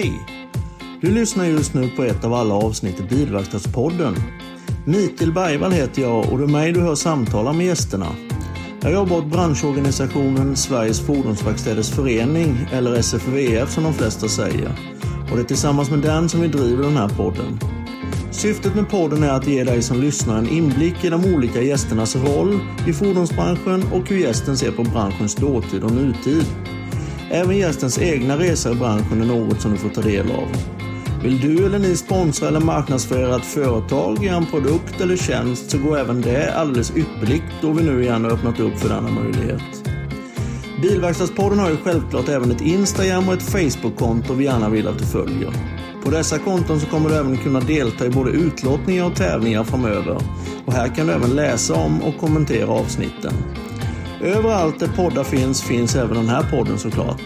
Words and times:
Hej! 0.00 0.26
Du 1.00 1.10
lyssnar 1.10 1.44
just 1.44 1.74
nu 1.74 1.88
på 1.88 2.04
ett 2.04 2.24
av 2.24 2.34
alla 2.34 2.54
avsnitt 2.54 3.00
i 3.00 3.02
Bilverkstadspodden. 3.02 4.14
Mikael 4.84 5.32
Bergvall 5.32 5.72
heter 5.72 6.02
jag 6.02 6.32
och 6.32 6.38
det 6.38 6.44
är 6.44 6.48
mig 6.48 6.72
du 6.72 6.80
hör 6.80 6.94
samtala 6.94 7.52
med 7.52 7.66
gästerna. 7.66 8.06
Jag 8.80 8.92
jobbar 8.92 9.16
åt 9.16 9.26
branschorganisationen 9.26 10.56
Sveriges 10.56 11.00
Fordonsverkstäders 11.00 11.90
Förening, 11.90 12.66
eller 12.72 12.94
SFVF 12.94 13.70
som 13.70 13.84
de 13.84 13.94
flesta 13.94 14.28
säger. 14.28 14.72
Och 15.30 15.36
det 15.36 15.42
är 15.42 15.46
tillsammans 15.46 15.90
med 15.90 15.98
den 15.98 16.28
som 16.28 16.40
vi 16.40 16.48
driver 16.48 16.84
den 16.84 16.96
här 16.96 17.08
podden. 17.08 17.58
Syftet 18.30 18.74
med 18.74 18.88
podden 18.88 19.22
är 19.22 19.32
att 19.32 19.46
ge 19.46 19.64
dig 19.64 19.82
som 19.82 20.00
lyssnar 20.00 20.38
en 20.38 20.48
inblick 20.48 21.04
i 21.04 21.08
de 21.08 21.34
olika 21.34 21.62
gästernas 21.62 22.16
roll 22.16 22.60
i 22.86 22.92
fordonsbranschen 22.92 23.82
och 23.92 24.08
hur 24.08 24.18
gästen 24.18 24.56
ser 24.56 24.72
på 24.72 24.82
branschens 24.82 25.34
dåtid 25.34 25.84
och 25.84 25.92
nutid. 25.92 26.46
Även 27.32 27.56
gästens 27.56 27.98
egna 27.98 28.38
resor 28.38 28.72
i 28.72 28.74
branschen 28.74 29.22
är 29.22 29.26
något 29.26 29.60
som 29.60 29.72
du 29.72 29.76
får 29.76 29.88
ta 29.88 30.00
del 30.00 30.30
av. 30.30 30.48
Vill 31.22 31.40
du 31.40 31.66
eller 31.66 31.78
ni 31.78 31.96
sponsra 31.96 32.48
eller 32.48 32.60
marknadsföra 32.60 33.36
ett 33.36 33.44
företag, 33.44 34.24
en 34.24 34.46
produkt 34.46 35.00
eller 35.00 35.16
tjänst 35.16 35.70
så 35.70 35.78
går 35.78 35.98
även 35.98 36.20
det 36.20 36.54
alldeles 36.54 36.96
ypperligt 36.96 37.44
då 37.62 37.72
vi 37.72 37.82
nu 37.82 38.02
igen 38.02 38.24
har 38.24 38.30
öppnat 38.30 38.60
upp 38.60 38.78
för 38.78 38.88
denna 38.88 39.10
möjlighet. 39.10 39.90
Bilverkstadspodden 40.82 41.58
har 41.58 41.70
ju 41.70 41.76
självklart 41.76 42.28
även 42.28 42.50
ett 42.50 42.60
Instagram 42.60 43.28
och 43.28 43.34
ett 43.34 43.42
Facebook-konto 43.42 44.34
vi 44.34 44.44
gärna 44.44 44.68
vill 44.68 44.88
att 44.88 44.98
du 44.98 45.04
följer. 45.04 45.52
På 46.04 46.10
dessa 46.10 46.38
konton 46.38 46.80
så 46.80 46.86
kommer 46.86 47.08
du 47.08 47.16
även 47.16 47.36
kunna 47.36 47.60
delta 47.60 48.06
i 48.06 48.10
både 48.10 48.30
utlottningar 48.30 49.04
och 49.04 49.16
tävlingar 49.16 49.64
framöver. 49.64 50.18
Och 50.66 50.72
här 50.72 50.94
kan 50.94 51.06
du 51.06 51.12
även 51.12 51.30
läsa 51.30 51.74
om 51.74 52.02
och 52.02 52.18
kommentera 52.18 52.70
avsnitten. 52.70 53.32
Överallt 54.22 54.80
där 54.80 54.88
poddar 54.88 55.24
finns, 55.24 55.62
finns 55.62 55.96
även 55.96 56.16
den 56.16 56.28
här 56.28 56.42
podden 56.50 56.78
såklart. 56.78 57.22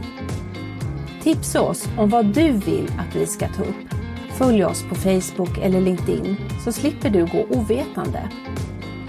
Tipsa 1.23 1.61
oss 1.61 1.89
om 1.97 2.09
vad 2.09 2.25
du 2.25 2.51
vill 2.51 2.91
att 2.99 3.15
vi 3.15 3.25
ska 3.25 3.47
ta 3.47 3.61
upp. 3.63 3.93
Följ 4.29 4.65
oss 4.65 4.83
på 4.89 4.95
Facebook 4.95 5.57
eller 5.61 5.81
LinkedIn 5.81 6.35
så 6.63 6.71
slipper 6.71 7.09
du 7.09 7.25
gå 7.25 7.45
ovetande. 7.49 8.29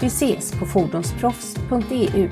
Vi 0.01 0.07
ses 0.07 0.51
på 0.51 0.65
fordonsproffs.eu. 0.65 2.29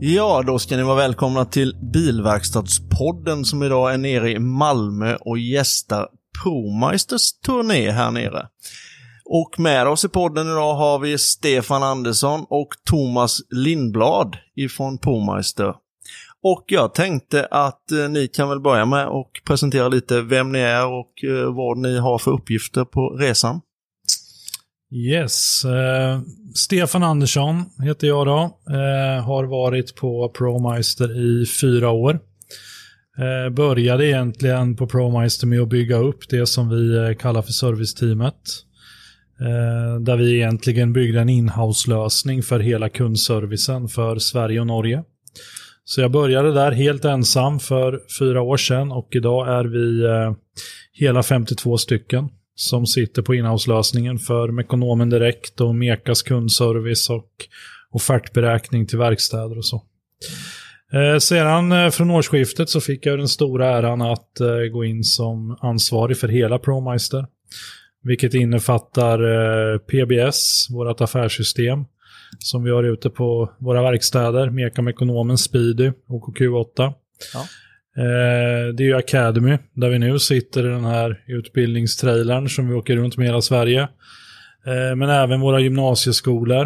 Ja, 0.00 0.42
då 0.46 0.58
ska 0.58 0.76
ni 0.76 0.82
vara 0.82 0.96
välkomna 0.96 1.44
till 1.44 1.76
Bilverkstadspodden 1.92 3.44
som 3.44 3.62
idag 3.62 3.94
är 3.94 3.98
nere 3.98 4.30
i 4.30 4.38
Malmö 4.38 5.16
och 5.20 5.38
gästar 5.38 6.08
ProMeisters 6.42 7.32
turné 7.32 7.90
här 7.90 8.10
nere. 8.10 8.46
Och 9.24 9.58
med 9.58 9.88
oss 9.88 10.04
i 10.04 10.08
podden 10.08 10.46
idag 10.46 10.74
har 10.74 10.98
vi 10.98 11.18
Stefan 11.18 11.82
Andersson 11.82 12.46
och 12.48 12.68
Thomas 12.90 13.38
Lindblad 13.50 14.36
ifrån 14.56 14.98
ProMeister. 14.98 15.74
Och 16.42 16.64
jag 16.66 16.94
tänkte 16.94 17.46
att 17.50 17.92
eh, 17.92 18.08
ni 18.08 18.28
kan 18.28 18.48
väl 18.48 18.60
börja 18.60 18.86
med 18.86 19.06
att 19.06 19.32
presentera 19.46 19.88
lite 19.88 20.20
vem 20.20 20.52
ni 20.52 20.58
är 20.58 20.86
och 20.86 21.24
eh, 21.24 21.54
vad 21.54 21.78
ni 21.78 21.98
har 21.98 22.18
för 22.18 22.30
uppgifter 22.30 22.84
på 22.84 23.08
resan. 23.08 23.60
Yes, 24.92 25.64
eh, 25.64 26.20
Stefan 26.54 27.02
Andersson 27.02 27.64
heter 27.82 28.06
jag 28.06 28.26
då. 28.26 28.58
Eh, 28.70 29.24
har 29.24 29.44
varit 29.44 29.96
på 29.96 30.28
ProMeister 30.28 31.20
i 31.20 31.46
fyra 31.46 31.90
år. 31.90 32.20
Eh, 33.18 33.54
började 33.54 34.06
egentligen 34.06 34.76
på 34.76 34.86
ProMeister 34.86 35.46
med 35.46 35.60
att 35.60 35.68
bygga 35.68 35.96
upp 35.96 36.28
det 36.28 36.46
som 36.46 36.68
vi 36.68 36.96
eh, 36.96 37.14
kallar 37.14 37.42
för 37.42 37.52
serviceteamet. 37.52 38.34
Eh, 39.40 40.00
där 40.00 40.16
vi 40.16 40.36
egentligen 40.36 40.92
byggde 40.92 41.20
en 41.20 41.28
inhouse-lösning 41.28 42.42
för 42.42 42.60
hela 42.60 42.88
kundservicen 42.88 43.88
för 43.88 44.18
Sverige 44.18 44.60
och 44.60 44.66
Norge. 44.66 45.04
Så 45.90 46.00
jag 46.00 46.10
började 46.10 46.52
där 46.52 46.72
helt 46.72 47.04
ensam 47.04 47.60
för 47.60 48.00
fyra 48.18 48.42
år 48.42 48.56
sedan 48.56 48.92
och 48.92 49.08
idag 49.10 49.48
är 49.48 49.64
vi 49.64 50.04
eh, 50.04 50.32
hela 50.92 51.22
52 51.22 51.78
stycken 51.78 52.28
som 52.54 52.86
sitter 52.86 53.22
på 53.22 53.34
inhouse-lösningen 53.34 54.18
för 54.18 54.48
Mekonomen 54.48 55.10
Direkt 55.10 55.60
och 55.60 55.74
Mekas 55.74 56.22
kundservice 56.22 57.10
och 57.10 57.30
offertberäkning 57.90 58.86
till 58.86 58.98
verkstäder 58.98 59.58
och 59.58 59.64
så. 59.64 59.82
Eh, 60.92 61.18
sedan 61.18 61.72
eh, 61.72 61.90
från 61.90 62.10
årsskiftet 62.10 62.68
så 62.68 62.80
fick 62.80 63.06
jag 63.06 63.18
den 63.18 63.28
stora 63.28 63.68
äran 63.78 64.02
att 64.02 64.40
eh, 64.40 64.72
gå 64.72 64.84
in 64.84 65.04
som 65.04 65.58
ansvarig 65.60 66.18
för 66.18 66.28
hela 66.28 66.58
ProMeister. 66.58 67.26
Vilket 68.02 68.34
innefattar 68.34 69.18
eh, 69.18 69.78
PBS, 69.78 70.66
vårt 70.70 71.00
affärssystem, 71.00 71.84
som 72.38 72.64
vi 72.64 72.70
har 72.70 72.84
ute 72.84 73.10
på 73.10 73.50
våra 73.58 73.82
verkstäder, 73.82 74.50
Mekam 74.50 74.88
Ekonomen, 74.88 75.38
Speedy, 75.38 75.92
OKQ8. 76.08 76.92
Ja. 77.34 77.40
Eh, 77.96 78.74
det 78.74 78.82
är 78.82 78.86
ju 78.86 78.96
Academy, 78.96 79.58
där 79.74 79.88
vi 79.88 79.98
nu 79.98 80.18
sitter 80.18 80.66
i 80.66 80.68
den 80.68 80.84
här 80.84 81.24
utbildningstrailern 81.26 82.48
som 82.48 82.68
vi 82.68 82.74
åker 82.74 82.96
runt 82.96 83.16
med 83.16 83.26
hela 83.26 83.42
Sverige. 83.42 83.80
Eh, 84.66 84.96
men 84.96 85.10
även 85.10 85.40
våra 85.40 85.60
gymnasieskolor, 85.60 86.64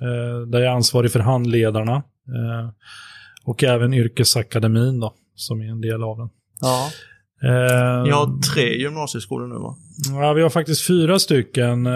eh, 0.00 0.46
där 0.46 0.58
jag 0.58 0.72
är 0.72 0.76
ansvarig 0.76 1.12
för 1.12 1.20
handledarna. 1.20 1.94
Eh, 2.28 2.70
och 3.44 3.64
även 3.64 3.94
yrkesakademin 3.94 5.00
då, 5.00 5.14
som 5.34 5.60
är 5.60 5.70
en 5.70 5.80
del 5.80 6.02
av 6.02 6.18
den. 6.18 6.28
Ja. 6.60 6.90
Ni 7.42 8.10
har 8.10 8.42
tre 8.54 8.76
gymnasieskolor 8.78 9.46
nu 9.46 9.54
va? 9.54 9.76
Ja, 10.22 10.32
vi 10.32 10.42
har 10.42 10.50
faktiskt 10.50 10.86
fyra 10.86 11.18
stycken. 11.18 11.86
Eh, 11.86 11.92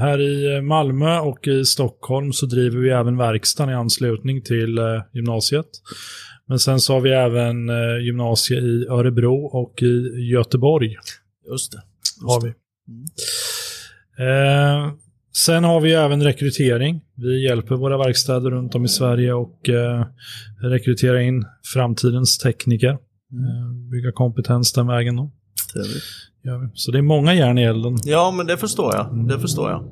Här 0.00 0.20
i 0.20 0.60
Malmö 0.62 1.18
och 1.18 1.48
i 1.48 1.64
Stockholm 1.64 2.32
så 2.32 2.46
driver 2.46 2.78
vi 2.78 2.90
även 2.90 3.16
verkstaden 3.16 3.72
i 3.72 3.76
anslutning 3.76 4.42
till 4.42 4.78
eh, 4.78 4.84
gymnasiet. 5.12 5.66
Men 6.48 6.58
sen 6.58 6.80
så 6.80 6.92
har 6.92 7.00
vi 7.00 7.10
även 7.10 7.68
eh, 7.68 8.04
gymnasie 8.06 8.58
i 8.58 8.86
Örebro 8.90 9.44
och 9.46 9.82
i 9.82 10.08
Göteborg. 10.32 10.96
Just 11.50 11.72
det. 11.72 11.82
Har 12.22 12.40
vi. 12.40 12.48
Eh, 14.18 14.92
sen 15.46 15.64
har 15.64 15.80
vi 15.80 15.92
även 15.92 16.22
rekrytering. 16.22 17.00
Vi 17.16 17.44
hjälper 17.44 17.74
våra 17.74 17.98
verkstäder 17.98 18.50
runt 18.50 18.74
om 18.74 18.84
i 18.84 18.88
Sverige 18.88 19.32
och 19.32 19.68
eh, 19.68 20.06
rekrytera 20.62 21.22
in 21.22 21.44
framtidens 21.74 22.38
tekniker. 22.38 22.98
Eh, 23.34 23.90
bygga 23.90 24.12
kompetens 24.12 24.72
den 24.72 24.86
vägen. 24.86 25.16
Då. 25.16 25.30
Trevligt. 25.72 26.02
Så 26.74 26.90
det 26.90 26.98
är 26.98 27.02
många 27.02 27.34
järn 27.34 27.58
i 27.58 27.62
elden. 27.62 27.98
Ja, 28.04 28.30
men 28.30 28.46
det 28.46 28.56
förstår 28.56 28.94
jag. 28.94 29.28
Det 29.28 29.40
förstår 29.40 29.70
jag. 29.70 29.84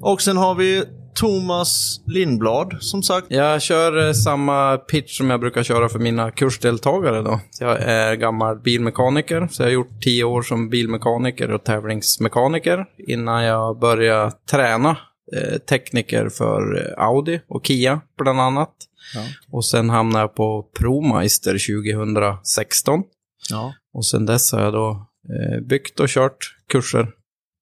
Och 0.00 0.22
sen 0.22 0.36
har 0.36 0.54
vi 0.54 0.84
Thomas 1.14 2.00
Lindblad, 2.06 2.76
som 2.80 3.02
sagt. 3.02 3.26
Jag 3.30 3.62
kör 3.62 4.06
eh, 4.06 4.12
samma 4.12 4.76
pitch 4.76 5.16
som 5.16 5.30
jag 5.30 5.40
brukar 5.40 5.62
köra 5.62 5.88
för 5.88 5.98
mina 5.98 6.30
kursdeltagare 6.30 7.22
då. 7.22 7.40
Jag 7.60 7.80
är 7.80 8.14
gammal 8.14 8.58
bilmekaniker, 8.58 9.48
så 9.50 9.62
jag 9.62 9.66
har 9.66 9.72
gjort 9.72 10.02
tio 10.02 10.24
år 10.24 10.42
som 10.42 10.70
bilmekaniker 10.70 11.50
och 11.50 11.64
tävlingsmekaniker 11.64 12.86
innan 12.98 13.44
jag 13.44 13.78
började 13.78 14.32
träna 14.50 14.96
eh, 15.36 15.58
tekniker 15.58 16.28
för 16.28 16.94
Audi 16.98 17.40
och 17.48 17.66
Kia 17.66 18.00
bland 18.18 18.40
annat. 18.40 18.70
Ja. 19.14 19.24
Och 19.50 19.64
sen 19.64 19.90
hamnade 19.90 20.22
jag 20.22 20.34
på 20.34 20.62
ProMeister 20.78 21.52
2016. 21.52 23.02
Ja. 23.50 23.74
Och 23.92 24.06
sen 24.06 24.26
dess 24.26 24.52
har 24.52 24.60
jag 24.60 24.72
då 24.72 25.06
eh, 25.28 25.66
byggt 25.66 26.00
och 26.00 26.08
kört 26.08 26.36
kurser 26.68 27.08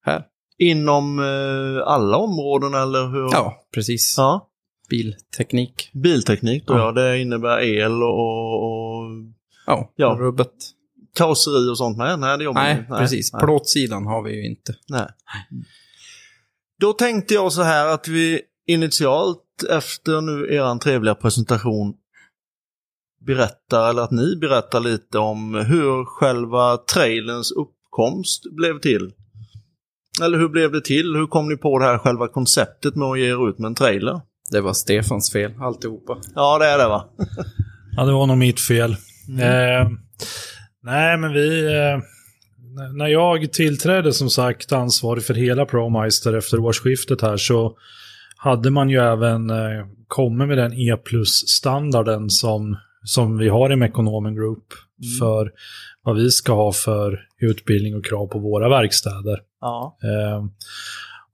här. 0.04 0.24
Inom 0.58 1.18
eh, 1.18 1.82
alla 1.86 2.16
områden 2.16 2.74
eller 2.74 3.08
hur? 3.08 3.28
Ja, 3.32 3.54
precis. 3.74 4.14
ja. 4.18 4.44
Bilteknik. 4.90 5.90
Bilteknik 5.94 6.66
då 6.66 6.74
Ja. 6.74 6.78
ja. 6.78 6.92
Det 6.92 7.18
innebär 7.20 7.60
el 7.60 8.02
och, 8.02 8.54
och 8.64 9.04
Ja, 9.66 9.92
Ja. 9.96 10.16
rubbet. 10.20 10.52
karosseri 11.14 11.70
och 11.70 11.78
sånt 11.78 11.96
med? 11.98 12.18
Nej, 12.18 12.38
det 12.38 12.44
jobbar 12.44 12.62
Nej, 12.62 12.86
ni- 12.90 12.96
precis. 12.98 13.32
Nej. 13.32 13.42
Plåtsidan 13.42 14.06
har 14.06 14.22
vi 14.22 14.32
ju 14.36 14.46
inte. 14.50 14.74
Nej. 14.88 15.06
Då 16.80 16.92
tänkte 16.92 17.34
jag 17.34 17.52
så 17.52 17.62
här 17.62 17.86
att 17.86 18.08
vi 18.08 18.40
initialt 18.66 19.38
efter 19.62 20.20
nu 20.20 20.54
eran 20.54 20.78
trevliga 20.78 21.14
presentation 21.14 21.94
berättar, 23.26 23.90
eller 23.90 24.02
att 24.02 24.10
ni 24.10 24.36
berättar 24.36 24.80
lite 24.80 25.18
om 25.18 25.54
hur 25.54 26.04
själva 26.04 26.76
trailens 26.76 27.52
uppkomst 27.52 28.42
blev 28.56 28.80
till. 28.80 29.12
Eller 30.22 30.38
hur 30.38 30.48
blev 30.48 30.72
det 30.72 30.84
till? 30.84 31.14
Hur 31.16 31.26
kom 31.26 31.48
ni 31.48 31.56
på 31.56 31.78
det 31.78 31.84
här 31.84 31.98
själva 31.98 32.28
konceptet 32.28 32.96
med 32.96 33.08
att 33.08 33.18
ge 33.18 33.30
er 33.30 33.48
ut 33.48 33.58
med 33.58 33.66
en 33.66 33.74
trailer? 33.74 34.20
Det 34.50 34.60
var 34.60 34.72
Stefans 34.72 35.32
fel, 35.32 35.52
alltihopa. 35.60 36.18
Ja, 36.34 36.58
det 36.58 36.66
är 36.66 36.78
det 36.78 36.88
va? 36.88 37.04
Ja, 37.96 38.04
det 38.04 38.12
var 38.12 38.26
nog 38.26 38.38
mitt 38.38 38.60
fel. 38.60 38.90
Eh, 39.40 39.88
nej, 40.82 41.18
men 41.18 41.32
vi... 41.32 41.66
Eh, 41.66 41.98
när 42.94 43.06
jag 43.06 43.52
tillträdde 43.52 44.12
som 44.12 44.30
sagt 44.30 44.72
ansvarig 44.72 45.24
för 45.24 45.34
hela 45.34 45.66
ProMeister 45.66 46.32
efter 46.32 46.58
årsskiftet 46.58 47.22
här 47.22 47.36
så 47.36 47.76
hade 48.38 48.70
man 48.70 48.90
ju 48.90 48.98
även 48.98 49.50
eh, 49.50 49.86
kommit 50.08 50.48
med 50.48 50.58
den 50.58 50.72
E 50.72 50.96
plus-standarden 51.04 52.30
som, 52.30 52.76
som 53.04 53.38
vi 53.38 53.48
har 53.48 53.72
i 53.72 53.76
Mekonomen 53.76 54.34
Group 54.34 54.64
för 55.20 55.52
vad 56.02 56.16
vi 56.16 56.30
ska 56.30 56.52
ha 56.52 56.72
för 56.72 57.20
utbildning 57.40 57.96
och 57.96 58.04
krav 58.04 58.26
på 58.26 58.38
våra 58.38 58.68
verkstäder. 58.68 59.40
Ja. 59.60 59.98
Eh, 60.02 60.44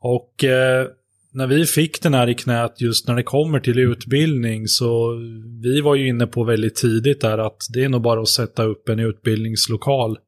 och 0.00 0.44
eh, 0.44 0.86
när 1.32 1.46
vi 1.46 1.66
fick 1.66 2.02
den 2.02 2.14
här 2.14 2.28
i 2.28 2.34
knät 2.34 2.80
just 2.80 3.08
när 3.08 3.14
det 3.14 3.22
kommer 3.22 3.60
till 3.60 3.78
utbildning 3.78 4.68
så 4.68 5.14
vi 5.62 5.80
var 5.80 5.94
ju 5.94 6.08
inne 6.08 6.26
på 6.26 6.44
väldigt 6.44 6.74
tidigt 6.74 7.20
där 7.20 7.38
att 7.38 7.66
det 7.72 7.84
är 7.84 7.88
nog 7.88 8.02
bara 8.02 8.20
att 8.20 8.28
sätta 8.28 8.64
upp 8.64 8.88
en 8.88 8.98
utbildningslokal. 8.98 10.18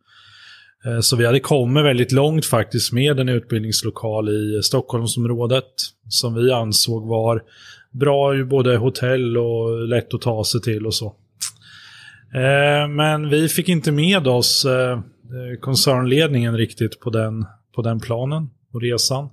Eh, 0.87 1.01
så 1.01 1.17
vi 1.17 1.27
hade 1.27 1.41
kommit 1.41 1.85
väldigt 1.85 2.13
långt 2.13 2.47
faktiskt 2.47 2.93
med 2.93 3.21
en 3.21 3.29
utbildningslokal 3.29 4.29
i 4.29 4.63
Stockholmsområdet 4.63 5.65
som 6.09 6.35
vi 6.35 6.53
ansåg 6.53 7.09
var 7.09 7.43
bra 7.91 8.35
ur 8.35 8.45
både 8.45 8.77
hotell 8.77 9.39
och 9.39 9.89
lätt 9.89 10.15
att 10.15 10.21
ta 10.21 10.45
sig 10.45 10.61
till 10.61 10.87
och 10.87 10.95
så. 10.95 11.07
Eh, 12.35 12.89
men 12.89 13.29
vi 13.29 13.49
fick 13.49 13.69
inte 13.69 13.93
med 13.93 14.27
oss 14.27 14.65
eh, 14.65 15.01
koncernledningen 15.61 16.57
riktigt 16.57 17.01
på 17.01 17.11
den, 17.11 17.47
på 17.75 17.83
den 17.83 18.01
planen 18.01 18.51
och 18.73 18.81
resan. 18.81 19.29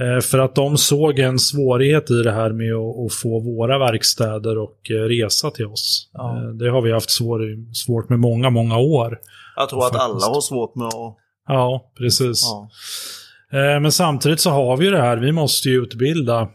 Eh, 0.00 0.20
För 0.20 0.38
att 0.38 0.54
de 0.54 0.78
såg 0.78 1.18
en 1.18 1.38
svårighet 1.38 2.10
i 2.10 2.22
det 2.22 2.32
här 2.32 2.52
med 2.52 2.74
att, 2.74 3.14
få 3.14 3.40
våra 3.40 3.78
verkstäder 3.78 4.58
och 4.58 4.90
eh, 4.90 4.94
resa 4.94 5.50
till 5.50 5.66
oss. 5.66 6.10
Ja. 6.12 6.36
Eh, 6.36 6.48
Det 6.48 6.70
har 6.70 6.82
vi 6.82 6.92
haft 6.92 7.10
svår, 7.10 7.72
svårt 7.74 8.08
med 8.08 8.18
många, 8.18 8.50
många 8.50 8.78
år. 8.78 9.18
Jag 9.56 9.68
tror 9.68 9.86
att 9.86 9.96
alla 9.96 10.26
har 10.26 10.40
svårt 10.40 10.74
med 10.74 10.86
att... 10.86 11.16
Ja, 11.48 11.92
precis. 11.98 12.42
Ja. 12.42 12.70
Men 13.80 13.92
samtidigt 13.92 14.40
så 14.40 14.50
har 14.50 14.76
vi 14.76 14.84
ju 14.84 14.90
det 14.90 15.00
här, 15.00 15.16
vi 15.16 15.32
måste 15.32 15.68
ju 15.68 15.82
utbilda 15.82 16.48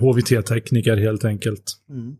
HVT-tekniker 0.00 0.96
helt 0.96 1.24
enkelt. 1.24 1.64
Mm. 1.90 2.16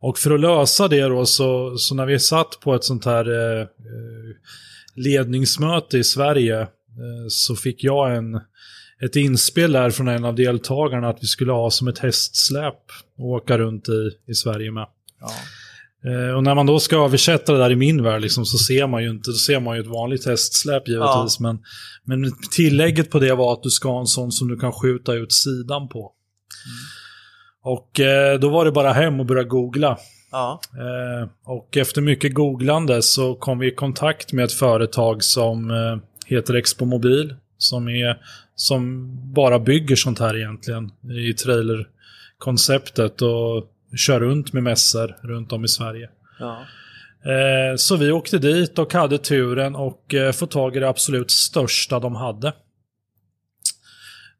Och 0.00 0.18
för 0.18 0.30
att 0.30 0.40
lösa 0.40 0.88
det 0.88 1.02
då, 1.02 1.26
så, 1.26 1.76
så 1.76 1.94
när 1.94 2.06
vi 2.06 2.18
satt 2.18 2.60
på 2.60 2.74
ett 2.74 2.84
sånt 2.84 3.04
här 3.04 3.26
ledningsmöte 4.94 5.98
i 5.98 6.04
Sverige 6.04 6.66
så 7.28 7.56
fick 7.56 7.84
jag 7.84 8.16
en, 8.16 8.40
ett 9.04 9.16
inspel 9.16 9.72
där 9.72 9.90
från 9.90 10.08
en 10.08 10.24
av 10.24 10.34
deltagarna 10.34 11.08
att 11.08 11.18
vi 11.22 11.26
skulle 11.26 11.52
ha 11.52 11.70
som 11.70 11.88
ett 11.88 11.98
hästsläp 11.98 12.80
och 13.18 13.26
åka 13.26 13.58
runt 13.58 13.88
i, 13.88 14.30
i 14.30 14.34
Sverige 14.34 14.70
med. 14.70 14.86
Ja. 15.20 15.30
Eh, 16.10 16.36
och 16.36 16.42
när 16.42 16.54
man 16.54 16.66
då 16.66 16.80
ska 16.80 17.04
översätta 17.04 17.52
det 17.52 17.58
där 17.58 17.72
i 17.72 17.76
min 17.76 18.02
värld 18.02 18.22
liksom, 18.22 18.44
så 18.44 18.58
ser 18.58 18.86
man 18.86 19.02
ju 19.02 19.10
inte, 19.10 19.30
då 19.30 19.36
ser 19.36 19.60
man 19.60 19.76
ju 19.76 19.80
ett 19.82 19.88
vanligt 19.88 20.26
hästsläp 20.26 20.88
givetvis. 20.88 21.40
Men, 21.40 21.58
men 22.04 22.32
tillägget 22.50 23.10
på 23.10 23.18
det 23.18 23.34
var 23.34 23.52
att 23.52 23.62
du 23.62 23.70
ska 23.70 23.88
ha 23.88 24.00
en 24.00 24.06
sån 24.06 24.32
som 24.32 24.48
du 24.48 24.58
kan 24.58 24.72
skjuta 24.72 25.14
ut 25.14 25.32
sidan 25.32 25.88
på. 25.88 26.12
Och 27.64 28.00
eh, 28.00 28.38
då 28.38 28.48
var 28.48 28.64
det 28.64 28.72
bara 28.72 28.92
hem 28.92 29.20
och 29.20 29.26
börja 29.26 29.44
googla. 29.44 29.98
Ja. 30.32 30.60
Eh, 30.72 31.28
och 31.44 31.76
efter 31.76 32.00
mycket 32.00 32.34
googlande 32.34 33.02
så 33.02 33.34
kom 33.34 33.58
vi 33.58 33.66
i 33.66 33.74
kontakt 33.74 34.32
med 34.32 34.44
ett 34.44 34.52
företag 34.52 35.24
som 35.24 35.72
heter 36.26 36.54
Expo 36.54 36.84
Mobil. 36.84 37.34
Som, 37.58 37.88
är, 37.88 38.16
som 38.62 39.10
bara 39.32 39.58
bygger 39.58 39.96
sånt 39.96 40.18
här 40.18 40.36
egentligen 40.36 40.90
i 41.28 41.34
trailerkonceptet 41.34 43.22
och 43.22 43.70
kör 43.96 44.20
runt 44.20 44.52
med 44.52 44.62
mässor 44.62 45.16
runt 45.22 45.52
om 45.52 45.64
i 45.64 45.68
Sverige. 45.68 46.10
Ja. 46.38 46.60
Eh, 47.24 47.76
så 47.76 47.96
vi 47.96 48.12
åkte 48.12 48.38
dit 48.38 48.78
och 48.78 48.92
hade 48.92 49.18
turen 49.18 49.74
och 49.74 50.14
eh, 50.14 50.32
få 50.32 50.46
tag 50.46 50.76
i 50.76 50.80
det 50.80 50.88
absolut 50.88 51.30
största 51.30 52.00
de 52.00 52.14
hade. 52.14 52.48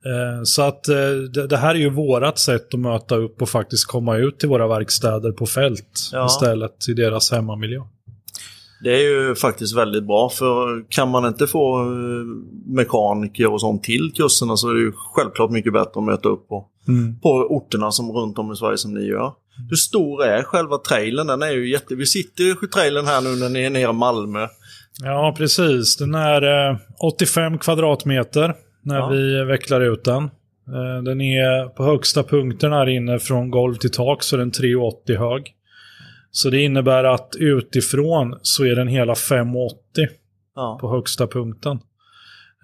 Eh, 0.07 0.43
så 0.45 0.63
att 0.63 0.89
eh, 0.89 1.15
det, 1.35 1.47
det 1.47 1.57
här 1.57 1.75
är 1.75 1.79
ju 1.79 1.91
vårat 1.91 2.39
sätt 2.39 2.75
att 2.75 2.81
möta 2.81 3.17
upp 3.17 3.43
och 3.43 3.49
faktiskt 3.49 3.87
komma 3.87 4.17
ut 4.17 4.39
till 4.39 4.49
våra 4.49 4.69
verkstäder 4.69 5.33
på 5.33 5.47
fält 5.47 6.11
Ja. 6.13 6.27
istället 6.27 6.89
i 6.89 6.93
deras 6.95 7.31
hemmamiljö. 7.31 7.81
Det 8.83 8.93
är 8.93 9.11
ju 9.29 9.35
faktiskt 9.35 9.77
väldigt 9.77 10.05
bra 10.05 10.29
för 10.29 10.85
kan 10.89 11.09
man 11.11 11.27
inte 11.27 11.47
få 11.47 11.81
eh, 11.81 11.87
mekaniker 12.67 13.53
och 13.53 13.61
sånt 13.61 13.83
till 13.85 14.13
kurserna 14.17 14.57
så 14.57 14.71
är 14.71 14.75
det 14.75 14.81
ju 14.81 14.93
självklart 14.97 15.51
mycket 15.51 15.73
bättre 15.73 15.93
att 15.95 16.05
möta 16.05 16.29
upp 16.29 16.49
på, 16.49 16.67
på 17.23 17.29
orterna 17.31 17.91
som 17.93 18.13
runt 18.13 18.39
om 18.39 18.53
i 18.53 18.57
Sverige 18.57 18.77
som 18.79 18.95
ni 18.95 19.07
gör. 19.07 19.33
Hur 19.71 19.77
stor 19.77 20.25
är 20.25 20.43
själva 20.43 20.79
trailern? 20.79 21.27
Den 21.27 21.43
är 21.43 21.51
ju 21.53 21.71
jätte... 21.71 21.95
Vi 21.95 22.07
sitter 22.07 22.65
i 22.65 22.69
trailern 22.69 23.07
här 23.07 23.21
nu 23.21 23.37
när 23.41 23.49
ni 23.49 23.63
är 23.65 23.71
nere 23.71 23.91
i 23.91 23.93
Malmö. 23.93 24.47
Ja, 25.03 25.35
precis. 25.39 25.97
Den 25.97 26.15
är 26.15 26.71
eh, 26.71 26.77
85 27.13 27.59
kvadratmeter 27.59 28.55
när 28.83 28.99
Ja. 28.99 29.09
vi 29.09 29.45
vecklar 29.45 29.81
ut 29.81 30.05
den. 30.05 30.25
Eh, 30.69 31.03
den 31.05 31.21
är 31.21 31.69
på 31.69 31.85
högsta 31.85 32.23
punkten 32.23 32.73
här 32.73 32.89
inne 32.89 33.19
från 33.19 33.51
golv 33.51 33.75
till 33.75 33.91
tak 33.91 34.23
så 34.23 34.37
är 34.37 34.39
den 34.39 34.51
3,80 34.53 35.19
hög. 35.19 35.55
Så 36.35 36.51
det 36.51 36.61
innebär 36.63 37.05
att 37.05 37.35
utifrån 37.39 38.39
så 38.43 38.65
är 38.65 38.75
den 38.77 38.89
hela 38.89 39.15
5,80 39.15 39.71
Ja. 40.55 40.79
på 40.81 40.91
högsta 40.91 41.27
punkten. 41.27 41.73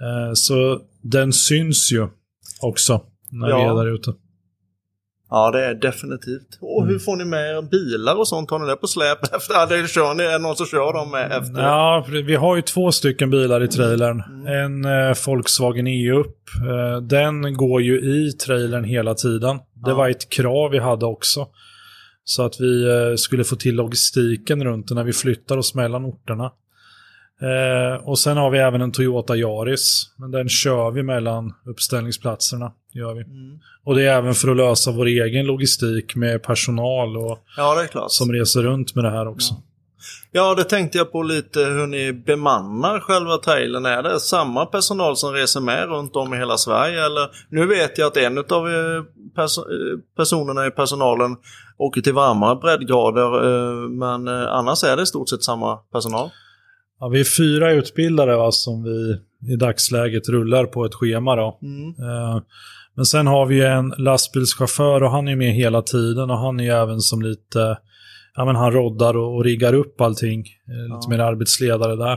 Eh, 0.02 0.32
så 0.34 0.80
den 1.02 1.32
syns 1.32 1.92
ju 1.92 2.08
också 2.60 3.00
när 3.30 3.46
vi 3.46 3.52
Ja. 3.52 3.70
är 3.80 3.84
där 3.84 3.94
ute. 3.94 4.12
ja, 5.30 5.50
det 5.50 5.64
är 5.64 5.74
definitivt. 5.74 6.58
Och 6.60 6.86
hur 6.86 6.98
får 6.98 7.16
ni 7.16 7.24
med 7.24 7.68
bilar 7.68 8.14
och 8.18 8.28
sånt? 8.28 8.50
Har 8.50 8.58
ni 8.58 8.66
det 8.66 8.76
på 8.76 8.86
släp 8.86 9.18
efter? 9.36 9.54
Ja, 9.54 9.66
det 9.66 9.88
kör 9.90 10.14
ni. 10.14 10.22
Är 10.22 10.32
det 10.32 10.38
någon 10.38 10.56
som 10.56 10.66
kör 10.66 10.92
dem 10.92 11.14
efter? 11.14 11.62
Ja, 11.62 12.06
vi 12.26 12.34
har 12.34 12.56
ju 12.56 12.62
två 12.62 12.92
stycken 12.92 13.30
bilar 13.30 13.62
i 13.62 13.68
trailern. 13.68 14.22
En 14.46 14.84
eh, 14.84 15.16
Volkswagen 15.26 15.86
E-up. 15.86 16.36
Eh, 16.68 17.00
den 17.02 17.54
går 17.56 17.82
ju 17.82 18.00
i 18.00 18.32
trailern 18.32 18.84
hela 18.84 19.14
tiden. 19.14 19.56
Det 19.56 19.90
Ja. 19.90 19.94
var 19.94 20.08
ett 20.08 20.30
krav 20.30 20.70
vi 20.70 20.78
hade 20.78 21.06
också. 21.06 21.46
Så 22.28 22.42
att 22.42 22.60
vi 22.60 22.84
eh, 22.84 23.16
skulle 23.16 23.44
få 23.44 23.56
till 23.56 23.74
logistiken 23.74 24.64
runt 24.64 24.88
det 24.88 24.94
när 24.94 25.04
vi 25.04 25.12
flyttar 25.12 25.56
oss 25.56 25.74
mellan 25.74 26.04
orterna. 26.04 26.52
Eh, 27.40 28.08
och 28.08 28.18
sen 28.18 28.36
har 28.36 28.50
vi 28.50 28.58
även 28.58 28.80
en 28.80 28.92
Toyota 28.92 29.36
Yaris. 29.36 30.10
Men 30.16 30.30
den 30.30 30.48
kör 30.48 30.90
vi 30.90 31.02
mellan 31.02 31.54
uppställningsplatserna. 31.66 32.72
Gör 32.92 33.14
vi. 33.14 33.20
Mm. 33.20 33.58
Och 33.84 33.94
det 33.94 34.02
är 34.02 34.18
även 34.18 34.34
för 34.34 34.48
att 34.48 34.56
lösa 34.56 34.92
vår 34.92 35.06
egen 35.06 35.46
logistik 35.46 36.16
med 36.16 36.42
personal 36.42 37.16
och, 37.16 37.38
Ja, 37.56 38.06
som 38.08 38.32
reser 38.32 38.62
runt 38.62 38.94
med 38.94 39.04
det 39.04 39.10
här 39.10 39.28
också. 39.28 39.54
Ja, 39.54 39.62
det 40.32 40.64
tänkte 40.64 40.98
jag 40.98 41.12
på 41.12 41.22
lite 41.22 41.60
hur 41.60 41.86
ni 41.86 42.12
bemannar 42.12 43.00
själva 43.00 43.36
trailern. 43.36 43.86
Är 43.86 44.02
det 44.02 44.20
samma 44.20 44.66
personal 44.66 45.16
som 45.16 45.32
reser 45.32 45.60
med 45.60 45.88
runt 45.88 46.16
om 46.16 46.34
i 46.34 46.36
hela 46.36 46.56
Sverige? 46.56 47.06
Eller, 47.06 47.28
nu 47.50 47.66
vet 47.66 47.98
jag 47.98 48.06
att 48.06 48.16
en 48.16 48.38
av 48.38 48.68
eh, 48.68 49.02
perso 49.34 49.60
eh, 49.60 49.98
personerna 50.16 50.66
i 50.66 50.70
personalen 50.70 51.36
åker 51.78 52.00
till 52.00 52.12
varmare 52.12 52.56
breddgrader. 52.56 53.44
eh, 53.44 53.88
Men 53.88 54.28
annars 54.28 54.84
är 54.84 54.96
det 54.96 55.02
i 55.02 55.06
stort 55.06 55.28
sett 55.28 55.42
samma 55.42 55.76
personal. 55.76 56.30
Ja, 57.00 57.08
vi 57.08 57.20
är 57.20 57.36
fyra 57.36 57.72
utbildare 57.72 58.36
va, 58.36 58.52
som 58.52 58.82
vi 58.82 59.16
i 59.52 59.56
dagsläget 59.56 60.28
rullar 60.28 60.64
på 60.64 60.84
ett 60.84 60.94
schema. 60.94 61.36
Då. 61.36 61.58
Mm. 61.62 61.94
Men 62.94 63.04
sen 63.04 63.26
har 63.26 63.46
vi 63.46 63.64
en 63.64 63.94
lastbilschaufför 63.98 65.02
och 65.02 65.10
han 65.10 65.28
är 65.28 65.36
med 65.36 65.52
hela 65.52 65.82
tiden 65.82 66.30
och 66.30 66.38
han 66.38 66.60
är 66.60 66.74
även 66.74 67.00
som 67.00 67.22
lite, 67.22 67.78
ja 68.38 68.44
men 68.44 68.56
han 68.56 68.72
roddar 68.72 69.16
och, 69.16 69.36
och 69.36 69.44
riggar 69.44 69.72
upp 69.74 70.00
allting. 70.00 70.40
Eh, 70.40 70.82
lite 70.94 70.98
Ja. 71.02 71.08
mer 71.10 71.18
arbetsledare 71.18 71.96
där. 71.96 72.12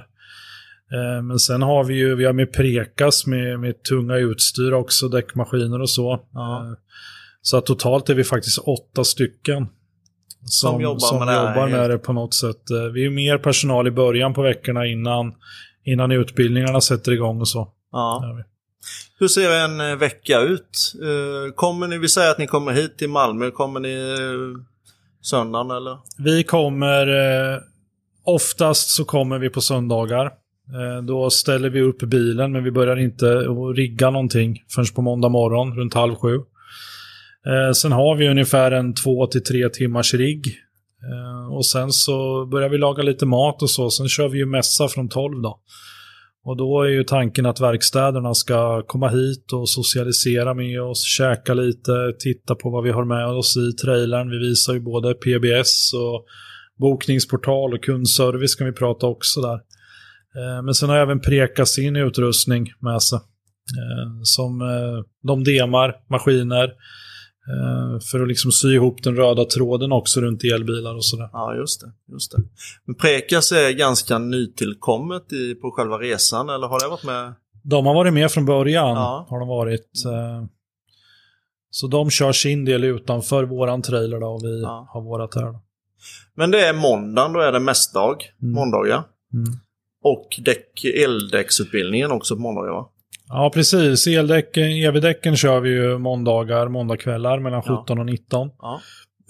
Eh, 0.93 1.21
men 1.23 1.39
sen 1.39 1.61
har 1.61 1.83
vi 1.83 1.93
ju, 1.95 2.15
vi 2.15 2.25
har 2.25 2.33
med 2.33 2.53
Prekas 2.53 3.25
med, 3.27 3.59
med 3.59 3.83
tunga 3.83 4.15
utstyr 4.17 4.71
också, 4.71 5.07
däckmaskiner 5.07 5.81
och 5.81 5.89
så. 5.89 6.19
Ja. 6.33 6.57
Eh, 6.65 6.73
så 7.41 7.57
att 7.57 7.65
totalt 7.65 8.09
är 8.09 8.13
vi 8.15 8.23
faktiskt 8.23 8.57
åtta 8.57 9.03
stycken. 9.03 9.67
Som, 10.45 10.81
jobbar 10.81 10.99
som 10.99 11.19
med 11.19 11.27
det 11.27 11.33
jobbar 11.35 11.67
med 11.67 11.79
helt- 11.79 11.91
det 11.91 11.97
på 11.97 12.13
något 12.13 12.33
sätt. 12.33 12.69
Eh, 12.71 12.83
Vi 12.93 13.05
är 13.05 13.09
mer 13.09 13.37
personal 13.37 13.87
i 13.87 13.91
början 13.91 14.33
på 14.33 14.41
veckorna 14.41 14.85
innan, 14.87 15.33
innan 15.85 16.11
utbildningarna 16.11 16.81
sätter 16.81 17.11
igång 17.11 17.39
och 17.39 17.47
så. 17.47 17.71
Ja. 17.91 18.23
Hur 19.19 19.27
ser 19.27 19.51
en 19.51 19.81
eh, 19.81 19.95
vecka 19.95 20.39
ut? 20.41 20.93
Kommer 21.55 21.87
ni, 21.87 21.97
vi 21.97 22.09
säger 22.09 22.31
att 22.31 22.37
ni 22.37 22.47
kommer 22.47 22.71
hit 22.71 22.97
till 22.97 23.09
Malmö, 23.09 23.51
kommer 23.51 23.79
ni 23.79 23.95
söndagen 25.21 25.71
eller? 25.71 25.97
Vi 26.17 26.43
kommer, 26.43 27.07
eh, 27.07 27.57
oftast 28.25 28.89
så 28.89 29.05
kommer 29.05 29.39
vi 29.39 29.49
på 29.49 29.61
söndagar. 29.61 30.25
Eh, 30.25 31.03
då 31.03 31.29
ställer 31.29 31.69
vi 31.69 31.81
upp 31.81 31.99
bilen, 31.99 32.51
men 32.51 32.63
vi 32.63 32.71
börjar 32.71 32.97
inte 32.97 33.39
att 33.39 33.77
rigga 33.77 34.09
någonting 34.09 34.63
förrän 34.75 34.85
på 34.95 35.01
måndag 35.01 35.29
morgon 35.29 35.75
runt 35.75 35.93
halv 35.93 36.15
sju. 36.15 36.35
Eh, 37.45 37.71
sen 37.73 37.91
har 37.91 38.15
vi 38.15 38.29
ungefär 38.29 38.71
en 38.71 38.93
två 38.93 39.27
till 39.27 39.43
tre 39.43 39.69
timmars 39.69 40.13
rigg. 40.13 40.45
Och 41.51 41.65
sen 41.65 41.91
så 41.91 42.45
börjar 42.45 42.69
vi 42.69 42.77
laga 42.77 43.03
lite 43.03 43.25
mat 43.25 43.61
och 43.61 43.69
så. 43.69 43.89
Sen 43.89 44.09
kör 44.09 44.27
vi 44.29 44.37
ju 44.37 44.45
mässa 44.45 44.87
från 44.87 45.09
12 45.09 45.41
då. 45.41 45.59
Och 46.43 46.57
då 46.57 46.81
är 46.81 46.89
ju 46.89 47.03
tanken 47.03 47.45
att 47.45 47.62
verkstäderna 47.62 48.33
ska 48.33 48.83
komma 48.88 49.07
hit 49.10 49.53
och 49.53 49.69
socialisera 49.69 50.53
med 50.53 50.81
oss, 50.81 51.03
käka 51.03 51.53
lite, 51.53 52.13
titta 52.19 52.55
på 52.55 52.69
vad 52.69 52.83
vi 52.83 52.91
har 52.91 53.05
med 53.05 53.27
oss 53.27 53.57
i 53.57 53.86
trailern. 53.86 54.29
Vi 54.29 54.38
visar 54.38 54.74
ju 54.74 54.79
både 54.79 55.13
PBS 55.13 55.93
och 55.93 56.25
bokningsportal 56.79 57.74
och 57.74 57.83
kundservice 57.83 58.55
kan 58.55 58.67
vi 58.67 58.74
prata 58.74 59.07
också 59.07 59.41
där. 59.41 59.60
Eh, 60.36 60.63
men 60.63 60.74
sen 60.74 60.89
har 60.89 60.98
även 60.98 61.19
Preka 61.19 61.65
sin 61.65 61.95
utrustning 61.95 62.74
med 62.79 63.01
sig. 63.01 63.19
Eh, 63.79 64.19
som 64.24 64.62
eh, 64.62 65.03
de 65.27 65.43
demar 65.43 65.95
maskiner 66.10 66.71
för 68.12 68.21
att 68.21 68.27
liksom 68.27 68.51
sy 68.51 68.74
ihop 68.74 69.03
den 69.03 69.15
röda 69.15 69.45
tråden 69.45 69.91
också 69.91 70.21
runt 70.21 70.43
elbilar 70.43 70.95
och 70.95 71.05
sådär. 71.05 71.29
Ja, 71.33 71.55
just 71.55 71.81
det. 71.81 71.91
Just 72.13 72.31
det. 72.31 72.38
Men 72.86 72.95
Prekas 72.95 73.51
är 73.51 73.71
ganska 73.71 74.17
nytillkommet 74.17 75.33
i, 75.33 75.55
på 75.55 75.71
själva 75.71 75.98
resan, 75.98 76.50
eller 76.50 76.67
har 76.67 76.79
det 76.79 76.88
varit 76.88 77.03
med? 77.03 77.33
De 77.63 77.86
har 77.86 77.93
varit 77.93 78.13
med 78.13 78.31
från 78.31 78.45
början. 78.45 78.89
Ja. 78.95 79.25
har 79.29 79.39
de 79.39 79.48
varit. 79.48 80.05
eh, 80.05 80.45
Så 81.69 81.88
de 81.88 82.10
kör 82.10 82.31
sin 82.31 82.65
del 82.65 82.83
utanför 82.83 83.43
våran 83.43 83.81
trailer 83.81 84.19
då, 84.19 84.27
och 84.27 84.43
vi 84.43 84.62
Ja. 84.62 84.88
har 84.89 85.01
vårat 85.01 85.36
här. 85.36 85.55
Men 86.36 86.51
det 86.51 86.65
är 86.67 86.74
måndagen, 86.74 87.33
då 87.33 87.39
är 87.39 87.51
det 87.51 87.60
mässdag. 87.60 88.15
Mm. 88.41 88.53
Måndagar. 88.53 89.03
Mm. 89.33 89.45
Och 90.03 90.27
däck, 90.45 90.86
eldäcksutbildningen 90.86 92.12
också 92.12 92.36
på 92.36 92.41
måndagar 92.41 92.71
va? 92.71 92.89
Ja, 93.33 93.51
precis. 93.53 94.07
Eldäcken, 94.07 94.63
EV-däcken 94.63 95.35
kör 95.35 95.59
vi 95.59 95.69
ju 95.69 95.97
måndagar, 95.97 96.67
måndagkvällar 96.67 97.39
mellan 97.39 97.61
Ja. 97.65 97.81
17 97.85 98.00
och 98.00 98.05
19. 98.05 98.50
Ja. 98.61 98.81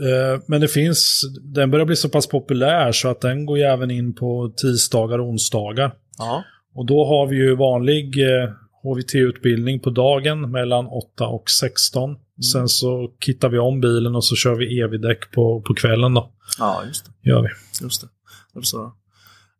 Eh, 0.01 0.41
Men 0.47 0.61
det 0.61 0.67
finns, 0.67 1.21
den 1.41 1.71
börjar 1.71 1.85
bli 1.85 1.95
så 1.95 2.09
pass 2.09 2.27
populär 2.27 2.91
så 2.91 3.07
att 3.09 3.21
den 3.21 3.45
går 3.45 3.57
ju 3.57 3.63
även 3.63 3.91
in 3.91 4.15
på 4.15 4.53
tisdagar 4.57 5.19
och 5.19 5.27
onsdagar. 5.27 5.91
Ja. 6.17 6.43
Och 6.75 6.85
då 6.85 7.05
har 7.05 7.27
vi 7.27 7.35
ju 7.35 7.55
vanlig 7.55 8.17
eh, 8.23 8.49
HVT-utbildning 8.83 9.79
på 9.79 9.89
dagen 9.89 10.51
mellan 10.51 10.87
8 10.87 11.27
och 11.27 11.49
16. 11.49 12.15
Sen 12.53 12.67
så 12.69 13.11
kittar 13.25 13.49
vi 13.49 13.59
om 13.59 13.81
bilen 13.81 14.15
och 14.15 14.25
så 14.25 14.35
kör 14.35 14.55
vi 14.55 14.79
EV-däck 14.81 15.31
på, 15.31 15.61
på 15.61 15.73
kvällen 15.73 16.13
då. 16.13 16.31
Ja, 16.59 16.83
just 16.87 17.05
det. 17.05 17.29
Gör 17.29 17.41
vi. 17.41 17.47
Just 17.81 18.01
det. 18.01 18.77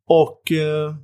Och 0.08 0.52
eh, 0.52 0.96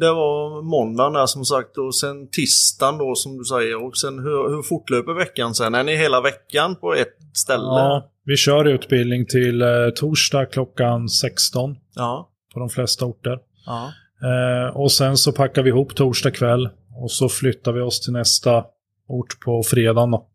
det 0.00 0.12
var 0.12 0.62
måndagen 0.62 1.12
där 1.12 1.26
som 1.26 1.44
sagt 1.44 1.78
och 1.78 1.94
sen 1.94 2.28
tisdagen 2.30 2.98
då 2.98 3.14
som 3.14 3.38
du 3.38 3.44
säger. 3.44 3.84
Och 3.86 3.96
sen 3.96 4.18
hur, 4.18 4.48
hur 4.56 4.62
fortlöper 4.62 5.12
veckan 5.12 5.54
sen? 5.54 5.74
Är 5.74 5.84
ni 5.84 5.96
hela 5.96 6.20
veckan 6.20 6.76
på 6.76 6.94
ett 6.94 7.16
ställe? 7.34 7.62
Ja, 7.62 8.10
vi 8.24 8.36
kör 8.36 8.64
utbildning 8.64 9.26
till 9.26 9.62
eh, 9.62 9.68
torsdag 9.96 10.46
klockan 10.46 11.08
16 11.08 11.76
Ja. 11.94 12.30
på 12.54 12.60
de 12.60 12.68
flesta 12.68 13.04
orter. 13.04 13.38
ja. 13.66 13.92
Eh, 14.22 14.76
och 14.76 14.92
sen 14.92 15.16
så 15.16 15.32
packar 15.32 15.62
vi 15.62 15.68
ihop 15.70 15.94
torsdag 15.96 16.30
kväll 16.30 16.68
och 17.02 17.10
så 17.10 17.28
flyttar 17.28 17.72
vi 17.72 17.80
oss 17.80 18.00
till 18.00 18.12
nästa 18.12 18.64
ort 19.08 19.40
på 19.44 19.62
fredagen 19.62 20.10
då. 20.10 20.26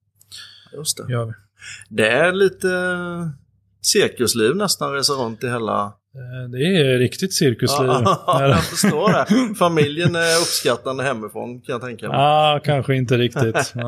Just 0.73 0.97
det. 0.97 1.13
Gör 1.13 1.25
vi. 1.25 1.31
Det 1.89 2.07
är 2.09 2.31
lite 2.33 2.67
cirkusliv 3.81 4.55
nästan 4.55 4.93
resa 4.93 5.13
runt 5.13 5.43
i 5.43 5.47
hela... 5.47 5.93
Eh, 6.15 6.49
det 6.49 6.77
är 6.77 6.99
riktigt 6.99 7.33
cirkusliv. 7.33 7.87
Ja, 7.87 8.23
jag 8.41 8.63
förstår 8.63 9.09
det. 9.09 9.55
Familjen 9.59 10.15
är 10.15 10.41
uppskattande 10.41 11.03
hemifrån 11.03 11.61
kan 11.61 11.73
jag 11.73 11.81
tänka 11.81 12.07
mig. 12.07 12.17
Ah, 12.17 12.59
kanske 12.63 12.95
inte 12.95 13.17
riktigt. 13.17 13.73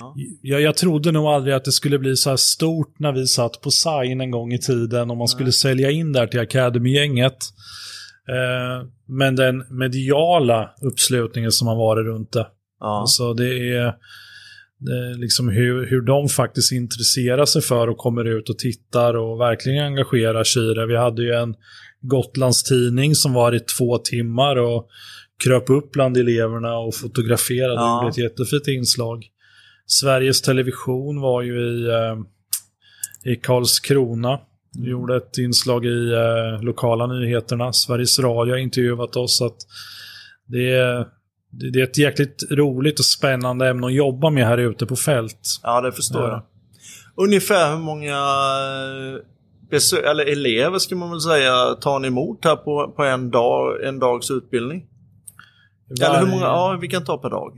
Ja. 0.00 0.14
Jag, 0.42 0.60
jag 0.60 0.76
trodde 0.76 1.12
nog 1.12 1.26
aldrig 1.26 1.54
att 1.54 1.64
det 1.64 1.72
skulle 1.72 1.98
bli 1.98 2.16
så 2.16 2.30
här 2.30 2.36
stort 2.36 2.98
när 2.98 3.12
vi 3.12 3.26
satt 3.26 3.60
på 3.60 3.70
Sign 3.70 4.20
en 4.20 4.30
gång 4.30 4.52
i 4.52 4.58
tiden 4.58 5.10
och 5.10 5.16
man 5.16 5.28
skulle 5.28 5.52
sälja 5.52 5.90
in 5.90 6.12
där 6.12 6.26
till 6.26 6.40
Academy-gänget. 6.40 7.36
Eh, 8.28 8.86
men 9.06 9.36
den 9.36 9.64
mediala 9.70 10.70
uppslutningen 10.82 11.52
som 11.52 11.68
har 11.68 11.76
varit 11.76 12.06
runt 12.06 12.32
det. 12.32 12.46
Ja. 12.80 13.00
Alltså 13.00 13.34
det 13.34 13.76
är 13.76 13.94
liksom 15.16 15.48
hur, 15.48 15.86
hur 15.86 16.00
de 16.00 16.28
faktiskt 16.28 16.72
intresserar 16.72 17.44
sig 17.44 17.62
för 17.62 17.88
och 17.88 17.96
kommer 17.96 18.24
ut 18.24 18.48
och 18.48 18.58
tittar 18.58 19.14
och 19.14 19.40
verkligen 19.40 19.84
engagerar 19.84 20.44
sig 20.44 20.70
i 20.70 20.74
det. 20.74 20.86
Vi 20.86 20.96
hade 20.96 21.22
ju 21.22 21.32
en 21.32 21.54
Gotlandstidning 22.00 23.14
som 23.14 23.32
var 23.32 23.54
i 23.54 23.60
två 23.60 23.98
timmar 23.98 24.56
och 24.56 24.88
kröp 25.44 25.70
upp 25.70 25.92
bland 25.92 26.16
eleverna 26.16 26.78
och 26.78 26.94
fotograferade. 26.94 27.74
Ja. 27.74 27.94
Det 27.94 28.00
blev 28.00 28.10
ett 28.10 28.32
jättefint 28.32 28.68
inslag. 28.68 29.26
Sveriges 29.86 30.42
Television 30.42 31.20
var 31.20 31.42
ju 31.42 31.60
i, 31.60 31.88
eh, 31.88 33.32
i 33.32 33.36
Karlskrona. 33.36 34.40
Vi 34.78 34.90
gjorde 34.90 35.16
ett 35.16 35.38
inslag 35.38 35.86
i 35.86 36.12
eh, 36.12 36.62
lokala 36.62 37.06
nyheterna. 37.06 37.72
Sveriges 37.72 38.18
Radio 38.18 38.52
har 38.52 38.58
intervjuat 38.58 39.16
oss. 39.16 39.42
Att 39.42 39.56
det, 40.46 40.70
är, 40.70 41.06
det 41.50 41.80
är 41.80 41.84
ett 41.84 41.98
jäkligt 41.98 42.42
roligt 42.50 42.98
och 42.98 43.04
spännande 43.04 43.68
ämne 43.68 43.86
att 43.86 43.94
jobba 43.94 44.30
med 44.30 44.46
här 44.46 44.58
ute 44.58 44.86
på 44.86 44.96
fält. 44.96 45.60
ja, 45.62 45.80
det 45.80 45.92
förstår 45.92 46.22
Ja. 46.22 46.28
jag. 46.28 46.42
Ungefär 47.26 47.70
hur 47.72 47.78
många 47.78 48.12
eh, 48.16 49.20
besö- 49.70 50.02
eller 50.10 50.26
elever 50.32 50.78
ska 50.78 50.96
man 50.96 51.10
väl 51.10 51.20
säga 51.20 51.74
tar 51.74 51.98
ni 51.98 52.08
emot 52.08 52.44
här 52.44 52.56
på, 52.56 52.92
på 52.96 53.02
en, 53.04 53.30
dag, 53.30 53.84
en 53.84 53.98
dags 53.98 54.30
utbildning? 54.30 54.86
Eller 56.00 56.20
hur 56.20 56.26
många? 56.26 56.42
Ja, 56.44 56.78
vi 56.80 56.88
kan 56.88 57.04
ta 57.04 57.18
per 57.18 57.30
dag. 57.30 57.52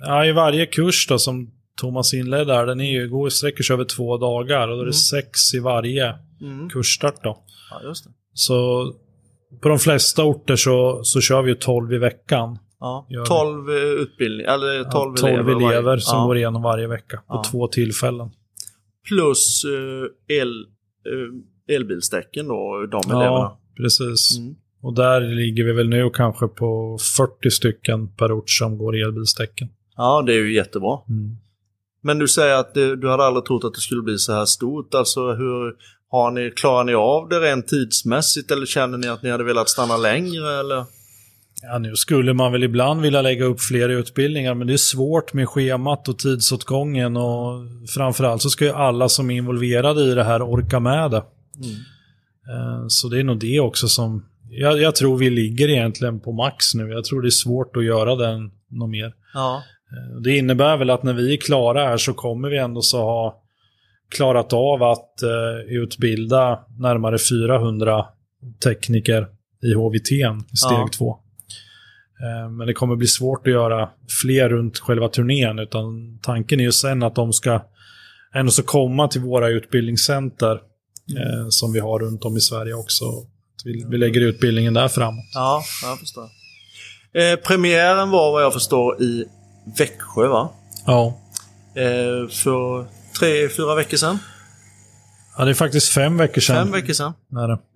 Ja, 0.00 0.24
i 0.26 0.32
varje 0.32 0.66
kurs 0.66 1.06
då 1.08 1.18
som 1.18 1.50
Thomas 1.80 2.14
inledde 2.14 2.44
där, 2.44 2.66
den 2.66 2.80
är 2.80 2.90
ju, 2.92 3.08
går, 3.08 3.28
sträcker 3.28 3.62
sig 3.62 3.74
över 3.74 3.84
två 3.84 4.16
dagar 4.18 4.68
och 4.68 4.76
då 4.76 4.82
är 4.82 4.86
det 4.86 4.90
Mm. 4.90 4.92
sex 4.92 5.54
i 5.54 5.58
varje 5.58 6.14
Mm. 6.40 6.68
kursstart 6.70 7.22
då. 7.22 7.44
Ja, 7.70 7.88
just 7.88 8.04
det. 8.04 8.10
Så 8.32 8.86
på 9.62 9.68
de 9.68 9.78
flesta 9.78 10.24
orter 10.24 10.56
så, 10.56 11.00
så 11.04 11.20
kör 11.20 11.42
vi 11.42 11.48
ju 11.50 11.54
12 11.56 11.92
i 11.92 11.98
veckan. 11.98 12.58
Ja. 12.80 13.06
Gör 13.10 13.20
det. 13.20 13.26
12 13.26 13.70
eh, 13.70 13.74
utbildning, 13.76 14.46
eller 14.46 14.84
12, 14.84 15.14
Ja, 15.16 15.20
12 15.20 15.48
elever, 15.48 15.72
elever. 15.72 15.96
som 15.98 16.18
ja. 16.18 16.26
går 16.26 16.36
igenom 16.36 16.62
varje 16.62 16.86
vecka 16.86 17.16
på 17.16 17.34
Ja. 17.34 17.44
två 17.50 17.68
tillfällen. 17.68 18.30
Plus 19.08 19.64
eh, 19.64 20.36
el, 20.40 20.66
eh, 21.68 21.74
elbilsdäcken 21.76 22.48
då, 22.48 22.86
de 22.90 23.10
eleverna. 23.10 23.26
Ja, 23.30 23.60
precis. 23.76 24.38
Mm. 24.38 24.54
Och 24.82 24.94
där 24.94 25.20
ligger 25.20 25.64
vi 25.64 25.72
väl 25.72 25.88
nu 25.88 26.10
kanske 26.14 26.48
på 26.48 26.98
40 27.16 27.50
stycken 27.50 28.08
per 28.08 28.38
ort 28.38 28.50
som 28.50 28.78
går 28.78 28.96
elbilsdäcken. 28.96 29.68
Ja, 29.96 30.22
det 30.26 30.32
är 30.34 30.38
ju 30.38 30.54
jättebra. 30.54 30.98
Mm. 31.08 31.36
Men 32.02 32.18
du 32.18 32.28
säger 32.28 32.54
att 32.54 32.74
det, 32.74 32.96
du 32.96 33.08
hade 33.10 33.24
aldrig 33.24 33.44
trott 33.44 33.64
att 33.64 33.74
det 33.74 33.80
skulle 33.80 34.02
bli 34.02 34.18
så 34.18 34.32
här 34.32 34.44
stort. 34.44 34.94
Alltså 34.94 35.32
hur 35.32 35.74
har 36.10 36.30
ni, 36.30 36.50
klarar 36.50 36.84
ni 36.84 36.94
av 36.94 37.28
det 37.28 37.40
rent 37.40 37.68
tidsmässigt 37.68 38.50
eller 38.50 38.66
känner 38.66 38.98
ni 38.98 39.08
att 39.08 39.22
ni 39.22 39.30
hade 39.30 39.44
velat 39.44 39.68
stanna 39.68 39.96
längre 39.96 40.60
eller? 40.60 40.84
Ja, 41.72 41.78
nu 41.78 41.96
skulle 41.96 42.32
man 42.34 42.52
väl 42.52 42.62
ibland 42.62 43.00
vilja 43.00 43.22
lägga 43.22 43.44
upp 43.44 43.60
fler 43.60 43.88
utbildningar, 43.88 44.54
men 44.54 44.66
det 44.66 44.72
är 44.72 44.76
svårt 44.76 45.32
med 45.32 45.48
schemat 45.48 46.08
och 46.08 46.18
tidsåtgången 46.18 47.16
och 47.16 47.66
framförallt 47.94 48.42
så 48.42 48.50
ska 48.50 48.64
ju 48.64 48.70
alla 48.72 49.08
som 49.08 49.30
är 49.30 49.34
involverade 49.36 50.00
i 50.02 50.14
det 50.14 50.24
här 50.24 50.42
orka 50.42 50.80
med 50.80 51.10
det. 51.10 51.22
Eh, 52.48 52.84
Så 52.88 53.08
det 53.08 53.20
är 53.20 53.24
nog 53.24 53.38
det 53.40 53.60
också 53.60 53.88
som... 53.88 54.24
Jag, 54.50 54.80
jag 54.80 54.94
tror 54.94 55.18
vi 55.18 55.30
ligger 55.30 55.68
egentligen 55.68 56.20
på 56.20 56.32
max 56.32 56.74
nu. 56.74 56.88
Jag 56.88 57.04
tror 57.04 57.22
det 57.22 57.28
är 57.28 57.30
svårt 57.30 57.76
att 57.76 57.84
göra 57.84 58.16
den 58.16 58.50
något 58.70 58.90
mer. 58.90 59.12
Ja. 59.34 59.62
Eh, 59.90 60.20
Det 60.20 60.36
innebär 60.36 60.76
väl 60.76 60.90
att 60.90 61.02
när 61.02 61.12
vi 61.12 61.32
är 61.32 61.36
klara 61.36 61.86
här 61.86 61.96
så 61.96 62.12
kommer 62.14 62.48
vi 62.48 62.58
ändå 62.58 62.82
så 62.82 62.98
ha 62.98 63.40
klarat 64.08 64.52
av 64.52 64.82
att 64.82 65.22
eh, 65.22 65.74
utbilda 65.82 66.58
närmare 66.78 67.18
400 67.18 68.04
tekniker 68.64 69.26
i 69.62 69.74
HVT 69.74 70.06
steg 70.06 70.78
Ja. 70.78 70.88
Eh, 72.22 72.50
men 72.50 72.66
det 72.66 72.74
kommer 72.74 72.96
bli 72.96 73.06
svårt 73.06 73.46
att 73.46 73.52
göra 73.52 73.88
fler 74.22 74.48
runt 74.48 74.78
själva 74.78 75.08
turnén 75.08 75.58
utan 75.58 76.18
tanken 76.22 76.60
är 76.60 76.64
ju 76.64 76.72
sen 76.72 77.02
att 77.02 77.14
de 77.14 77.32
ska 77.32 77.62
ändå 78.34 78.52
så 78.52 78.62
komma 78.62 79.08
till 79.08 79.20
våra 79.20 79.48
utbildningscenter 79.48 80.52
eh, 81.18 81.46
som 81.48 81.72
vi 81.72 81.80
har 81.80 81.98
runt 81.98 82.24
om 82.24 82.36
i 82.36 82.40
Sverige 82.40 82.74
också. 82.74 83.04
Vi, 83.64 83.86
vi 83.90 83.98
lägger 83.98 84.20
utbildningen 84.20 84.74
där 84.74 84.88
framåt. 84.88 85.24
Ja, 85.34 85.62
jag 85.82 85.98
förstår. 85.98 86.28
Eh, 87.14 87.36
premiären 87.36 88.10
var 88.10 88.32
vad 88.32 88.42
jag 88.42 88.52
förstår 88.52 89.02
i 89.02 89.24
Växjö 89.78 90.28
va? 90.28 90.50
Ja. 90.86 91.18
Eh, 91.74 92.28
för 92.28 92.86
tre, 93.18 93.48
fyra 93.48 93.74
veckor 93.74 93.96
sedan. 93.96 94.18
ja, 95.38 95.44
det 95.44 95.50
är 95.50 95.54
faktiskt 95.54 95.88
fem 95.92 96.16
veckor 96.16 96.40
sedan. 96.40 96.56
Fem 96.56 96.72
veckor 96.72 96.92
sedan. 96.92 97.12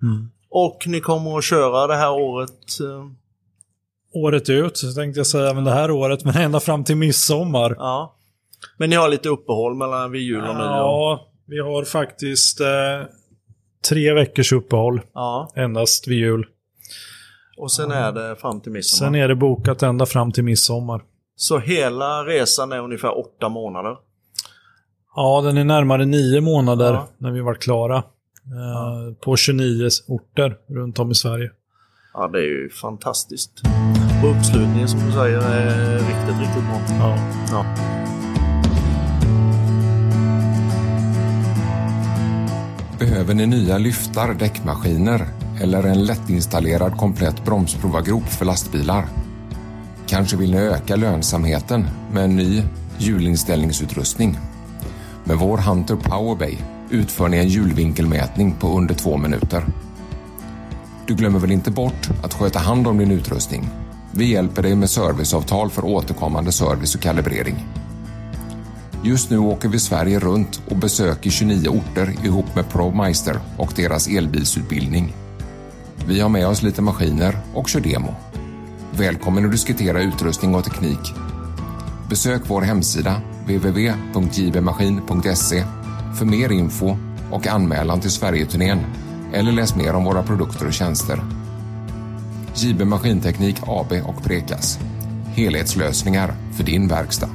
Mm. 0.03 0.31
Och 0.51 0.85
ni 0.87 1.01
kommer 1.01 1.39
att 1.39 1.45
köra 1.45 1.87
det 1.87 1.97
här 1.97 2.13
året. 2.13 2.79
Året 4.15 4.49
ut, 4.51 4.77
så 4.77 4.93
tänkte 4.93 5.21
jag 5.21 5.27
säga, 5.27 5.55
men 5.55 5.65
det 5.65 5.71
här 5.71 5.91
året, 5.91 6.25
men 6.25 6.37
ända 6.37 6.61
fram 6.61 6.85
till 6.85 6.97
midsommar. 6.97 7.75
ja. 7.79 8.15
Men 8.77 8.91
ni 8.91 8.97
har 8.97 9.09
lite 9.09 9.29
uppehåll 9.29 9.75
mellan 9.75 10.11
vid 10.13 10.23
jul 10.23 10.41
och 10.45 10.55
nyår. 10.55 10.67
Ja, 10.67 11.29
vi 11.47 11.59
har 11.61 11.85
faktiskt 11.85 12.61
eh, 12.61 12.67
tre 13.89 14.13
veckors 14.13 14.53
uppehåll 14.53 15.01
Ja. 15.15 15.53
endast 15.57 16.09
vid 16.09 16.19
jul. 16.19 16.47
Och 17.57 17.73
sen 17.73 17.91
är 17.91 18.13
det 18.13 18.37
fram 18.37 18.61
till 18.61 18.73
midsommar. 18.73 19.09
Sen 19.11 19.15
är 19.23 19.29
det 19.29 19.35
bokat 19.35 19.83
ända 19.83 20.07
fram 20.07 20.33
till 20.33 20.45
midsommar. 20.45 21.03
Så 21.37 21.59
hela 21.59 22.25
resan 22.25 22.73
är 22.73 22.79
ungefär 22.79 23.19
åtta 23.19 23.49
månader. 23.49 23.97
Ja, 25.17 25.41
den 25.45 25.57
är 25.57 25.65
närmare 25.65 26.05
nio 26.07 26.41
månader 26.41 26.93
Ja. 26.93 27.09
när 27.19 27.31
vi 27.31 27.41
var 27.41 27.55
klara. 27.55 27.97
Eh, 27.97 29.15
På 29.21 29.37
29 29.37 29.89
orter 30.09 30.57
runt 30.69 30.99
om 30.99 31.11
i 31.11 31.15
Sverige. 31.15 31.51
Ja, 32.21 32.29
det 32.29 32.39
är 32.39 32.63
ju 32.63 32.71
fantastiskt. 32.71 33.51
Och 34.23 34.31
uppslutningen 34.31 34.89
som 34.89 35.01
du 35.07 35.13
säger 35.13 35.39
är 35.39 35.95
riktigt, 35.95 36.41
riktigt 36.41 36.63
bra. 36.63 36.81
Ja. 36.99 37.19
Ja. 37.51 37.65
Behöver 42.99 43.35
ni 43.35 43.47
nya 43.47 43.79
lyftar, 43.79 44.35
däckmaskiner 44.35 45.27
eller 45.61 45.83
en 45.83 46.05
lättinstallerad 46.05 46.97
komplett 46.97 47.45
bromsprovargrop 47.45 48.25
för 48.25 48.45
lastbilar? 48.45 49.09
Kanske 50.07 50.37
vill 50.37 50.51
ni 50.51 50.59
öka 50.59 50.97
lönsamheten 50.97 51.87
med 52.13 52.25
en 52.25 52.37
ny 52.37 52.63
hjulinställningsutrustning? 52.99 54.39
Med 55.25 55.37
vår 55.37 55.59
Hunter 55.59 55.97
Powerbay 55.97 56.59
utför 56.91 57.29
ni 57.29 57.37
en 57.37 57.49
hjulvinkelmätning 57.49 58.55
på 58.61 58.79
under 58.79 58.95
två 58.95 59.17
minuter. 59.17 59.65
Du 61.09 61.15
glömmer 61.15 61.39
väl 61.39 61.53
inte 61.53 61.71
bort 61.71 62.09
att 62.23 62.35
sköta 62.35 62.59
hand 62.59 62.87
om 62.87 62.99
din 62.99 63.11
utrustning? 63.11 63.69
Vi 64.13 64.33
hjälper 64.33 64.63
dig 64.63 64.77
med 64.77 64.91
serviceavtal 64.91 65.71
för 65.71 65.85
återkommande 65.85 66.53
service 66.53 66.95
och 66.95 67.01
kalibrering. 67.01 67.67
Just 69.05 69.31
nu 69.31 69.39
åker 69.39 69.69
vi 69.69 69.79
Sverige 69.79 70.19
runt 70.19 70.63
och 70.71 70.77
besöker 70.77 71.31
29 71.31 71.69
orter 71.69 72.15
ihop 72.25 72.55
med 72.55 72.69
ProMeister 72.69 73.41
och 73.57 73.73
deras 73.77 74.09
elbilsutbildning. 74.09 75.15
Vi 76.07 76.21
har 76.21 76.29
med 76.29 76.49
oss 76.49 76.63
lite 76.63 76.83
maskiner 76.83 77.39
och 77.55 77.69
kör 77.69 77.81
demo. 77.81 78.15
Välkommen 78.93 79.45
att 79.45 79.53
diskutera 79.53 80.03
utrustning 80.03 80.55
och 80.55 80.65
teknik. 80.65 81.15
Besök 82.09 82.43
vår 82.47 82.63
hemsida 82.63 83.21
www.jbmaskin.se 83.47 85.65
för 86.19 86.25
mer 86.25 86.53
info 86.53 86.97
och 87.31 87.47
anmälan 87.47 88.01
till 88.01 88.11
Sverigeturnén 88.11 88.79
eller 89.33 89.53
läs 89.53 89.77
mer 89.77 89.95
om 89.95 90.05
våra 90.05 90.23
produkter 90.23 90.67
och 90.67 90.73
tjänster. 90.73 91.21
JB 92.55 92.81
Maskinteknik 92.87 93.57
AB 93.67 93.93
och 94.05 94.25
Prekas. 94.25 94.79
Helhetslösningar 95.35 96.35
för 96.57 96.65
din 96.65 96.89
verkstad. 96.89 97.29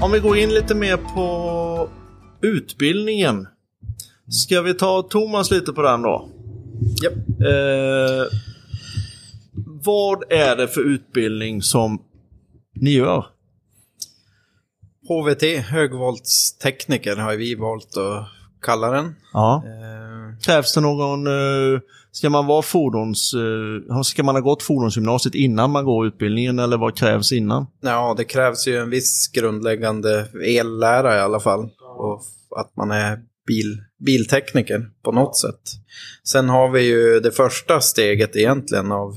Om 0.00 0.12
vi 0.12 0.20
går 0.20 0.36
in 0.36 0.50
lite 0.50 0.74
mer 0.74 0.96
på 0.96 1.88
utbildningen. 2.42 3.46
Ska 4.28 4.62
vi 4.62 4.74
ta 4.74 5.02
Thomas 5.02 5.50
lite 5.50 5.72
på 5.72 5.82
den 5.82 6.02
då? 6.02 6.28
Japp. 7.02 7.14
Eh, 7.40 8.38
vad 9.86 10.32
är 10.32 10.56
det 10.56 10.68
för 10.68 10.80
utbildning 10.80 11.62
som 11.62 12.02
ni 12.74 12.90
gör? 12.90 13.26
HVT, 15.08 15.42
högvoltstekniker, 15.64 17.16
har 17.16 17.36
vi 17.36 17.54
valt 17.54 17.96
att 17.96 18.28
kalla 18.62 18.90
den. 18.90 19.14
Ja. 19.32 19.62
Eh, 19.66 20.38
Krävs 20.44 20.74
det 20.74 20.80
någon... 20.80 21.26
Eh, 21.26 21.80
ska 22.10 22.30
man 22.30 22.46
vara 22.46 22.62
fordons... 22.62 23.34
Eh, 23.34 24.02
ska 24.02 24.22
man 24.22 24.34
ha 24.34 24.42
gått 24.42 24.62
fordonsgymnasiet 24.62 25.34
innan 25.34 25.70
man 25.70 25.84
går 25.84 26.06
utbildningen 26.06 26.58
eller 26.58 26.76
vad 26.76 26.96
krävs 26.96 27.32
innan? 27.32 27.66
Ja, 27.80 28.14
det 28.16 28.24
krävs 28.24 28.68
ju 28.68 28.76
en 28.76 28.90
viss 28.90 29.28
grundläggande 29.28 30.26
ellära 30.44 31.16
i 31.16 31.20
alla 31.20 31.40
fall. 31.40 31.60
Och 31.98 32.22
att 32.60 32.76
man 32.76 32.90
är 32.90 33.18
bil, 33.46 33.82
biltekniker 34.06 34.90
på 35.04 35.12
något 35.12 35.36
sätt. 35.36 35.60
Sen 36.24 36.48
har 36.48 36.70
vi 36.70 36.82
ju 36.82 37.20
det 37.20 37.30
första 37.30 37.80
steget 37.80 38.36
egentligen 38.36 38.92
av, 38.92 39.14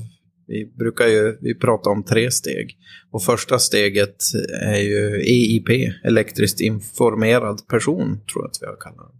vi 0.50 0.72
brukar 0.78 1.06
ju, 1.06 1.38
vi 1.40 1.54
pratar 1.54 1.90
om 1.90 2.02
tre 2.02 2.30
steg. 2.30 2.76
Och 3.10 3.22
första 3.22 3.58
steget 3.58 4.16
är 4.62 4.80
ju 4.80 5.20
EIP, 5.20 5.92
elektriskt 6.04 6.60
informerad 6.60 7.66
person, 7.68 8.20
tror 8.32 8.44
jag 8.44 8.50
att 8.50 8.58
vi 8.62 8.66
har 8.66 8.76
kallat 8.76 9.12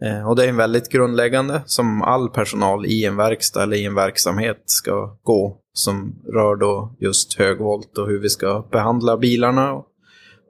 det. 0.00 0.06
Eh, 0.06 0.28
Och 0.28 0.36
det 0.36 0.44
är 0.44 0.48
en 0.48 0.56
väldigt 0.56 0.88
grundläggande 0.88 1.62
som 1.66 2.02
all 2.02 2.28
personal 2.28 2.86
i 2.86 3.04
en 3.04 3.16
verkstad 3.16 3.62
eller 3.62 3.76
i 3.76 3.84
en 3.84 3.94
verksamhet 3.94 4.62
ska 4.64 5.18
gå. 5.22 5.60
Som 5.72 6.14
rör 6.32 6.56
då 6.56 6.96
just 7.00 7.34
högvolt 7.34 7.98
och 7.98 8.08
hur 8.08 8.20
vi 8.20 8.28
ska 8.28 8.68
behandla 8.72 9.16
bilarna 9.16 9.72
och 9.72 9.86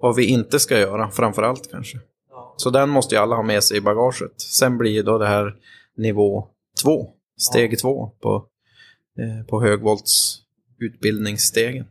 vad 0.01 0.17
vi 0.17 0.25
inte 0.25 0.59
ska 0.59 0.79
göra, 0.79 1.11
framförallt 1.11 1.71
kanske. 1.71 1.99
Så 2.57 2.71
den 2.71 2.89
måste 2.89 3.15
ju 3.15 3.21
alla 3.21 3.37
ha 3.37 3.43
med 3.43 3.63
sig 3.65 3.77
i 3.77 3.81
bagaget. 3.81 4.41
Sen 4.59 4.79
blir 4.79 5.03
då 5.03 5.19
det 5.19 5.27
här 5.27 5.55
nivå 5.97 6.49
två, 6.83 7.09
steg 7.39 7.79
två 7.79 8.07
på, 8.23 8.47
på 9.49 9.63
högvolts 9.63 10.39
utbildningsstegen. 10.81 11.85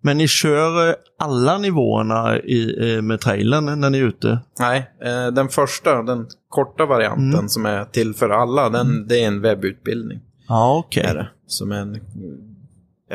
Men 0.00 0.18
ni 0.18 0.28
kör 0.28 0.88
eh, 0.88 0.94
alla 1.18 1.58
nivåerna 1.58 2.38
i, 2.38 2.92
eh, 2.96 3.02
med 3.02 3.20
trailern 3.20 3.80
när 3.80 3.90
ni 3.90 3.98
är 3.98 4.02
ute? 4.06 4.38
Nej, 4.58 4.90
eh, 5.02 5.26
den 5.26 5.48
första, 5.48 6.02
den 6.02 6.26
korta 6.48 6.86
varianten 6.86 7.34
Mm. 7.34 7.48
som 7.48 7.66
är 7.66 7.84
till 7.84 8.14
för 8.14 8.30
alla, 8.30 8.68
den, 8.70 9.06
det 9.08 9.22
är 9.24 9.26
en 9.26 9.40
webbutbildning. 9.40 10.20
Ja, 10.48 10.76
okej. 10.86 11.28
Som 11.46 11.72
en, 11.72 12.00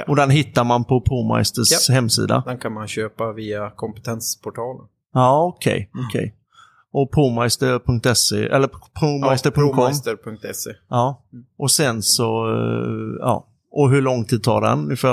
Och 0.07 0.15
den 0.15 0.29
hittar 0.29 0.63
man 0.63 0.83
på 0.83 1.01
ProMeisters 1.01 1.89
hemsida? 1.89 2.43
den 2.45 2.57
kan 2.57 2.73
man 2.73 2.87
köpa 2.87 3.31
via 3.31 3.69
kompetensportalen. 3.69 4.85
Ja, 5.13 5.43
okej. 5.45 5.89
okej. 6.09 6.35
Och 6.91 7.11
promeister.se, 7.11 8.45
eller 8.47 8.69
promeister.com? 8.99 9.71
Promeister.se. 9.75 10.69
Ja. 10.89 11.21
Och 11.57 11.71
sen 11.71 12.01
så, 12.01 12.45
eh, 12.51 13.17
ja. 13.19 13.47
Och 13.75 13.89
hur 13.91 14.01
lång 14.01 14.25
tid 14.25 14.43
tar 14.43 14.61
den 14.61 14.79
ungefär 14.79 15.09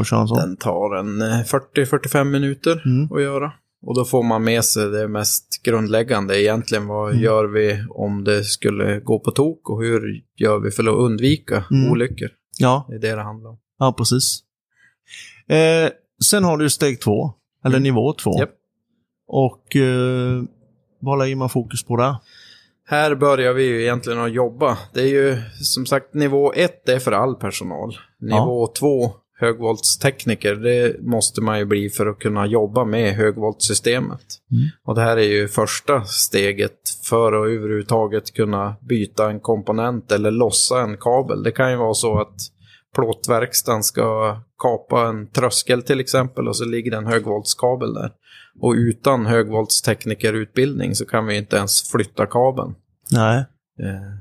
att- 0.00 0.06
köra 0.06 0.20
en 0.20 0.28
sån? 0.28 0.38
Den 0.38 0.56
tar 0.56 0.94
en 0.96 1.22
eh, 1.22 1.44
40-45 1.44 2.24
minuter 2.30 2.82
Mm. 2.86 3.12
att 3.12 3.22
göra. 3.22 3.52
Och 3.86 3.94
då 3.94 4.04
får 4.04 4.22
man 4.22 4.44
med 4.44 4.64
sig 4.64 4.86
det 4.90 5.08
mest 5.08 5.62
grundläggande 5.62 6.42
egentligen. 6.42 6.86
Vad 6.86 7.10
Mm. 7.10 7.22
gör 7.22 7.44
vi 7.44 7.84
om 7.90 8.24
det 8.24 8.44
skulle 8.44 9.00
gå 9.00 9.18
på 9.18 9.30
tok 9.30 9.70
och 9.70 9.82
hur 9.82 10.22
gör 10.36 10.58
vi 10.58 10.70
för 10.70 10.82
att 10.82 10.96
undvika 10.96 11.64
Mm. 11.70 11.90
olyckor? 11.92 12.28
Ja, 12.58 12.86
Det 12.88 12.94
är 12.94 12.98
det 12.98 13.14
det 13.16 13.22
handlar 13.22 13.50
om. 13.50 13.58
ja 13.78 13.94
precis. 13.98 14.40
Eh, 15.48 15.90
sen 16.24 16.44
har 16.44 16.56
du 16.56 16.70
steg 16.70 17.00
två, 17.00 17.32
eller 17.64 17.76
Mm. 17.76 17.82
nivå 17.82 18.12
två. 18.12 18.38
Japp. 18.38 18.50
Och 19.28 19.76
eh, 19.76 20.42
vad 21.00 21.18
lägger 21.18 21.36
man 21.36 21.48
fokus 21.50 21.84
på 21.84 21.96
där? 21.96 22.16
Här 22.90 23.14
börjar 23.14 23.52
vi 23.52 23.64
ju 23.64 23.82
egentligen 23.82 24.20
att 24.20 24.32
jobba. 24.32 24.78
Det 24.94 25.00
är 25.00 25.06
ju 25.06 25.38
som 25.52 25.86
sagt 25.86 26.14
nivå 26.14 26.52
ett, 26.52 26.82
det 26.86 26.92
är 26.92 26.98
för 26.98 27.12
all 27.12 27.34
personal. 27.34 27.96
Nivå 28.20 28.66
två, 28.66 29.12
högvoltstekniker, 29.38 30.54
det 30.54 31.02
måste 31.02 31.40
man 31.40 31.58
ju 31.58 31.64
bli 31.64 31.90
för 31.90 32.06
att 32.06 32.18
kunna 32.18 32.46
jobba 32.46 32.84
med 32.84 33.14
högvoltsystemet. 33.14 34.20
Mm. 34.52 34.68
Och 34.84 34.94
det 34.94 35.00
här 35.00 35.16
är 35.16 35.28
ju 35.28 35.48
första 35.48 36.04
steget 36.04 36.78
för 37.08 37.32
att 37.32 37.48
överhuvudtaget 37.48 38.34
kunna 38.34 38.76
byta 38.80 39.30
en 39.30 39.40
komponent 39.40 40.12
eller 40.12 40.30
lossa 40.30 40.80
en 40.80 40.96
kabel. 40.96 41.42
Det 41.42 41.52
kan 41.52 41.70
ju 41.70 41.76
vara 41.76 41.94
så 41.94 42.20
att 42.20 42.36
plåtverkstan 42.94 43.82
ska 43.84 44.36
kapa 44.58 45.08
en 45.08 45.30
tröskel 45.30 45.82
till 45.82 46.00
exempel 46.00 46.48
och 46.48 46.56
så 46.56 46.64
ligger 46.64 46.90
det 46.90 46.96
en 46.96 47.06
högvoltskabel 47.06 47.94
där. 47.94 48.12
Och 48.60 48.72
utan 48.72 49.26
högvoltsteknikerutbildning 49.26 50.94
så 50.94 51.06
kan 51.06 51.26
vi 51.26 51.36
inte 51.36 51.56
ens 51.56 51.90
flytta 51.90 52.26
kabeln. 52.26 52.74
Nej. 53.10 53.38
Eh, 53.82 54.16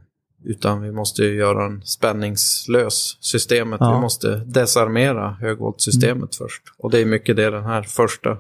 utan 0.46 0.82
vi 0.82 0.92
måste 0.92 1.22
ju 1.24 1.36
göra 1.36 1.66
en 1.66 1.82
spänningslös 1.86 3.18
systemet. 3.22 3.78
Ja. 3.80 3.94
Vi 3.96 4.02
måste 4.02 4.36
desarmera 4.36 5.30
högvoltsystemet 5.32 6.36
först. 6.36 6.64
Och 6.78 6.92
det 6.92 7.00
är 7.00 7.06
mycket 7.06 7.36
det 7.36 7.50
den 7.50 7.64
här 7.66 7.84
första, 7.84 8.38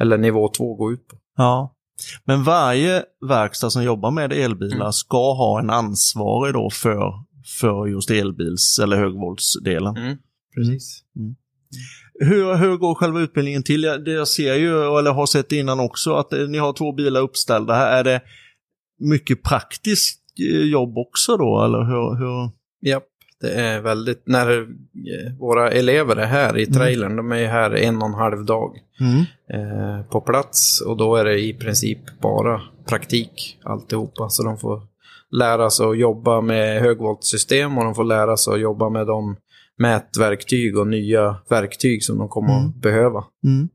eller 0.00 0.18
nivå 0.18 0.48
två 0.48 0.74
går 0.74 0.92
ut 0.92 1.08
på. 1.08 1.16
Ja. 1.36 1.74
Men 2.24 2.44
varje 2.44 3.02
verkstad 3.28 3.70
som 3.70 3.82
jobbar 3.84 4.10
med 4.10 4.32
elbilar 4.32 4.76
Mm. 4.76 4.92
ska 4.92 5.34
ha 5.34 5.60
en 5.60 5.70
ansvarig 5.70 6.54
då 6.54 6.70
för, 6.70 7.12
för 7.60 7.86
just 7.86 8.10
elbils 8.10 8.78
eller 8.82 8.96
högvoltsdelen. 8.96 9.96
Mm. 9.96 10.16
Precis. 10.54 11.02
Hur, 12.20 12.54
hur 12.56 12.76
går 12.76 12.94
själva 12.94 13.20
utbildningen 13.20 13.62
till? 13.62 13.84
Jag, 14.06 14.28
ser 14.28 14.54
ju, 14.54 14.98
eller 14.98 15.10
har 15.10 15.26
sett 15.26 15.52
innan 15.52 15.80
också, 15.80 16.14
att 16.14 16.32
eh, 16.32 16.48
ni 16.48 16.58
har 16.58 16.72
två 16.72 16.92
bilar 16.92 17.20
uppställda 17.20 17.74
här. 17.74 17.98
Är 17.98 18.04
det 18.04 18.20
mycket 19.00 19.42
praktiskt 19.42 20.20
eh, 20.40 20.60
jobb 20.60 20.98
också 20.98 21.36
då, 21.36 21.64
eller 21.64 21.78
hur? 21.84 22.18
hur? 22.18 22.50
Japp, 22.90 23.04
det 23.40 23.50
är 23.52 23.80
väldigt, 23.80 24.22
när 24.26 24.60
eh, 24.60 24.66
våra 25.38 25.70
elever 25.70 26.16
är 26.16 26.26
här 26.26 26.58
i 26.58 26.66
trailern, 26.66 27.16
de 27.16 27.32
är 27.32 27.38
ju 27.38 27.46
här 27.46 27.70
en 27.74 27.96
och 27.96 28.08
en 28.08 28.14
halv 28.14 28.44
dag 28.44 28.76
Mm. 29.00 29.20
eh, 29.52 30.04
på 30.06 30.20
plats 30.20 30.80
och 30.80 30.96
då 30.96 31.16
är 31.16 31.24
det 31.24 31.38
i 31.40 31.54
princip 31.54 31.98
bara 32.22 32.60
praktik 32.88 33.58
alltihopa. 33.64 34.28
Så 34.28 34.42
de 34.42 34.58
får 34.58 34.82
lära 35.30 35.70
sig 35.70 35.86
att 35.86 35.98
jobba 35.98 36.40
med 36.40 36.80
högvoltsystem 36.80 37.78
och 37.78 37.84
de 37.84 37.94
får 37.94 38.04
lära 38.04 38.36
sig 38.36 38.54
att 38.54 38.60
jobba 38.60 38.88
med 38.88 39.06
de 39.06 39.36
mätverktyg 39.78 40.78
och 40.78 40.86
nya 40.86 41.36
verktyg 41.50 42.04
som 42.04 42.18
de 42.18 42.28
kommer 42.28 42.52
Mm. 42.58 42.68
att 42.68 42.74
behöva 42.76 43.24
Mm. 43.44 43.68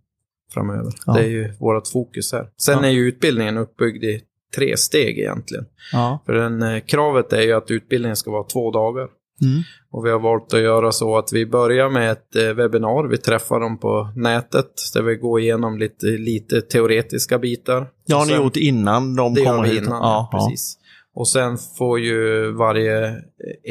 framöver. 0.54 0.94
Ja. 1.06 1.14
Det 1.14 1.20
är 1.20 1.28
ju 1.30 1.54
vårt 1.60 1.88
fokus 1.88 2.32
här. 2.34 2.48
Sen 2.58 2.80
Ja. 2.82 2.86
är 2.86 2.92
ju 2.92 3.08
utbildningen 3.08 3.58
uppbyggd 3.58 4.04
i 4.04 4.22
tre 4.56 4.78
steg 4.78 5.20
egentligen. 5.20 5.66
Ja. 5.92 6.24
För 6.26 6.34
den, 6.34 6.62
eh, 6.62 6.80
kravet 6.80 7.34
är 7.34 7.42
ju 7.42 7.52
att 7.54 7.72
utbildningen 7.72 8.16
ska 8.16 8.32
vara 8.32 8.44
två 8.44 8.72
dagar. 8.72 9.08
Mm. 9.42 9.62
Och 9.92 10.06
vi 10.06 10.10
har 10.12 10.20
valt 10.20 10.54
att 10.54 10.60
göra 10.60 10.92
så 10.92 11.18
att 11.18 11.34
vi 11.34 11.46
börjar 11.46 11.90
med 11.90 12.12
ett 12.12 12.36
eh, 12.36 12.54
webbinar. 12.54 13.08
Vi 13.08 13.18
träffar 13.18 13.60
dem 13.60 13.78
på 13.78 14.10
nätet 14.16 14.72
där 14.94 15.02
vi 15.02 15.16
går 15.16 15.40
igenom 15.40 15.78
lite, 15.78 16.06
lite 16.06 16.62
teoretiska 16.62 17.40
bitar. 17.40 17.88
Det 18.08 18.14
har 18.14 18.26
ni 18.26 18.32
sen- 18.32 18.44
gjort 18.44 18.56
innan 18.56 19.16
de 19.16 19.34
Det 19.34 19.42
kommer 19.44 19.64
hit? 19.64 19.82
innan, 19.84 20.02
ja, 20.02 20.30
ja, 20.32 20.40
precis. 20.40 20.78
Och 21.16 21.28
sen 21.28 21.58
får 21.78 22.00
ju 22.00 22.52
varje 22.52 23.16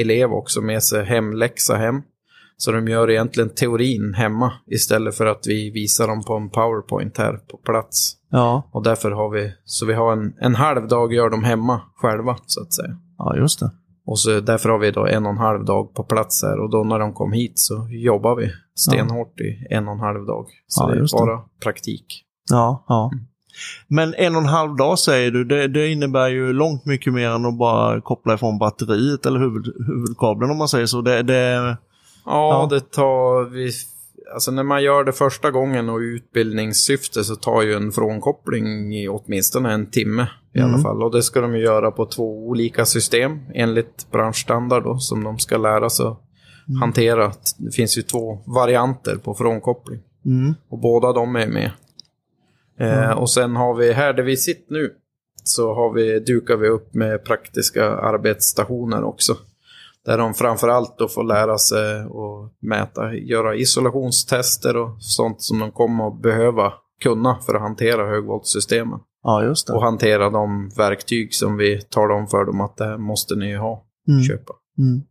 elev 0.01 0.33
också 0.33 0.61
med 0.61 0.83
sig 0.83 1.05
hemläxa 1.05 1.75
hem. 1.77 2.03
Så 2.57 2.73
de 2.73 2.89
gör 2.89 3.11
egentligen 3.11 3.51
teorin 3.55 4.15
hemma 4.15 4.53
istället 4.67 5.15
för 5.15 5.27
att 5.27 5.47
vi 5.47 5.71
visar 5.71 6.09
dem 6.09 6.25
på 6.25 6.35
en 6.35 6.51
powerpoint 6.51 7.19
här 7.19 7.37
på 7.37 7.57
plats. 7.57 8.13
Ja. 8.31 8.71
Och 8.73 8.83
därför 8.83 9.11
har 9.11 9.31
vi, 9.31 9.53
så 9.65 9.87
vi 9.87 9.95
har 9.95 10.13
en, 10.13 10.35
en 10.41 10.55
halv 10.55 10.89
dag 10.89 11.13
gör 11.13 11.31
de 11.31 11.45
hemma 11.45 11.81
själva 11.95 12.37
så 12.47 12.63
att 12.63 12.75
säga. 12.75 12.97
ja, 13.19 13.37
just 13.37 13.61
det. 13.61 13.71
Och 14.07 14.19
så 14.19 14.41
därför 14.41 14.69
har 14.69 14.79
vi 14.79 14.91
då 14.91 15.07
en 15.07 15.25
och 15.27 15.33
en 15.33 15.39
halv 15.39 15.65
dag 15.65 15.95
på 15.95 16.05
plats 16.05 16.43
här 16.43 16.61
och 16.61 16.71
då 16.71 16.85
när 16.85 16.99
de 16.99 17.13
kom 17.13 17.33
hit 17.33 17.53
så 17.59 17.89
jobbar 17.91 18.37
vi 18.37 18.51
stenhårt 18.75 19.41
i 19.41 19.67
en 19.75 19.89
och 19.89 19.95
en 19.95 20.01
halv 20.01 20.27
dag. 20.27 20.47
Så 20.67 20.83
Ja, 20.83 20.87
det 20.89 20.95
är 20.97 21.01
just 21.01 21.15
det. 21.15 21.25
bara 21.27 21.41
praktik. 21.63 22.07
Ja, 22.51 22.85
ja. 22.89 23.11
Men 23.89 24.15
en 24.15 24.35
och 24.37 24.43
en 24.43 24.49
halv 24.49 24.77
dag 24.77 24.99
säger 24.99 25.31
du, 25.31 25.45
det, 25.45 25.69
det 25.69 25.89
innebär 25.89 26.29
ju 26.29 26.53
långt 26.53 26.85
mycket 26.85 27.13
mer 27.13 27.31
än 27.31 27.47
att 27.47 27.59
bara 27.59 28.01
koppla 28.01 28.35
ifrån 28.35 28.59
batteriet 28.59 29.27
eller 29.27 29.41
huvud, 29.41 29.75
huvudkabeln 29.87 30.51
om 30.51 30.57
man 30.59 30.69
säger 30.69 30.87
så. 30.87 31.01
Det, 31.01 31.23
det, 31.23 31.43
Ja, 31.45 31.77
Ja. 32.27 32.67
det 32.71 32.91
tar 32.93 33.45
vi... 33.51 33.71
Alltså 34.35 34.51
när 34.51 34.63
man 34.63 34.83
gör 34.83 35.05
det 35.05 35.13
första 35.13 35.51
gången 35.51 35.89
och 35.89 35.99
utbildningssyfte 35.99 37.25
så 37.25 37.37
tar 37.37 37.63
ju 37.63 37.75
en 37.75 37.93
frånkoppling 37.93 38.95
i 38.95 39.09
åtminstone 39.09 39.73
en 39.73 39.91
timme 39.91 40.27
i 40.55 40.59
Mm. 40.59 40.75
alla 40.75 40.83
fall. 40.83 41.03
Och 41.03 41.13
det 41.13 41.23
ska 41.23 41.41
de 41.41 41.55
ju 41.57 41.63
göra 41.63 41.91
på 41.91 42.07
två 42.07 42.47
olika 42.49 42.85
system 42.85 43.39
enligt 43.55 44.07
branschstandard 44.11 44.83
då, 44.85 44.99
som 44.99 45.25
de 45.25 45.39
ska 45.39 45.57
lära 45.57 45.91
sig 45.91 46.07
Mm. 46.69 46.81
hantera. 46.81 47.33
Det 47.59 47.71
finns 47.71 47.99
ju 47.99 48.03
två 48.03 48.39
varianter 48.47 49.17
på 49.17 49.35
frånkoppling. 49.35 50.01
mm, 50.27 50.55
Och 50.69 50.79
båda 50.79 51.13
de 51.13 51.37
är 51.37 51.47
med. 51.47 51.71
Eh, 52.79 53.11
och 53.11 53.31
sen 53.31 53.57
har 53.57 53.75
vi 53.75 53.93
här 53.93 54.13
där 54.13 54.23
vi 54.23 54.37
sitter 54.37 54.73
nu 54.73 54.93
så 55.45 55.75
har 55.75 55.93
vi, 55.93 56.21
dukar 56.21 56.57
vi 56.57 56.69
upp 56.69 56.95
med 56.95 57.25
praktiska 57.25 57.85
arbetsstationer 57.91 59.05
också. 59.05 59.37
Där 60.05 60.19
de 60.19 60.35
framförallt 60.35 60.99
då 60.99 61.09
får 61.09 61.25
lära 61.25 61.59
sig 61.59 62.01
att 62.01 62.53
mäta, 62.63 63.15
göra 63.15 63.55
isolationstester 63.57 64.77
och 64.77 64.97
sånt 65.03 65.43
som 65.43 65.59
de 65.59 65.73
kommer 65.73 66.09
att 66.09 66.23
behöva 66.23 66.73
kunna 67.03 67.39
för 67.47 67.55
att 67.55 67.61
hantera 67.63 68.07
högvoltsystemen. 68.07 68.99
ja, 69.23 69.45
just 69.45 69.71
Och 69.71 69.77
det. 69.81 69.85
hantera 69.85 70.31
de 70.31 70.71
verktyg 70.77 71.35
som 71.35 71.57
vi 71.57 71.81
talar 71.83 72.15
om 72.15 72.27
för 72.29 72.45
dem 72.45 72.61
att 72.61 72.77
det 72.77 72.85
här 72.85 72.99
måste 72.99 73.35
ni 73.35 73.55
ha, 73.57 73.85
Mm, 74.09 74.23
köpa. 74.25 74.53
mm. 74.79 75.03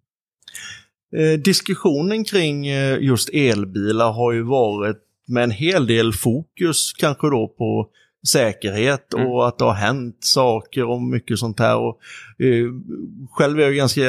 Eh, 1.15 1.39
diskussionen 1.39 2.23
kring 2.23 2.67
eh, 2.67 2.97
just 2.99 3.29
elbilar 3.33 4.11
har 4.13 4.31
ju 4.31 4.41
varit 4.43 4.97
med 5.27 5.43
en 5.43 5.51
hel 5.51 5.87
del 5.87 6.13
fokus 6.13 6.93
kanske 6.93 7.29
då 7.29 7.47
på 7.57 7.87
säkerhet 8.27 9.13
Mm. 9.13 9.27
och 9.27 9.47
att 9.47 9.57
det 9.57 9.65
har 9.65 9.73
hänt 9.73 10.17
saker 10.19 10.83
och 10.89 11.01
mycket 11.01 11.39
sånt 11.39 11.59
här. 11.59 11.77
Och, 11.77 11.99
eh, 12.39 12.67
själv 13.31 13.59
är 13.59 13.63
jag 13.63 13.75
ganska 13.75 14.01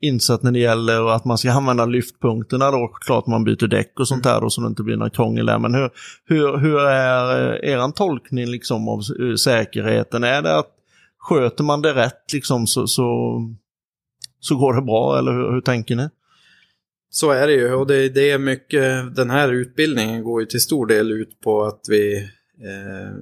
insatt 0.00 0.42
när 0.42 0.52
det 0.52 0.58
gäller 0.58 1.10
att 1.14 1.24
man 1.24 1.38
ska 1.38 1.52
använda 1.52 1.86
lyftpunkterna 1.86 2.70
då, 2.70 2.88
klart 2.88 3.26
man 3.26 3.44
byter 3.44 3.66
däck 3.66 4.00
och 4.00 4.08
sånt 4.08 4.24
där 4.24 4.40
då 4.40 4.50
så 4.50 4.60
det 4.60 4.66
inte 4.66 4.82
blir 4.82 4.96
några 4.96 5.10
krångel 5.10 5.46
där. 5.46 5.58
Men 5.58 5.74
hur, 5.74 5.90
hur, 6.24 6.58
hur 6.58 6.80
är 6.80 7.52
eh, 7.64 7.72
er 7.72 7.92
tolkning 7.92 8.46
liksom 8.46 8.88
av 8.88 8.98
eh, 8.98 9.34
säkerheten? 9.34 10.24
Är 10.24 10.42
det 10.42 10.58
att 10.58 10.70
sköter 11.18 11.64
man 11.64 11.82
det 11.82 11.94
rätt 11.94 12.32
liksom 12.32 12.66
så, 12.66 12.86
så, 12.86 13.40
så 14.40 14.56
går 14.56 14.74
det 14.74 14.82
bra 14.82 15.18
eller 15.18 15.32
hur, 15.32 15.52
hur 15.52 15.60
tänker 15.60 15.96
ni? 15.96 16.08
Så 17.10 17.30
är 17.30 17.46
det 17.46 17.52
ju 17.52 17.74
och 17.74 17.86
det, 17.86 18.08
det 18.08 18.30
är 18.30 18.38
mycket, 18.38 19.16
den 19.16 19.30
här 19.30 19.52
utbildningen 19.52 20.24
går 20.24 20.40
ju 20.40 20.46
till 20.46 20.60
stor 20.60 20.86
del 20.86 21.12
ut 21.12 21.40
på 21.40 21.62
att 21.64 21.80
vi 21.88 22.16
eh, 22.60 23.16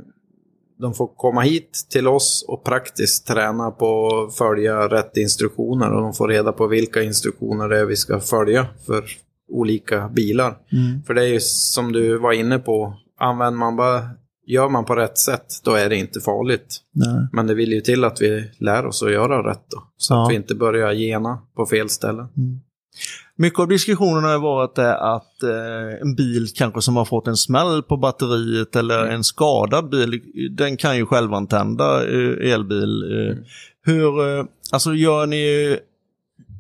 de 0.81 0.94
får 0.94 1.07
komma 1.16 1.40
hit 1.40 1.87
till 1.90 2.09
oss 2.09 2.44
och 2.48 2.64
praktiskt 2.64 3.27
träna 3.27 3.70
på 3.70 4.09
att 4.29 4.37
följa 4.37 4.88
rätt 4.88 5.16
instruktioner 5.16 5.92
och 5.92 6.03
de 6.03 6.12
får 6.14 6.29
reda 6.29 6.53
på 6.53 6.66
vilka 6.66 7.03
instruktioner 7.03 7.68
det 7.68 7.79
är 7.79 7.85
vi 7.85 7.96
ska 7.96 8.20
följa 8.20 8.66
för 8.87 9.05
olika 9.53 10.09
bilar. 10.09 10.57
För 11.07 11.14
det 11.14 11.22
är 11.22 11.27
ju 11.27 11.40
som 11.40 11.92
du 11.92 12.18
var 12.18 12.33
inne 12.33 12.59
på, 12.59 12.94
använder 13.20 13.59
man 13.59 13.77
bara, 13.77 14.09
gör 14.46 14.68
man 14.68 14.85
på 14.85 14.94
rätt 14.94 15.18
sätt, 15.18 15.46
då 15.64 15.72
är 15.74 15.88
det 15.88 15.96
inte 15.96 16.20
farligt. 16.20 16.77
Nej. 16.92 17.29
Men 17.33 17.46
det 17.46 17.55
vill 17.55 17.72
ju 17.72 17.81
till 17.81 18.05
att 18.05 18.20
vi 18.20 18.51
lär 18.59 18.87
oss 18.87 19.03
att 19.03 19.12
göra 19.12 19.51
rätt 19.51 19.64
då, 19.70 19.83
så 19.96 20.14
Ja. 20.14 20.24
att 20.24 20.31
vi 20.31 20.35
inte 20.35 20.55
börjar 20.55 20.92
gena 20.92 21.38
på 21.57 21.66
fel 21.66 21.88
ställen. 21.88 22.27
Mycket 23.40 23.59
av 23.59 23.68
diskussionen 23.68 24.24
har 24.24 24.38
varit 24.38 24.74
det 24.74 24.98
att 24.98 25.42
eh, 25.42 26.01
en 26.01 26.14
bil 26.14 26.46
kanske 26.55 26.83
som 26.83 26.96
har 26.96 27.05
fått 27.05 27.27
en 27.27 27.37
smäll 27.37 27.83
på 27.83 27.96
batteriet 27.96 28.77
eller 28.77 29.07
en 29.07 29.24
skadad 29.24 29.88
bil, 29.88 30.20
den 30.51 30.77
kan 30.77 30.96
ju 30.96 31.07
självantända 31.07 32.05
eh, 32.05 32.53
elbil. 32.53 33.03
Eh, 33.03 33.37
Hur, 33.83 34.38
eh, 34.38 34.44
alltså 34.72 34.94
gör 34.94 35.27
ni, 35.27 35.77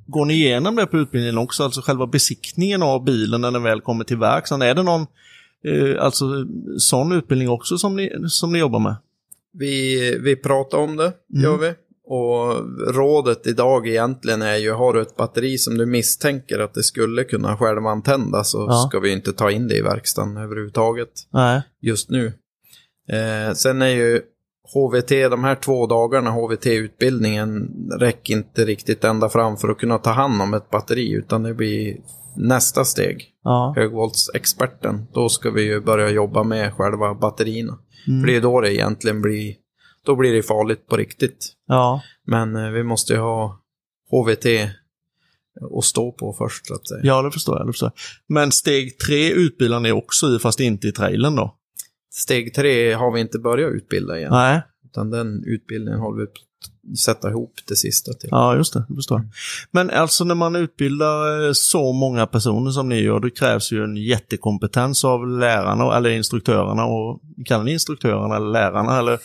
går 0.06 0.24
ni 0.24 0.34
igenom 0.34 0.76
det 0.76 0.86
på 0.86 0.98
utbildningen 0.98 1.38
också, 1.38 1.64
alltså 1.64 1.80
själva 1.80 2.06
besiktningen 2.06 2.82
av 2.82 3.04
bilen 3.04 3.40
när 3.40 3.50
den 3.50 3.62
väl 3.62 3.80
kommer 3.80 4.04
till 4.04 4.16
verkstaden? 4.16 4.68
Är 4.68 4.74
det 4.74 4.82
någon 4.82 5.06
eh, 5.64 6.04
alltså, 6.04 6.24
sån 6.78 7.12
utbildning 7.12 7.48
också 7.48 7.78
som 7.78 7.96
ni, 7.96 8.10
som 8.28 8.52
ni 8.52 8.58
jobbar 8.58 8.78
med? 8.78 8.96
Vi, 9.52 10.18
vi 10.18 10.36
pratar 10.36 10.78
om 10.78 10.96
det, 10.96 11.12
gör 11.28 11.58
vi. 11.58 11.74
Och 12.10 12.64
rådet 12.94 13.46
idag 13.46 13.88
egentligen 13.88 14.42
är 14.42 14.56
ju, 14.56 14.72
har 14.72 14.92
du 14.92 15.02
ett 15.02 15.16
batteri 15.16 15.58
som 15.58 15.78
du 15.78 15.86
misstänker 15.86 16.58
att 16.58 16.74
det 16.74 16.82
skulle 16.82 17.24
kunna 17.24 17.56
självantända 17.56 18.44
så 18.44 18.66
Ja. 18.70 18.86
ska 18.88 19.00
vi 19.00 19.12
inte 19.12 19.32
ta 19.32 19.50
in 19.50 19.68
det 19.68 19.76
i 19.76 19.82
verkstaden 19.82 20.36
överhuvudtaget 20.36 21.10
Nej. 21.32 21.62
just 21.82 22.10
nu. 22.10 22.26
Eh, 23.12 23.54
sen 23.54 23.82
är 23.82 23.88
ju 23.88 24.20
HVT, 24.74 25.08
de 25.30 25.44
här 25.44 25.54
två 25.54 25.86
dagarna 25.86 26.30
HVT-utbildningen 26.30 27.68
räcker 28.00 28.34
inte 28.34 28.64
riktigt 28.64 29.04
ända 29.04 29.28
fram 29.28 29.56
för 29.56 29.68
att 29.68 29.78
kunna 29.78 29.98
ta 29.98 30.10
hand 30.10 30.42
om 30.42 30.54
ett 30.54 30.70
batteri 30.70 31.12
utan 31.12 31.42
det 31.42 31.54
blir 31.54 31.96
nästa 32.36 32.84
steg. 32.84 33.24
Ja. 33.44 33.72
Högvoltsexperten, 33.76 35.06
då 35.12 35.28
ska 35.28 35.50
vi 35.50 35.62
ju 35.62 35.80
börja 35.80 36.10
jobba 36.10 36.42
med 36.42 36.72
själva 36.74 37.14
batterierna. 37.14 37.78
Mm. 38.08 38.20
För 38.20 38.26
det 38.26 38.36
är 38.36 38.40
då 38.40 38.60
det 38.60 38.74
egentligen 38.74 39.22
blir, 39.22 39.54
då 40.08 40.16
blir 40.16 40.32
det 40.32 40.42
farligt 40.42 40.86
på 40.86 40.96
riktigt. 40.96 41.52
Ja. 41.66 42.02
Men 42.26 42.56
eh, 42.56 42.70
vi 42.70 42.82
måste 42.82 43.12
ju 43.12 43.18
ha 43.18 43.60
HVT 44.10 44.46
att 45.78 45.84
stå 45.84 46.12
på 46.12 46.32
först 46.38 46.66
så 46.66 46.74
att 46.74 46.88
säga. 46.88 47.00
ja, 47.02 47.22
det 47.22 47.30
förstår 47.30 47.58
jag. 47.58 47.66
Det 47.66 47.72
förstår 47.72 47.92
jag. 47.94 48.34
Men 48.34 48.52
steg 48.52 48.98
tre 48.98 49.32
utbildar 49.32 49.80
ni 49.80 49.92
också 49.92 50.26
i, 50.26 50.38
fast 50.38 50.60
inte 50.60 50.88
i 50.88 50.92
trailern 50.92 51.36
då? 51.36 51.54
Steg 52.10 52.54
tre 52.54 52.92
har 52.92 53.12
vi 53.12 53.20
inte 53.20 53.38
börjat 53.38 53.72
utbilda 53.72 54.18
igen. 54.18 54.30
Nej. 54.32 54.62
Utan 54.84 55.10
den 55.10 55.44
utbildningen 55.44 56.00
håller 56.00 56.20
vi 56.20 56.26
på 56.26 56.32
sätta 56.96 57.30
ihop 57.30 57.54
det 57.68 57.76
sista 57.76 58.12
till. 58.12 58.28
Ja, 58.32 58.56
just 58.56 58.72
det. 58.72 58.84
Det 58.88 58.94
förstår 58.94 59.18
jag. 59.18 59.28
Men 59.70 59.90
alltså 59.90 60.24
när 60.24 60.34
man 60.34 60.56
utbildar 60.56 61.46
eh, 61.46 61.52
så 61.52 61.92
många 61.92 62.26
personer 62.26 62.70
som 62.70 62.88
ni 62.88 63.00
gör, 63.00 63.20
det 63.20 63.30
krävs 63.30 63.72
ju 63.72 63.84
en 63.84 63.96
jättekompetens 63.96 65.04
av 65.04 65.28
lärarna, 65.28 65.96
eller 65.96 66.10
instruktörerna, 66.10 66.84
och 66.84 67.20
kallar 67.46 67.64
ni 67.64 67.72
instruktörerna 67.72 68.36
eller 68.36 68.50
lärarna? 68.50 68.98
Eller, 68.98 69.18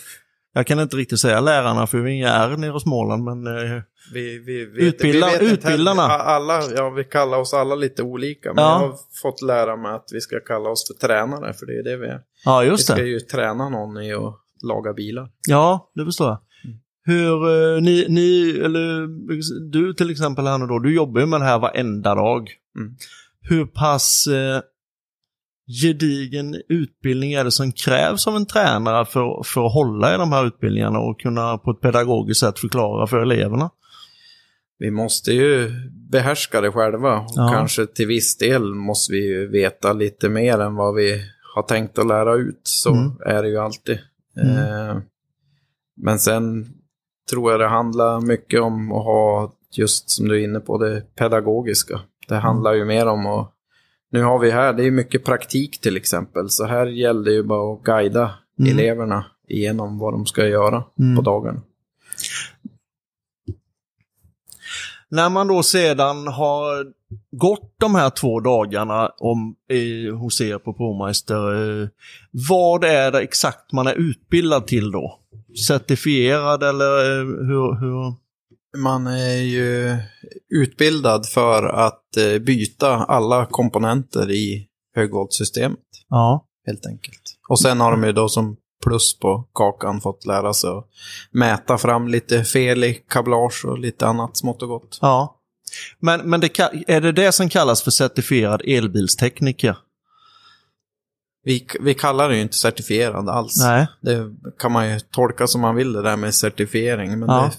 jag 0.54 0.66
kan 0.66 0.80
inte 0.80 0.96
riktigt 0.96 1.20
säga 1.20 1.40
lärarna, 1.40 1.86
för 1.86 1.98
vi 1.98 2.10
är 2.10 2.14
inga 2.14 2.28
R 2.28 2.56
nere 2.56 2.76
i 2.76 2.80
Småland, 2.80 3.24
men 3.24 3.46
eh, 3.46 3.82
Vi, 4.14 4.38
vi 4.38 4.64
vet, 4.64 4.94
Utbilda- 4.94 5.38
vi 5.40 5.44
vet 5.46 5.52
utbildarna. 5.58 6.02
Alla, 6.02 6.62
ja, 6.76 6.90
vi 6.90 7.04
kallar 7.04 7.38
oss 7.38 7.54
alla 7.54 7.74
lite 7.74 8.02
olika. 8.02 8.52
Men 8.54 8.64
Ja. 8.64 8.70
jag 8.82 8.88
har 8.88 8.96
fått 9.22 9.42
lära 9.42 9.76
mig 9.76 9.92
att 9.92 10.04
vi 10.12 10.20
ska 10.20 10.40
kalla 10.40 10.68
oss 10.70 10.84
för 10.88 11.06
tränare, 11.06 11.52
för 11.52 11.66
det 11.66 11.72
är 11.78 11.82
det 11.82 11.96
vi 11.96 12.06
är. 12.06 12.20
ja, 12.44 12.60
Vi 12.60 12.66
just 12.66 12.84
ska 12.84 12.94
det. 12.94 13.02
ju 13.08 13.20
träna 13.20 13.68
någon 13.68 14.02
i 14.02 14.12
att 14.12 14.34
laga 14.62 14.92
bilar. 14.92 15.28
Ja, 15.48 15.90
det 15.94 16.04
förstår 16.04 16.28
jag. 16.28 16.38
Hur, 17.06 17.34
eh, 17.76 17.82
ni, 17.82 18.06
ni, 18.08 18.50
eller 18.64 19.06
du 19.70 19.94
till 19.94 20.10
exempel 20.10 20.46
här 20.46 20.58
nu 20.58 20.66
då, 20.66 20.78
du 20.78 20.94
jobbar 20.94 21.20
ju 21.20 21.26
med 21.26 21.40
det 21.40 21.44
här 21.44 21.58
varenda 21.58 22.14
dag. 22.14 22.50
Mm. 22.78 22.94
Hur 23.40 23.66
pass 23.66 24.26
eh, 24.26 24.60
gedigen 25.82 26.56
utbildning 26.68 27.32
är 27.32 27.44
det 27.44 27.50
som 27.52 27.72
krävs 27.72 28.26
av 28.26 28.36
en 28.36 28.46
tränare 28.46 29.04
för, 29.04 29.42
för 29.44 29.66
att 29.66 29.72
hålla 29.72 30.14
i 30.14 30.18
de 30.18 30.32
här 30.32 30.46
utbildningarna 30.46 30.98
och 30.98 31.20
kunna 31.20 31.58
på 31.58 31.70
ett 31.70 31.80
pedagogiskt 31.80 32.40
sätt 32.40 32.58
förklara 32.58 33.06
för 33.06 33.18
eleverna? 33.20 33.70
Vi 34.78 34.90
måste 34.90 35.32
ju 35.32 35.70
behärska 36.10 36.60
det 36.60 36.70
själva. 36.72 37.18
Och 37.18 37.30
Ja. 37.34 37.50
kanske 37.54 37.86
till 37.86 38.06
viss 38.06 38.36
del 38.38 38.74
måste 38.74 39.12
vi 39.12 39.26
ju 39.26 39.46
veta 39.48 39.92
lite 39.92 40.28
mer 40.28 40.58
än 40.60 40.74
vad 40.74 40.94
vi 40.94 41.22
har 41.54 41.62
tänkt 41.62 41.98
att 41.98 42.06
lära 42.06 42.34
ut. 42.34 42.60
Så 42.62 42.94
Mm. 42.94 43.12
är 43.26 43.42
det 43.42 43.48
ju 43.48 43.58
alltid. 43.58 43.98
Mm. 44.42 44.56
Eh, 44.88 44.96
men 45.96 46.18
sen 46.18 46.68
tror 47.30 47.50
jag 47.50 47.60
det 47.60 47.68
handlar 47.68 48.20
mycket 48.20 48.60
om 48.60 48.92
att 48.92 49.04
ha, 49.04 49.52
just 49.72 50.10
som 50.10 50.28
du 50.28 50.40
är 50.40 50.44
inne 50.44 50.60
på, 50.60 50.78
det 50.78 51.14
pedagogiska. 51.14 52.00
Det 52.28 52.36
handlar 52.36 52.72
ju 52.72 52.84
mer 52.84 53.06
om 53.06 53.26
att... 53.26 53.50
Nu 54.14 54.22
har 54.22 54.38
vi 54.38 54.50
här, 54.50 54.72
det 54.72 54.84
är 54.86 54.90
mycket 54.90 55.24
praktik 55.24 55.80
till 55.80 55.96
exempel. 55.96 56.50
Så 56.50 56.64
här 56.64 56.86
gäller 56.86 57.24
det 57.24 57.32
ju 57.32 57.42
bara 57.42 57.74
att 57.74 57.82
guida 57.82 58.34
Mm. 58.60 58.78
eleverna 58.78 59.24
igenom 59.48 59.98
vad 59.98 60.12
de 60.12 60.26
ska 60.26 60.46
göra 60.46 60.84
Mm. 60.98 61.16
på 61.16 61.22
dagen. 61.22 61.60
När 65.08 65.28
man 65.30 65.48
då 65.48 65.62
sedan 65.62 66.26
har 66.28 66.86
gått 67.30 67.74
de 67.76 67.94
här 67.94 68.10
två 68.10 68.40
dagarna 68.40 69.08
om, 69.18 69.54
i, 69.70 70.08
hos 70.08 70.40
er 70.40 70.58
på 70.58 70.72
Promeister, 70.74 71.82
eh, 71.82 71.88
vad 72.48 72.84
är 72.84 73.12
det 73.12 73.20
exakt 73.20 73.72
man 73.72 73.86
är 73.86 73.94
utbildad 73.94 74.66
till 74.66 74.90
då? 74.90 75.18
Certifierad 75.66 76.62
eller 76.62 77.10
eh, 77.20 77.24
hur? 77.26 77.80
hur? 77.80 78.14
Man 78.76 79.06
är 79.06 79.36
ju 79.36 79.96
utbildad 80.48 81.26
för 81.26 81.62
att 81.62 82.16
eh, 82.16 82.38
byta 82.38 82.88
alla 82.96 83.46
komponenter 83.46 84.30
i 84.30 84.66
högvoltsystemet, 84.96 85.78
Ja. 86.08 86.46
helt 86.66 86.86
enkelt. 86.86 87.20
Och 87.48 87.60
sen 87.60 87.80
har 87.80 87.90
de 87.90 88.04
ju 88.04 88.12
då 88.12 88.28
som 88.28 88.56
plus 88.84 89.18
på 89.18 89.48
kakan 89.54 90.00
fått 90.00 90.26
lära 90.26 90.54
sig 90.54 90.70
att 90.70 90.86
mäta 91.30 91.78
fram 91.78 92.08
lite 92.08 92.44
fel 92.44 92.84
i 92.84 92.94
kablage 92.94 93.64
och 93.64 93.78
lite 93.78 94.06
annat 94.06 94.36
smått 94.36 94.62
och 94.62 94.68
gott. 94.68 94.98
ja. 95.00 95.40
Men, 95.98 96.20
men 96.30 96.40
det, 96.40 96.58
är 96.88 97.00
det 97.00 97.12
det 97.12 97.32
som 97.32 97.48
kallas 97.48 97.82
för 97.82 97.90
certifierad 97.90 98.62
elbilstekniker? 98.64 99.76
Vi, 101.44 101.66
vi 101.80 101.94
kallar 101.94 102.28
det 102.28 102.34
ju 102.36 102.42
inte 102.42 102.56
certifierad 102.56 103.28
alls. 103.28 103.56
Nej. 103.60 103.86
Det 104.00 104.30
kan 104.58 104.72
man 104.72 104.90
ju 104.90 105.00
tolka 105.00 105.46
som 105.46 105.60
man 105.60 105.74
vill 105.74 105.92
det 105.92 106.02
där 106.02 106.16
med 106.16 106.34
certifiering. 106.34 107.18
Men 107.18 107.28
Ja. 107.28 107.42
det, 107.42 107.56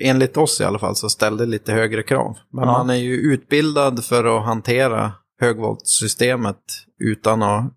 enligt 0.00 0.36
oss 0.36 0.60
i 0.60 0.64
alla 0.64 0.78
fall 0.78 0.96
så 0.96 1.08
ställde 1.08 1.46
lite 1.46 1.72
högre 1.72 2.02
krav. 2.02 2.36
Men 2.52 2.64
Ja. 2.64 2.72
man 2.72 2.90
är 2.90 2.94
ju 2.94 3.14
utbildad 3.16 4.04
för 4.04 4.38
att 4.38 4.44
hantera 4.44 5.12
högvoltsystemet 5.40 6.56
utan 7.04 7.42
att 7.42 7.72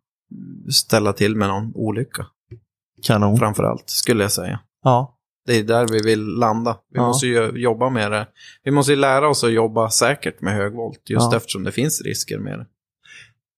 ställa 0.71 1.13
till 1.13 1.35
med 1.35 1.47
någon 1.47 1.71
olycka. 1.75 2.25
Kanon. 3.03 3.37
Framför 3.37 3.63
allt, 3.63 3.83
skulle 3.89 4.23
jag 4.23 4.31
säga. 4.31 4.59
Ja. 4.83 5.15
Det 5.45 5.53
är 5.59 5.63
där 5.63 5.87
vi 5.87 5.99
vill 6.03 6.25
landa. 6.25 6.77
Vi 6.93 6.99
Ja. 6.99 7.07
måste 7.07 7.27
ju 7.27 7.51
jobba 7.55 7.89
med 7.89 8.11
det. 8.11 8.27
Vi 8.63 8.71
måste 8.71 8.91
ju 8.91 8.95
lära 8.95 9.29
oss 9.29 9.43
att 9.43 9.51
jobba 9.51 9.89
säkert 9.89 10.41
med 10.41 10.53
högvolt. 10.55 11.09
Just 11.09 11.31
Ja. 11.31 11.37
eftersom 11.37 11.63
det 11.63 11.71
finns 11.71 12.01
risker 12.01 12.39
med 12.39 12.59
det. 12.59 12.65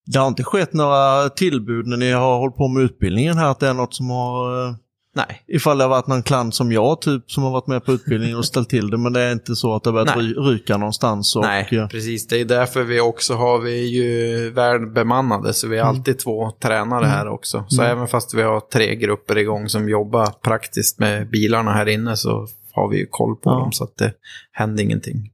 Det 0.05 0.19
har 0.19 0.27
inte 0.27 0.43
skett 0.43 0.73
några 0.73 1.29
tillbud 1.29 1.87
när 1.87 1.97
ni 1.97 2.11
har 2.11 2.37
hållit 2.37 2.55
på 2.55 2.67
med 2.67 2.83
utbildningen 2.83 3.37
här, 3.37 3.51
att 3.51 3.59
det 3.59 3.67
är 3.67 3.73
något 3.73 3.93
som 3.95 4.09
har... 4.09 4.75
Nej. 5.15 5.43
Ifall 5.47 5.77
det 5.77 5.83
har 5.83 5.89
varit 5.89 6.07
någon 6.07 6.23
klant 6.23 6.55
som 6.55 6.71
jag 6.71 7.01
typ 7.01 7.31
som 7.31 7.43
har 7.43 7.51
varit 7.51 7.67
med 7.67 7.85
på 7.85 7.91
utbildningen 7.93 8.37
och 8.37 8.45
ställt 8.45 8.69
till 8.69 8.89
det, 8.89 8.97
men 8.97 9.13
det 9.13 9.21
är 9.21 9.31
inte 9.31 9.55
så 9.55 9.75
att 9.75 9.83
det 9.83 9.89
har 9.89 9.93
börjat 9.93 10.17
Nej. 10.17 10.25
ry- 10.25 10.33
ryka 10.51 10.77
någonstans. 10.77 11.35
Och, 11.35 11.41
Nej, 11.41 11.67
eh, 11.71 11.87
precis. 11.87 12.27
Det 12.27 12.39
är 12.41 12.45
därför 12.45 12.83
vi 12.83 12.99
också 12.99 13.33
har 13.33 13.59
vi 13.59 13.85
ju 13.87 14.49
väl 14.49 14.85
bemannade, 14.85 15.53
så 15.53 15.67
vi 15.67 15.77
är 15.77 15.83
alltid 15.83 16.19
två 16.19 16.51
tränare 16.51 17.05
här 17.05 17.27
också. 17.27 17.65
Så 17.67 17.81
Mm. 17.81 17.97
även 17.97 18.07
fast 18.07 18.33
vi 18.33 18.41
har 18.41 18.59
tre 18.59 18.95
grupper 18.95 19.37
igång 19.37 19.69
som 19.69 19.89
jobbar 19.89 20.25
praktiskt 20.43 20.99
med 20.99 21.29
bilarna 21.29 21.71
här 21.73 21.87
inne 21.89 22.17
så 22.17 22.47
har 22.73 22.89
vi 22.89 22.97
ju 22.97 23.07
koll 23.09 23.35
på 23.35 23.49
Ja. 23.49 23.59
dem 23.59 23.71
så 23.71 23.83
att 23.83 23.97
det 23.97 24.13
händer 24.51 24.83
ingenting. 24.83 25.31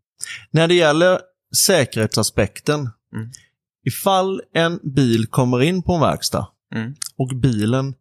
När 0.51 0.67
det 0.67 0.73
gäller 0.73 1.19
säkerhetsaspekten, 1.65 2.79
Mm. 2.79 3.29
ifall 3.87 4.41
en 4.53 4.79
bil 4.95 5.27
kommer 5.27 5.61
in 5.61 5.83
på 5.83 5.93
en 5.93 6.01
verkstad 6.01 6.47
Mm. 6.75 6.93
och 7.17 7.29
bilen, 7.41 7.93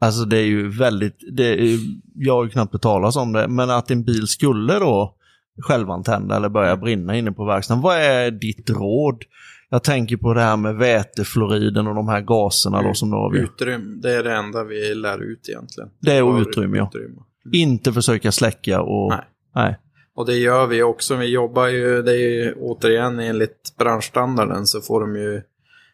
alltså 0.00 0.24
det 0.24 0.38
är 0.38 0.46
ju 0.46 0.68
väldigt, 0.68 1.18
det 1.32 1.44
är, 1.44 1.78
jag 2.14 2.34
har 2.34 2.44
ju 2.44 2.50
knappt 2.50 2.82
talas 2.82 3.16
om 3.16 3.32
det, 3.32 3.48
men 3.48 3.70
att 3.70 3.90
en 3.90 4.04
bil 4.04 4.26
skulle 4.26 4.78
då 4.78 5.14
självantända 5.62 6.36
eller 6.36 6.48
börja 6.48 6.76
brinna 6.76 7.16
inne 7.16 7.32
på 7.32 7.44
verkstaden, 7.44 7.82
vad 7.82 7.96
är 7.96 8.30
ditt 8.30 8.70
råd? 8.70 9.24
Jag 9.68 9.84
tänker 9.84 10.16
på 10.16 10.34
det 10.34 10.40
här 10.40 10.56
med 10.56 10.76
vätefluoriden 10.76 11.86
och 11.86 11.94
de 11.94 12.08
här 12.08 12.20
gaserna 12.20 12.82
då 12.82 12.94
som 12.94 13.10
då 13.10 13.16
har 13.16 13.32
vi. 13.32 13.38
Utrym, 13.38 14.00
det 14.00 14.12
är 14.12 14.24
det 14.24 14.32
enda 14.34 14.64
vi 14.64 14.94
lär 14.94 15.22
ut 15.22 15.48
egentligen. 15.48 15.90
Det 16.00 16.12
är 16.12 16.22
Bara 16.22 16.40
utrymme, 16.40 16.76
ja. 16.76 16.90
utrymme. 16.94 17.20
Inte 17.52 17.92
försöka 17.92 18.32
släcka 18.32 18.80
och... 18.82 19.10
Nej. 19.10 19.24
Nej. 19.54 19.78
Och 20.14 20.26
det 20.26 20.36
gör 20.36 20.66
vi 20.66 20.82
också. 20.82 21.16
Vi 21.16 21.26
jobbar 21.26 21.66
ju, 21.66 22.02
det 22.02 22.12
är 22.12 22.44
ju 22.44 22.54
återigen 22.60 23.18
enligt 23.18 23.76
branschstandarden 23.78 24.66
så 24.66 24.80
får 24.80 25.00
de 25.00 25.16
ju 25.16 25.42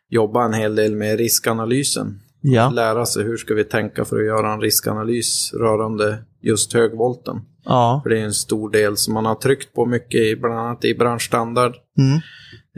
jobba 0.09 0.45
en 0.45 0.53
hel 0.53 0.75
del 0.75 0.95
med 0.95 1.19
riskanalysen. 1.19 2.21
Ja. 2.49 2.71
lära 2.71 3.07
sig 3.07 3.25
hur 3.25 3.37
ska 3.37 3.55
vi 3.55 3.65
tänka 3.65 4.05
för 4.05 4.19
att 4.19 4.27
göra 4.27 4.53
en 4.53 4.61
riskanalys 4.61 5.53
rörande 5.55 6.19
just 6.43 6.73
högvolten. 6.73 7.41
Ja. 7.65 8.01
För 8.03 8.11
det 8.11 8.21
är 8.21 8.25
en 8.25 8.33
stor 8.33 8.71
del 8.71 8.97
som 8.97 9.15
man 9.15 9.25
har 9.25 9.35
tryckt 9.35 9.73
på 9.73 9.87
mycket, 9.87 10.21
i, 10.21 10.37
bland 10.37 10.59
annat 10.59 10.85
i 10.85 10.95
branschstandard. 10.95 11.75
Mm. 11.99 12.21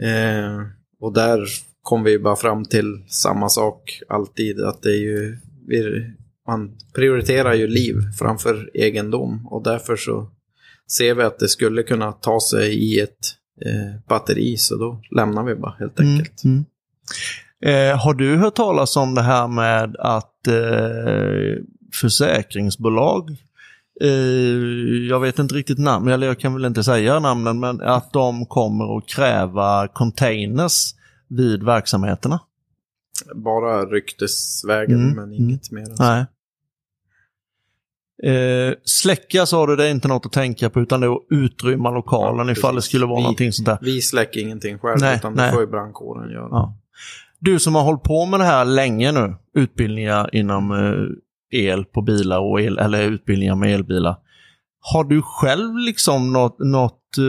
Eh, 0.01 0.61
och 1.01 1.13
där 1.13 1.45
kom 1.81 2.03
vi 2.03 2.19
bara 2.19 2.35
fram 2.35 2.65
till 2.65 3.03
samma 3.07 3.49
sak 3.49 4.01
alltid, 4.09 4.61
att 4.61 4.81
det 4.81 4.89
är 4.89 5.01
ju, 5.01 5.37
man 6.47 6.77
prioriterar 6.95 7.53
ju 7.53 7.67
liv 7.67 7.95
framför 8.19 8.71
egendom 8.73 9.47
och 9.47 9.63
därför 9.63 9.95
så 9.95 10.31
ser 10.91 11.15
vi 11.15 11.23
att 11.23 11.39
det 11.39 11.47
skulle 11.47 11.83
kunna 11.83 12.11
ta 12.11 12.39
sig 12.51 12.73
i 12.73 12.99
ett 12.99 13.35
eh, 13.65 14.01
batteri, 14.07 14.57
så 14.57 14.75
då 14.75 15.01
lämnar 15.15 15.43
vi 15.43 15.55
bara 15.55 15.75
helt 15.79 15.99
enkelt. 15.99 16.43
Mm. 16.43 16.65
Eh, 17.65 17.97
har 17.97 18.13
du 18.13 18.37
hört 18.37 18.55
talas 18.55 18.97
om 18.97 19.15
det 19.15 19.21
här 19.21 19.47
med 19.47 19.95
att 19.99 20.47
eh, 20.47 21.63
försäkringsbolag, 22.01 23.29
eh, 24.01 24.09
jag 25.09 25.19
vet 25.19 25.39
inte 25.39 25.55
riktigt 25.55 25.79
namn, 25.79 26.07
eller 26.07 26.27
jag 26.27 26.39
kan 26.39 26.53
väl 26.53 26.65
inte 26.65 26.83
säga 26.83 27.19
namnen, 27.19 27.59
men 27.59 27.81
att 27.81 28.13
de 28.13 28.45
kommer 28.45 28.97
att 28.97 29.07
kräva 29.09 29.87
containers 29.87 30.93
vid 31.27 31.63
verksamheterna? 31.63 32.39
Bara 33.35 33.85
ryktesvägen, 33.85 34.95
Mm, 35.03 35.15
men 35.15 35.23
mm. 35.23 35.33
inget 35.49 35.71
mer. 35.71 35.81
än 35.81 35.97
så. 35.97 36.03
Nej. 36.03 36.25
Eh, 38.23 38.73
släcka 38.83 39.45
sa 39.45 39.67
du, 39.67 39.75
det 39.75 39.85
är 39.87 39.91
inte 39.91 40.07
något 40.07 40.25
att 40.25 40.31
tänka 40.31 40.69
på 40.69 40.79
utan 40.81 40.99
det 41.01 41.07
är 41.07 41.11
att 41.15 41.21
utrymma 41.29 41.91
lokalen 41.91 42.47
Ja, 42.47 42.51
ifall 42.53 42.75
det 42.75 42.81
skulle 42.81 43.05
vara 43.05 43.15
Vi- 43.17 43.21
någonting 43.23 43.51
sånt 43.53 43.65
där. 43.65 43.77
Vi 43.81 44.01
släcker 44.01 44.39
ingenting 44.41 44.79
själv, 44.79 44.97
Nej, 45.01 45.15
utan 45.15 45.33
nej. 45.33 45.45
det 45.45 45.51
får 45.51 45.61
ju 45.61 45.67
brandkåren 45.67 46.31
göra. 46.31 46.47
Ja. 46.51 46.75
Du 47.39 47.59
som 47.59 47.75
har 47.75 47.83
hållit 47.83 48.03
på 48.03 48.25
med 48.25 48.39
det 48.39 48.45
här 48.45 48.65
länge 48.65 49.11
nu, 49.11 49.35
utbildningar 49.53 50.35
inom 50.35 50.71
eh, 50.71 51.59
el 51.59 51.85
på 51.85 52.01
bilar 52.01 52.39
och 52.39 52.61
el, 52.61 52.77
eller 52.77 53.03
utbildningar 53.03 53.55
med 53.55 53.73
elbilar. 53.73 54.15
Har 54.81 55.03
du 55.03 55.21
själv 55.21 55.77
liksom 55.77 56.33
något, 56.33 56.59
något 56.59 57.17
eh, 57.17 57.23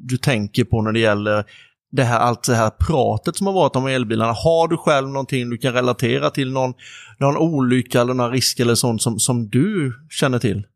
du 0.00 0.16
tänker 0.22 0.64
på 0.64 0.82
när 0.82 0.92
det 0.92 0.98
gäller 1.00 1.44
det 1.92 2.02
här, 2.02 2.18
allt 2.18 2.42
det 2.42 2.54
här 2.54 2.70
pratet 2.70 3.36
som 3.36 3.46
har 3.46 3.54
varit 3.54 3.76
om 3.76 3.86
elbilarna? 3.86 4.32
Har 4.32 4.68
du 4.68 4.76
själv 4.76 5.08
någonting 5.08 5.50
du 5.50 5.58
kan 5.58 5.72
relatera 5.72 6.30
till? 6.30 6.52
Någon, 6.52 6.74
någon 7.18 7.36
olycka 7.36 8.00
eller 8.00 8.14
någon 8.14 8.32
risk 8.32 8.60
eller 8.60 8.74
sånt 8.74 9.02
som, 9.02 9.18
som 9.18 9.48
du 9.48 9.92
känner 10.10 10.38
till? 10.38 10.66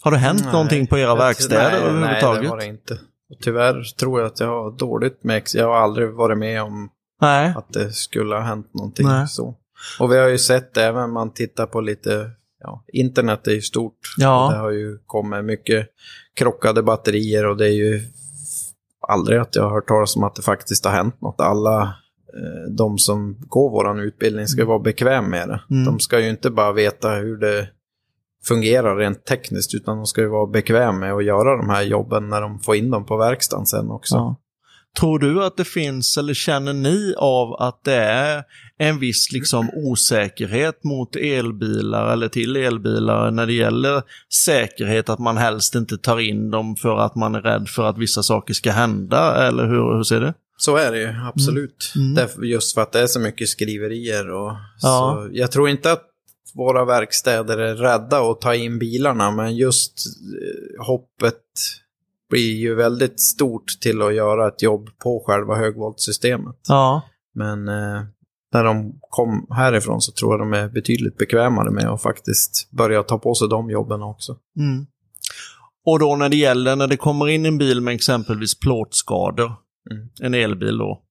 Har 0.00 0.10
det 0.10 0.18
hänt 0.18 0.42
Nej, 0.42 0.52
någonting 0.52 0.86
på 0.86 0.98
era 0.98 1.14
verkstäder 1.14 1.70
nej, 1.70 1.80
överhuvudtaget? 1.80 2.40
Nej, 2.40 2.42
det 2.42 2.48
har 2.48 2.56
det 2.56 2.66
inte. 2.66 2.98
Och 3.30 3.36
tyvärr 3.40 3.82
tror 3.98 4.20
jag 4.20 4.26
att 4.26 4.40
jag 4.40 4.46
har 4.46 4.78
dåligt 4.78 5.24
med 5.24 5.36
ex- 5.36 5.54
Jag 5.54 5.66
har 5.66 5.76
aldrig 5.76 6.12
varit 6.12 6.38
med 6.38 6.62
om 6.62 6.88
Nej. 7.20 7.54
att 7.56 7.72
det 7.72 7.92
skulle 7.92 8.34
ha 8.34 8.42
hänt 8.42 8.74
någonting 8.74 9.06
Nej. 9.06 9.28
så. 9.28 9.54
Och 10.00 10.12
vi 10.12 10.18
har 10.18 10.28
ju 10.28 10.38
sett 10.38 10.76
även 10.76 11.10
man 11.10 11.32
tittar 11.32 11.66
på 11.66 11.80
lite, 11.80 12.30
ja, 12.60 12.84
internet 12.92 13.46
är 13.46 13.52
ju 13.52 13.60
stort. 13.62 13.98
Ja. 14.18 14.50
Det 14.52 14.58
har 14.58 14.70
ju 14.70 14.98
kommit 15.06 15.44
mycket 15.44 15.86
krockade 16.36 16.82
batterier 16.82 17.46
och 17.46 17.56
det 17.56 17.66
är 17.66 17.74
ju 17.74 18.00
aldrig 19.08 19.38
att 19.38 19.56
jag 19.56 19.62
har 19.62 19.70
hört 19.70 19.88
talas 19.88 20.16
om 20.16 20.24
att 20.24 20.34
det 20.34 20.42
faktiskt 20.42 20.84
har 20.84 20.92
hänt 20.92 21.20
något. 21.20 21.40
Alla 21.40 21.82
eh, 21.82 22.72
de 22.76 22.98
som 22.98 23.36
går 23.48 23.70
våran 23.70 23.98
utbildning 23.98 24.46
ska 24.46 24.64
vara 24.64 24.78
bekväm 24.78 25.30
med 25.30 25.48
det. 25.48 25.60
Mm. 25.70 25.84
De 25.84 26.00
ska 26.00 26.20
ju 26.20 26.30
inte 26.30 26.50
bara 26.50 26.72
veta 26.72 27.10
hur 27.10 27.36
det 27.36 27.68
fungerar 28.44 28.96
rent 28.96 29.24
tekniskt, 29.24 29.74
utan 29.74 29.96
de 29.96 30.06
ska 30.06 30.20
ju 30.20 30.28
vara 30.28 30.46
bekväm 30.46 30.98
med 30.98 31.12
att 31.12 31.24
göra 31.24 31.56
de 31.56 31.68
här 31.70 31.82
jobben 31.82 32.28
när 32.28 32.40
de 32.40 32.60
får 32.60 32.76
in 32.76 32.90
dem 32.90 33.06
på 33.06 33.16
verkstaden 33.16 33.66
sen 33.66 33.90
också. 33.90 34.14
Ja. 34.14 34.36
Tror 35.00 35.18
du 35.18 35.44
att 35.44 35.56
det 35.56 35.64
finns, 35.64 36.18
eller 36.18 36.34
känner 36.34 36.72
ni 36.72 37.14
av 37.18 37.54
att 37.54 37.84
det 37.84 37.94
är 37.94 38.44
en 38.78 38.98
viss 38.98 39.32
liksom 39.32 39.70
osäkerhet 39.74 40.84
mot 40.84 41.16
elbilar 41.16 42.12
eller 42.12 42.28
till 42.28 42.56
elbilar 42.56 43.30
när 43.30 43.46
det 43.46 43.52
gäller 43.52 44.02
säkerhet, 44.44 45.08
att 45.08 45.18
man 45.18 45.36
helst 45.36 45.74
inte 45.74 45.98
tar 45.98 46.20
in 46.20 46.50
dem 46.50 46.76
för 46.76 46.98
att 46.98 47.14
man 47.14 47.34
är 47.34 47.40
rädd 47.40 47.68
för 47.68 47.82
att 47.84 47.98
vissa 47.98 48.22
saker 48.22 48.54
ska 48.54 48.72
hända, 48.72 49.48
eller 49.48 49.64
hur, 49.66 49.96
hur 49.96 50.02
ser 50.02 50.20
det? 50.20 50.34
Så 50.60 50.76
är 50.76 50.92
det 50.92 50.98
ju, 50.98 51.14
absolut. 51.28 51.92
Mm. 51.96 52.14
Därför, 52.14 52.42
just 52.42 52.74
för 52.74 52.82
att 52.82 52.92
det 52.92 53.00
är 53.00 53.06
så 53.06 53.20
mycket 53.20 53.48
skriverier. 53.48 54.30
Och, 54.30 54.52
Ja. 54.82 55.26
så, 55.28 55.28
jag 55.32 55.52
tror 55.52 55.68
inte 55.68 55.92
att 55.92 56.02
våra 56.58 56.84
verkstäder 56.84 57.58
är 57.58 57.74
rädda 57.74 58.30
att 58.30 58.40
ta 58.40 58.54
in 58.54 58.78
bilarna, 58.78 59.30
men 59.30 59.56
just 59.56 59.94
eh, 60.06 60.86
hoppet 60.86 61.42
blir 62.30 62.56
ju 62.56 62.74
väldigt 62.74 63.20
stort 63.20 63.66
till 63.80 64.02
att 64.02 64.14
göra 64.14 64.48
ett 64.48 64.62
jobb 64.62 64.88
på 65.02 65.24
själva 65.26 65.56
högvoltsystemet. 65.56 66.56
Ja. 66.68 67.02
Men 67.34 67.68
eh, 67.68 68.02
när 68.52 68.64
de 68.64 68.98
kom 69.00 69.46
härifrån 69.50 70.00
så 70.00 70.12
tror 70.12 70.32
jag 70.32 70.40
de 70.40 70.52
är 70.52 70.68
betydligt 70.68 71.16
bekvämare 71.16 71.70
med 71.70 71.86
att 71.86 72.02
faktiskt 72.02 72.70
börja 72.70 73.02
ta 73.02 73.18
på 73.18 73.34
sig 73.34 73.48
de 73.48 73.70
jobben 73.70 74.02
också. 74.02 74.36
Mm. 74.56 74.86
Och 75.86 75.98
då 75.98 76.16
när 76.16 76.28
det 76.28 76.36
gäller, 76.36 76.76
när 76.76 76.86
det 76.86 76.96
kommer 76.96 77.28
in 77.28 77.46
en 77.46 77.58
bil 77.58 77.80
med 77.80 77.94
exempelvis 77.94 78.60
plåtskador, 78.60 79.52
Mm. 79.90 80.08
en 80.20 80.34
elbil 80.34 80.78
då, 80.78 81.02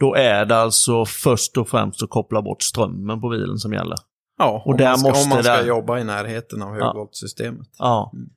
då 0.00 0.14
är 0.14 0.44
det 0.44 0.56
alltså 0.56 1.04
först 1.04 1.56
och 1.56 1.68
främst 1.68 2.02
att 2.02 2.10
koppla 2.10 2.42
bort 2.42 2.62
strömmen 2.62 3.20
på 3.20 3.28
bilen 3.28 3.58
som 3.58 3.72
gäller. 3.72 3.96
Ja, 4.38 4.62
Och 4.66 4.76
där 4.76 4.86
man 4.88 4.98
ska, 4.98 5.08
måste 5.08 5.22
om 5.24 5.28
man 5.28 5.42
ska 5.44 5.56
det- 5.56 5.66
jobba 5.68 5.98
i 5.98 6.04
närheten 6.04 6.62
av 6.62 6.72
högvoltsystemet. 6.74 7.68
Ja. 7.78 8.10
Mm. 8.14 8.28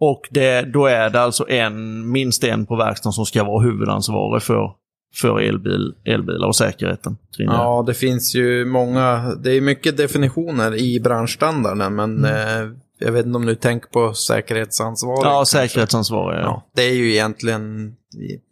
Och 0.00 0.20
det, 0.30 0.62
då 0.62 0.86
är 0.86 1.10
det 1.10 1.20
alltså 1.20 1.48
en, 1.48 2.10
minst 2.12 2.44
en 2.44 2.66
på 2.66 2.76
verkstaden 2.76 3.12
som 3.12 3.26
ska 3.26 3.44
vara 3.44 3.64
huvudansvarig 3.64 4.42
för, 4.42 4.72
för 5.14 5.40
elbil, 5.40 5.94
elbilar 6.04 6.48
och 6.48 6.56
säkerheten 6.56 7.16
kring 7.36 7.46
det. 7.48 7.54
Ja, 7.54 7.84
det 7.86 7.94
finns 7.94 8.34
ju 8.34 8.64
många, 8.64 9.34
det 9.42 9.50
är 9.50 9.60
mycket 9.60 9.96
definitioner 9.96 10.74
i 10.74 11.00
branschstandarden, 11.00 11.94
men 11.94 12.24
eh, 12.24 12.70
jag 12.98 13.12
vet 13.12 13.26
inte 13.26 13.36
om 13.36 13.46
du 13.46 13.54
tänker 13.54 13.88
på 13.88 14.14
säkerhetsansvarig. 14.14 15.18
Mm. 15.18 15.28
Ja, 15.32 15.38
kanske. 15.38 15.58
säkerhetsansvarig. 15.58 16.38
Ja. 16.38 16.42
Ja, 16.42 16.66
det 16.74 16.82
är 16.82 16.94
ju 16.94 17.12
egentligen, 17.12 17.94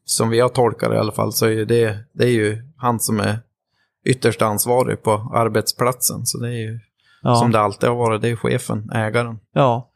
som 0.04 0.28
vi 0.30 0.40
har 0.40 0.48
tolkat 0.48 0.90
det 0.90 0.96
i 0.96 0.98
alla 0.98 1.12
fall, 1.12 1.32
så 1.32 1.46
är 1.46 1.64
det, 1.64 1.96
det 2.12 2.24
är 2.24 2.28
ju 2.32 2.62
han 2.76 3.00
som 3.00 3.20
är 3.20 3.38
ytterst 4.04 4.42
ansvarig 4.42 5.02
på 5.02 5.12
arbetsplatsen. 5.34 6.26
Så 6.26 6.38
det 6.38 6.48
är 6.48 6.52
ju, 6.70 6.78
Ja. 7.22 7.34
som 7.36 7.52
det 7.52 7.60
alltid 7.60 7.88
har 7.88 7.96
varit, 7.96 8.22
det 8.22 8.28
är 8.28 8.36
chefen, 8.36 8.90
ägaren, 8.94 9.38
ja. 9.54 9.90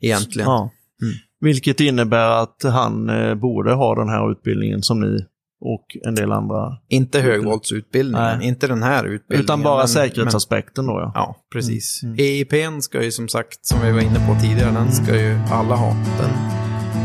egentligen. 0.00 0.48
ja. 0.48 0.70
Mm. 1.02 1.14
Vilket 1.40 1.80
innebär 1.80 2.42
att 2.42 2.62
han 2.62 3.08
eh, 3.10 3.34
borde 3.34 3.74
ha 3.74 3.94
den 3.94 4.08
här 4.08 4.30
utbildningen 4.32 4.82
som 4.82 5.00
ni 5.00 5.26
och 5.60 5.96
en 6.06 6.14
del 6.14 6.32
andra. 6.32 6.76
Inte 6.88 7.20
högvoltsutbildningen, 7.20 8.42
inte 8.42 8.66
den 8.66 8.82
här 8.82 9.04
utbildningen. 9.04 9.44
Utan 9.44 9.62
bara 9.62 9.78
men- 9.78 9.88
säkerhetsaspekten 9.88 10.86
då 10.86 10.92
ja. 10.92 11.12
Ja, 11.14 11.36
precis. 11.52 12.02
Mm, 12.02 12.16
EIPn 12.18 12.80
ska 12.80 13.02
ju 13.02 13.10
som 13.10 13.28
sagt, 13.28 13.66
som 13.66 13.78
vi 13.82 13.92
var 13.92 14.00
inne 14.00 14.26
på 14.28 14.40
tidigare, 14.40 14.70
den 14.70 14.92
ska 14.92 15.20
ju 15.20 15.38
alla 15.50 15.74
ha. 15.76 15.88
Den 16.18 16.30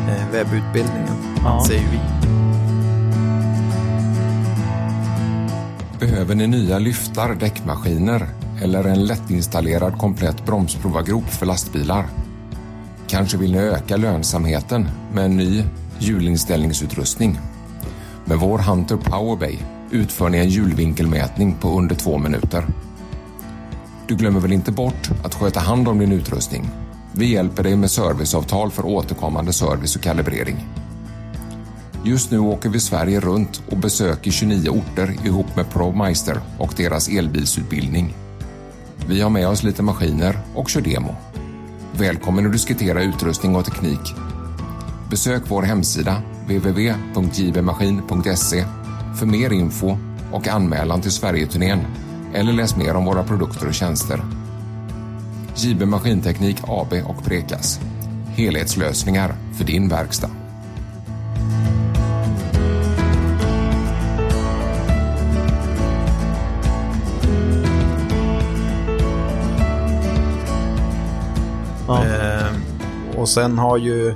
eh, 0.09 0.31
webbutbildningen, 0.31 1.13
Ja. 1.43 1.65
ju 1.71 1.77
vi. 1.77 1.99
Behöver 6.03 6.35
ni 6.35 6.47
nya 6.47 6.79
lyftar, 6.79 7.35
däckmaskiner 7.35 8.27
eller 8.61 8.83
en 8.83 9.05
lättinstallerad 9.05 9.97
komplett 9.97 10.45
bromsprovargrop 10.45 11.29
för 11.29 11.45
lastbilar? 11.45 12.05
Kanske 13.07 13.37
vill 13.37 13.51
ni 13.51 13.57
öka 13.57 13.97
lönsamheten 13.97 14.87
med 15.13 15.25
en 15.25 15.37
ny 15.37 15.63
hjulinställningsutrustning? 15.99 17.39
Med 18.25 18.37
vår 18.37 18.59
Hunter 18.59 18.97
Powerbay 18.97 19.57
utför 19.91 20.29
ni 20.29 20.37
en 20.37 20.49
hjulvinkelmätning 20.49 21.55
på 21.55 21.77
under 21.77 21.95
två 21.95 22.17
minuter. 22.17 22.65
Du 24.07 24.15
glömmer 24.15 24.39
väl 24.39 24.53
inte 24.53 24.71
bort 24.71 25.09
att 25.23 25.35
sköta 25.35 25.59
hand 25.59 25.87
om 25.87 25.99
din 25.99 26.11
utrustning? 26.11 26.69
Vi 27.11 27.25
hjälper 27.25 27.63
dig 27.63 27.75
med 27.75 27.91
serviceavtal 27.91 28.71
för 28.71 28.85
återkommande 28.85 29.53
service 29.53 29.95
och 29.95 30.01
kalibrering. 30.01 30.67
Just 32.05 32.31
nu 32.31 32.39
åker 32.39 32.69
vi 32.69 32.79
Sverige 32.79 33.19
runt 33.19 33.63
och 33.69 33.77
besöker 33.77 34.31
29 34.31 34.69
orter 34.69 35.15
ihop 35.25 35.55
med 35.55 35.69
ProMeister 35.69 36.39
och 36.59 36.73
deras 36.77 37.09
elbilsutbildning. 37.09 38.15
Vi 39.07 39.21
har 39.21 39.29
med 39.29 39.47
oss 39.47 39.63
lite 39.63 39.83
maskiner 39.83 40.39
och 40.55 40.69
kör 40.69 40.81
demo. 40.81 41.15
Välkommen 41.97 42.45
att 42.45 42.51
diskutera 42.51 43.03
utrustning 43.03 43.55
och 43.55 43.65
teknik. 43.65 44.13
Besök 45.09 45.43
vår 45.47 45.63
hemsida 45.63 46.21
www.jbmaskin.se 46.47 48.65
för 49.19 49.25
mer 49.25 49.53
info 49.53 49.97
och 50.31 50.47
anmälan 50.47 51.01
till 51.01 51.11
Sverigeturnén 51.11 51.79
eller 52.33 52.53
läs 52.53 52.75
mer 52.75 52.95
om 52.95 53.05
våra 53.05 53.23
produkter 53.23 53.67
och 53.67 53.73
tjänster. 53.73 54.21
JB 55.55 55.81
Maskinteknik 55.81 56.57
AB 56.67 56.93
och 57.05 57.23
Prekas. 57.23 57.79
Helhetslösningar 58.35 59.35
för 59.57 59.63
din 59.63 59.89
verkstad. 59.89 60.42
Ja. 71.87 72.05
Eh, 72.05 72.51
och 73.19 73.29
sen 73.29 73.57
har 73.57 73.77
ju 73.77 74.13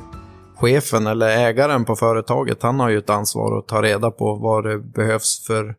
chefen 0.55 1.07
eller 1.07 1.27
ägaren 1.27 1.85
på 1.85 1.95
företaget, 1.95 2.63
han 2.63 2.79
har 2.79 2.89
ju 2.89 2.97
ett 2.97 3.09
ansvar 3.09 3.57
att 3.59 3.67
ta 3.67 3.81
reda 3.81 4.11
på 4.11 4.35
vad 4.35 4.63
det 4.63 4.79
behövs 4.79 5.45
för 5.47 5.75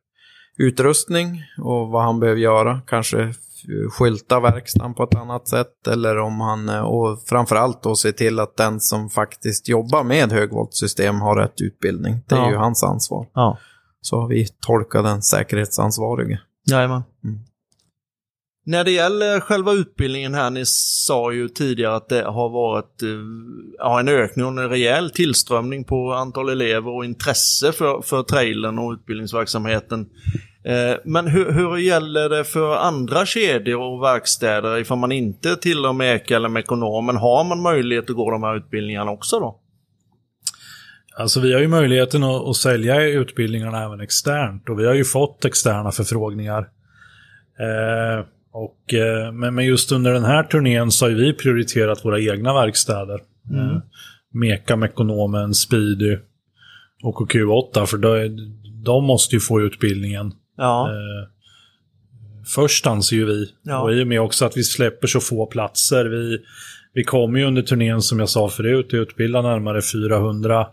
utrustning 0.59 1.43
och 1.63 1.89
vad 1.89 2.03
han 2.03 2.21
behöver 2.21 2.41
göra. 2.41 2.81
Kanske 2.87 3.35
skylta 3.99 4.41
verkstaden 4.41 4.95
på 4.95 5.03
ett 5.03 5.15
annat 5.15 5.49
sätt 5.49 5.87
eller 5.89 6.19
om 6.19 6.41
han, 6.41 6.69
eh, 6.69 6.81
och 6.81 7.23
framförallt 7.27 7.83
då 7.83 7.95
se 7.95 8.13
till 8.13 8.41
att 8.41 8.57
den 8.57 8.81
som 8.81 9.11
faktiskt 9.11 9.69
jobbar 9.69 10.03
med 10.05 10.33
högvoltsystem 10.33 11.21
har 11.21 11.37
rätt 11.37 11.61
utbildning. 11.61 12.15
Det 12.29 12.35
är 12.35 12.39
Ja. 12.39 12.51
ju 12.51 12.57
hans 12.57 12.83
ansvar. 12.85 13.27
ja. 13.35 13.59
Så 14.01 14.21
har 14.21 14.29
vi 14.29 14.47
tolkat 14.67 15.05
den 15.05 15.23
säkerhetsansvarige. 15.23 16.41
Jajamän. 16.71 17.03
Mm. 17.25 17.39
När 18.69 18.85
det 18.85 18.91
gäller 18.91 19.41
själva 19.41 19.73
utbildningen 19.73 20.35
här, 20.35 20.51
ni 20.51 20.63
sa 20.67 21.33
ju 21.33 21.49
tidigare 21.49 21.97
att 21.97 22.09
det 22.09 22.23
har 22.23 22.49
varit 22.49 23.03
eh, 23.03 23.09
ja, 23.79 24.01
en 24.01 24.09
ökning 24.09 24.47
och 24.47 24.51
en 24.51 24.71
rejäl 24.71 25.11
tillströmning 25.11 25.85
på 25.85 26.13
antal 26.13 26.49
elever 26.49 26.91
och 26.97 27.05
intresse 27.05 27.73
för, 27.73 28.03
för 28.03 28.23
trailern 28.23 28.79
och 28.79 28.93
utbildningsverksamheten. 28.93 30.09
Eh, 30.65 30.97
men 31.05 31.27
hur, 31.27 31.53
hur 31.53 31.77
gäller 31.77 32.29
det 32.29 32.45
för 32.45 32.77
andra 32.77 33.27
kedjor 33.27 33.81
och 33.81 34.03
verkstäder 34.03 34.79
ifall 34.79 34.99
man 34.99 35.13
inte 35.13 35.57
tillhör 35.57 35.93
Meka 35.93 36.37
eller 36.37 36.49
Mekonomen? 36.49 37.17
Har 37.17 37.45
man 37.45 37.63
möjlighet 37.63 38.11
att 38.11 38.17
gå 38.17 38.31
de 38.31 38.43
här 38.43 38.57
utbildningarna 38.57 39.11
också 39.11 39.41
då? 39.41 39.61
Alltså 41.17 41.41
vi 41.41 41.53
har 41.53 41.61
ju 41.61 41.69
möjligheten 41.69 42.23
att, 42.23 42.49
att 42.49 42.57
sälja 42.57 43.03
utbildningarna 43.03 43.85
även 43.85 44.01
externt 44.01 44.69
och 44.69 44.79
vi 44.81 44.87
har 44.87 44.95
ju 44.95 45.05
fått 45.05 45.45
externa 45.45 45.93
förfrågningar. 45.93 46.69
Eh, 47.59 48.27
och, 48.65 48.95
eh, 48.95 49.33
men, 49.33 49.55
men 49.55 49.67
just 49.67 49.93
under 49.93 50.13
den 50.13 50.25
här 50.25 50.43
turnén 50.43 50.91
så 50.91 51.05
har 51.05 51.11
vi 51.11 51.33
prioriterat 51.33 52.05
våra 52.05 52.21
egna 52.21 52.55
verkstäder. 52.55 53.21
Eh, 53.55 53.79
Meka, 54.33 54.77
Mekonomen, 54.77 55.55
Speedy 55.55 56.19
och 57.03 57.33
Q8 57.33 57.87
för 57.87 57.97
de, 57.97 58.29
de 58.85 59.05
måste 59.05 59.37
ju 59.37 59.41
få 59.41 59.61
utbildningen. 59.61 60.33
Ja, 60.57 60.91
Eh, 60.91 61.29
först 62.55 62.87
anser 62.87 63.17
ju 63.17 63.25
vi. 63.25 63.53
Ja. 63.63 63.81
Och 63.81 63.93
i 63.93 64.03
och 64.03 64.07
med 64.07 64.21
också 64.21 64.45
att 64.45 64.57
vi 64.57 64.63
släpper 64.63 65.07
så 65.07 65.21
få 65.21 65.47
platser. 65.47 66.05
Vi, 66.05 66.39
vi 66.93 67.05
kommer 67.05 67.39
ju 67.39 67.47
under 67.47 67.63
turnén 67.63 68.03
som 68.03 68.19
jag 68.19 68.29
sa 68.29 68.49
förut 68.49 68.95
utbilda 68.95 69.43
närmare 69.43 69.83
400 69.83 70.67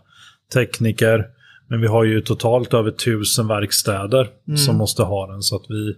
tekniker. 0.54 1.24
Men 1.68 1.80
vi 1.80 1.86
har 1.86 2.04
ju 2.04 2.20
totalt 2.20 2.74
över 2.74 2.90
1000 2.90 3.48
verkstäder 3.48 4.28
som 4.56 4.76
måste 4.76 5.02
ha 5.02 5.26
den. 5.26 5.42
Så 5.42 5.56
att 5.56 5.64
vi, 5.68 5.94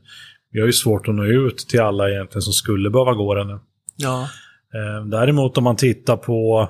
vi 0.50 0.61
har 0.61 0.66
ju 0.66 0.72
svårt 0.72 1.08
att 1.08 1.14
nå 1.14 1.24
ut 1.24 1.58
till 1.58 1.80
alla 1.80 2.11
egentligen 2.11 2.42
som 2.42 2.52
skulle 2.52 2.90
behöva 2.90 3.12
gå 3.14 3.34
den 3.34 3.46
nu. 3.46 3.58
ja, 3.96 4.28
Eh, 4.74 5.06
däremot 5.06 5.58
om 5.58 5.64
man 5.64 5.76
tittar 5.76 6.16
på 6.16 6.68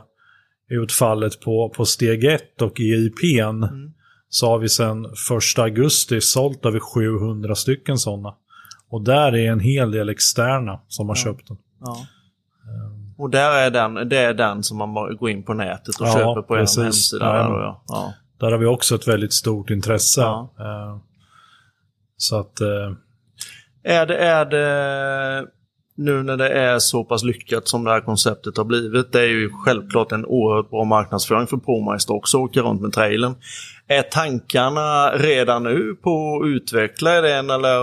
utfallet 0.70 1.40
på, 1.40 1.68
på 1.76 1.84
steg 1.84 2.24
1 2.24 2.62
och 2.62 2.80
EIPn 2.80 3.64
så 4.28 4.46
har 4.48 4.58
vi 4.58 4.68
sedan 4.68 5.04
1 5.54 5.58
augusti 5.58 6.20
sålt 6.20 6.66
över 6.66 6.80
700 6.80 7.54
stycken 7.54 7.98
sådana. 7.98 8.34
Och 8.90 9.02
där 9.04 9.34
är 9.36 9.52
en 9.52 9.60
hel 9.60 9.90
del 9.90 10.08
externa 10.08 10.80
som 10.88 11.08
har 11.08 11.16
köpt 11.16 11.48
den. 11.48 11.56
ja. 11.80 12.06
Och 13.16 13.30
där 13.30 13.50
är 13.52 13.70
den, 13.70 14.08
det 14.08 14.18
är 14.18 14.34
den 14.34 14.62
som 14.62 14.76
man 14.78 14.94
går 15.16 15.30
in 15.30 15.42
på 15.42 15.54
nätet 15.54 16.00
och 16.00 16.06
Ja, 16.06 16.12
köper 16.12 16.42
på 16.42 16.56
er 16.56 16.60
precis. 16.60 16.82
hemsida. 16.82 17.26
Ja, 17.26 17.32
Där 17.32 17.38
ja. 17.38 17.60
ja. 17.60 17.82
Ja. 17.88 18.14
Där 18.46 18.50
har 18.52 18.58
vi 18.58 18.66
också 18.66 18.94
ett 18.94 19.08
väldigt 19.08 19.32
stort 19.32 19.70
intresse. 19.70 20.20
Ja. 20.20 20.50
Eh, 20.58 20.98
Så 22.16 22.38
att, 22.38 22.60
eh, 22.60 22.92
Är 23.84 24.06
det, 24.06 24.16
är 24.16 24.44
det 24.44 25.46
nu 25.96 26.22
när 26.22 26.36
det 26.36 26.48
är 26.48 26.78
så 26.78 27.04
pass 27.04 27.24
lyckat 27.24 27.68
som 27.68 27.84
det 27.84 27.90
här 27.90 28.00
konceptet 28.00 28.56
har 28.56 28.64
blivit, 28.64 29.12
det 29.12 29.20
är 29.20 29.28
ju 29.28 29.50
självklart 29.64 30.12
en 30.12 30.24
oerhört 30.26 30.70
bra 30.70 30.84
marknadsföring 30.84 31.46
för 31.46 31.56
ProMeister 31.56 32.14
också, 32.14 32.38
åka 32.38 32.60
runt 32.60 32.80
med 32.82 32.92
trailern. 32.92 33.34
Är 33.88 34.02
tankarna 34.02 35.10
redan 35.10 35.62
nu 35.62 35.96
på 36.02 36.40
att 36.42 36.46
utveckla 36.48 37.20
den 37.20 37.50
eller 37.50 37.78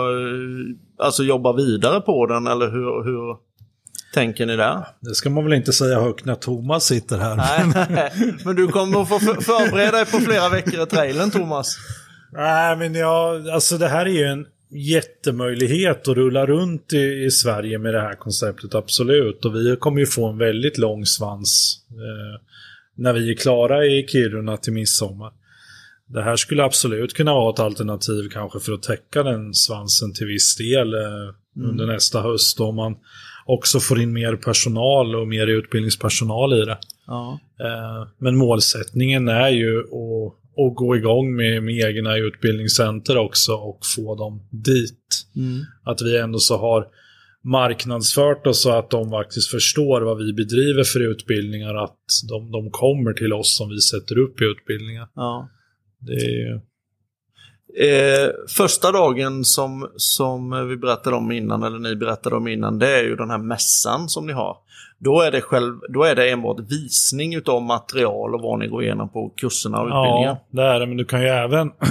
alltså 1.04 1.24
jobba 1.24 1.54
vidare 1.54 2.02
på 2.02 2.26
den 2.26 2.48
eller 2.48 2.72
hur, 2.72 3.04
hur 3.04 3.38
tänker 4.14 4.46
ni 4.46 4.56
där? 4.56 4.86
det 5.00 5.16
ska 5.16 5.30
man 5.30 5.43
väl 5.43 5.54
inte 5.54 5.74
säga 5.74 6.00
högt 6.00 6.26
när 6.26 6.36
Thomas 6.36 6.84
sitter 6.86 7.18
här. 7.18 7.36
Nej, 7.36 8.34
men 8.46 8.56
du 8.56 8.68
kommer 8.68 9.02
att 9.02 9.10
få 9.10 9.20
för- 9.20 9.41
förbereda 9.41 9.91
dig 9.91 10.06
på 10.06 10.18
flera 10.20 10.50
veckor 10.50 10.84
i 10.84 10.86
trailern 10.86 11.32
Thomas. 11.32 11.78
Nej, 12.32 12.76
men 12.78 12.96
ja, 12.96 13.41
alltså 13.54 13.78
det 13.78 13.88
här 13.88 14.06
är 14.06 14.10
ju 14.10 14.26
en 14.26 14.46
jättemöjlighet 14.70 16.07
att 16.07 16.16
rulla 16.16 16.45
runt 16.45 16.93
i, 16.93 17.24
i 17.26 17.32
Sverige 17.32 17.78
med 17.80 17.93
det 17.93 18.01
här 18.01 18.16
konceptet, 18.16 18.76
absolut. 18.76 19.45
Och 19.45 19.55
vi 19.55 19.76
kommer 19.80 19.99
ju 19.99 20.05
få 20.05 20.28
en 20.28 20.38
väldigt 20.38 20.78
lång 20.78 21.05
svans 21.05 21.80
eh, 21.89 22.41
när 22.95 23.13
vi 23.13 23.32
är 23.32 23.36
klara 23.36 23.86
i 23.86 24.05
Kiruna 24.07 24.57
till 24.57 24.74
midsommar. 24.74 25.32
Det 26.07 26.22
här 26.22 26.36
skulle 26.36 26.63
absolut 26.63 27.13
kunna 27.13 27.34
vara 27.34 27.53
ett 27.53 27.59
alternativ 27.59 28.30
kanske 28.32 28.59
för 28.59 28.74
att 28.74 28.84
täcka 28.84 29.24
den 29.24 29.53
svansen 29.53 30.13
till 30.13 30.28
viss 30.28 30.55
del 30.55 30.93
eh, 30.93 30.99
under 31.57 31.84
Mm. 31.84 31.95
nästa 31.95 32.22
höst. 32.22 32.59
Om 32.59 32.76
man 32.76 32.95
också 33.45 33.80
får 33.80 34.01
in 34.01 34.13
mer 34.13 34.36
personal 34.36 35.16
och 35.16 35.28
mer 35.28 35.47
utbildningspersonal 35.47 36.53
i 36.53 36.66
det. 36.66 36.78
Ja. 37.07 37.39
Eh, 37.59 38.07
Men 38.18 38.38
målsättningen 38.38 39.28
är 39.28 39.49
ju 39.49 39.80
att, 39.80 40.36
att 40.58 40.76
gå 40.76 40.95
igång 40.95 41.36
med, 41.36 41.64
med 41.64 41.76
egna 41.76 42.18
utbildningscenter 42.18 43.18
också 43.18 43.53
och 43.53 43.80
få 43.95 44.16
dem 44.16 44.47
dit. 44.51 45.26
Mm. 45.36 45.64
Att 45.84 46.01
vi 46.01 46.18
ändå 46.18 46.39
så 46.39 46.58
har 46.58 46.88
marknadsfört 47.43 48.47
oss 48.47 48.62
så 48.62 48.72
att 48.72 48.89
de 48.89 49.10
faktiskt 49.10 49.51
förstår 49.51 50.01
vad 50.01 50.18
vi 50.18 50.34
bedriver 50.34 50.84
för 50.84 50.99
utbildningar. 50.99 51.76
Att 51.76 51.99
de, 52.30 52.51
de 52.51 52.72
kommer 52.72 53.14
till 53.14 53.34
oss 53.34 53.58
som 53.58 53.70
vi 53.70 53.82
sätter 53.82 54.18
upp 54.18 54.41
i 54.41 54.45
utbildningar. 54.45 55.08
Ja. 55.16 55.49
Är. 56.10 56.62
Eh, 57.78 58.30
första 58.47 58.91
dagen 58.91 59.45
som, 59.45 59.91
som 59.95 60.68
vi 60.70 60.78
berättade 60.78 61.16
om 61.16 61.32
innan, 61.32 61.64
eller 61.64 61.80
ni 61.80 61.95
berättade 61.95 62.36
om 62.36 62.47
innan, 62.47 62.80
det 62.80 62.99
är 62.99 63.03
ju 63.03 63.16
den 63.16 63.30
här 63.30 63.38
mässan 63.38 64.10
som 64.10 64.28
ni 64.28 64.34
har. 64.34 64.58
Då 65.06 65.22
är 65.22 65.32
det, 65.32 65.41
själv, 65.41 65.74
då 65.89 66.03
är 66.03 66.16
det 66.16 66.30
enbart 66.30 66.60
visning 66.60 67.36
utav 67.36 67.62
material 67.62 68.36
och 68.36 68.41
vad 68.41 68.60
ni 68.60 68.68
går 68.68 68.84
igenom 68.84 69.10
på 69.10 69.30
kurserna 69.30 69.78
och 69.78 69.86
utbildningar. 69.88 70.30
Ja, 70.30 70.45
det 70.49 70.62
är 70.64 70.80
det. 70.80 70.86
Men 70.86 70.97
du 70.97 71.06
kan 71.06 71.22
ju 71.22 71.28
även... 71.28 71.72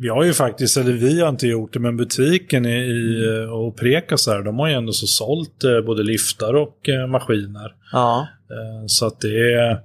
Vi 0.00 0.08
har 0.08 0.24
ju 0.24 0.32
faktiskt, 0.32 0.76
eller 0.76 0.92
vi 0.92 1.20
har 1.20 1.28
inte 1.28 1.46
gjort 1.46 1.72
det, 1.72 1.78
men 1.78 1.96
butiken 1.96 2.66
i, 2.66 2.78
i 2.78 3.46
och 3.50 3.76
Prekas 3.76 4.26
här, 4.26 4.42
de 4.42 4.58
har 4.58 4.68
ju 4.68 4.74
ändå 4.74 4.92
så 4.92 5.06
sålt 5.06 5.64
eh, 5.64 5.80
både 5.80 6.02
liftar 6.02 6.54
och 6.54 6.88
eh, 6.88 7.06
maskiner. 7.06 7.74
Ja. 7.92 8.28
Eh, 8.50 8.86
Så 8.86 9.06
att 9.06 9.20
det 9.20 9.52
är... 9.52 9.80